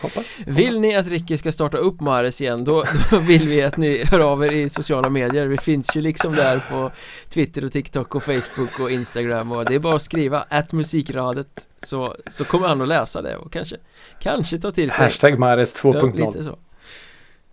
Hoppas. 0.00 0.38
Vill 0.46 0.80
ni 0.80 0.96
att 0.96 1.08
Ricky 1.08 1.38
ska 1.38 1.52
starta 1.52 1.76
upp 1.76 2.00
Mares 2.00 2.40
igen 2.40 2.64
då, 2.64 2.84
då, 3.10 3.18
vill 3.18 3.48
vi 3.48 3.62
att 3.62 3.76
ni 3.76 4.04
hör 4.04 4.20
av 4.20 4.44
er 4.44 4.50
i 4.50 4.68
sociala 4.68 5.08
medier 5.08 5.46
Vi 5.46 5.58
finns 5.58 5.96
ju 5.96 6.00
liksom 6.00 6.34
där 6.34 6.62
på 6.70 6.90
Twitter 7.28 7.64
och 7.64 7.72
TikTok 7.72 8.14
och 8.14 8.22
Facebook 8.22 8.80
och 8.80 8.90
Instagram 8.90 9.52
och 9.52 9.64
det 9.64 9.74
är 9.74 9.78
bara 9.78 9.96
att 9.96 10.02
skriva 10.02 10.44
att 10.48 10.72
musikradet 10.72 11.68
så, 11.82 12.16
så 12.26 12.44
kommer 12.44 12.68
han 12.68 12.82
att 12.82 12.88
läsa 12.88 13.22
det 13.22 13.36
och 13.36 13.52
kanske 13.52 13.76
Kanske 14.20 14.58
ta 14.58 14.72
till 14.72 14.90
sig 14.90 15.04
Hashtag 15.04 15.38
Mares 15.38 15.74
2.0 15.74 16.12
ja, 16.18 16.26
lite 16.26 16.44
så 16.44 16.56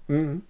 mm. 0.08 0.42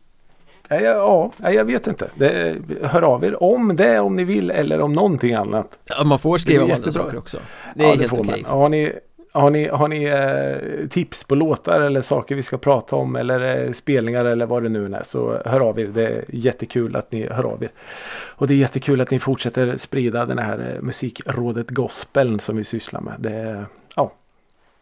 Ja, 0.67 1.31
ja, 1.38 1.51
jag 1.51 1.65
vet 1.65 1.88
inte. 1.88 2.09
Det, 2.15 2.57
hör 2.81 3.01
av 3.01 3.23
er 3.23 3.43
om 3.43 3.75
det 3.75 3.99
om 3.99 4.15
ni 4.15 4.23
vill 4.23 4.51
eller 4.51 4.81
om 4.81 4.93
någonting 4.93 5.34
annat. 5.34 5.79
Ja, 5.86 6.03
man 6.03 6.19
får 6.19 6.38
skriva 6.38 6.63
om 6.63 6.71
andra 6.71 6.91
saker 6.91 7.17
också. 7.17 7.38
Det 7.75 7.84
är 7.84 7.88
ja, 7.88 7.95
helt 7.95 8.13
okej. 8.13 8.45
Okay, 8.49 8.91
har 9.34 9.49
ni, 9.49 9.67
har 9.67 9.88
ni 9.88 10.03
eh, 10.03 10.88
tips 10.88 11.23
på 11.23 11.36
låtar 11.36 11.81
eller 11.81 12.01
saker 12.01 12.36
vi 12.36 12.43
ska 12.43 12.57
prata 12.57 12.95
om 12.95 13.15
eller 13.15 13.65
eh, 13.65 13.71
spelningar 13.71 14.25
eller 14.25 14.45
vad 14.45 14.63
det 14.63 14.69
nu 14.69 14.95
är 14.95 15.03
så 15.03 15.41
hör 15.45 15.59
av 15.59 15.79
er. 15.79 15.86
Det 15.86 16.07
är 16.07 16.25
jättekul 16.27 16.95
att 16.95 17.11
ni 17.11 17.27
hör 17.27 17.43
av 17.43 17.63
er. 17.63 17.71
Och 18.36 18.47
det 18.47 18.53
är 18.53 18.57
jättekul 18.57 19.01
att 19.01 19.11
ni 19.11 19.19
fortsätter 19.19 19.77
sprida 19.77 20.25
den 20.25 20.38
här 20.38 20.73
eh, 20.75 20.81
musikrådet 20.81 21.69
gospeln 21.69 22.39
som 22.39 22.57
vi 22.57 22.63
sysslar 22.63 23.01
med. 23.01 23.15
Det 23.19 23.34
är 23.34 23.65
ja, 23.95 24.11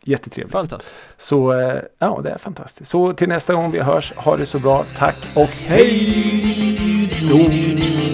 jättetrevligt. 0.04 0.52
Fantastiskt. 0.52 1.22
Så 1.22 1.54
eh, 1.54 1.82
ja, 2.00 2.20
det 2.24 2.30
är 2.30 2.38
fantastiskt. 2.38 2.92
Så 2.92 3.14
till 3.14 3.30
nästa 3.30 3.54
gång 3.54 3.72
vi 3.72 3.80
hörs, 3.80 4.14
ha 4.14 4.38
det 4.38 4.46
så 4.46 4.60
bra. 4.60 4.86
Tack 4.98 5.18
och 5.36 5.50
hej 5.50 7.10
då! 7.30 8.11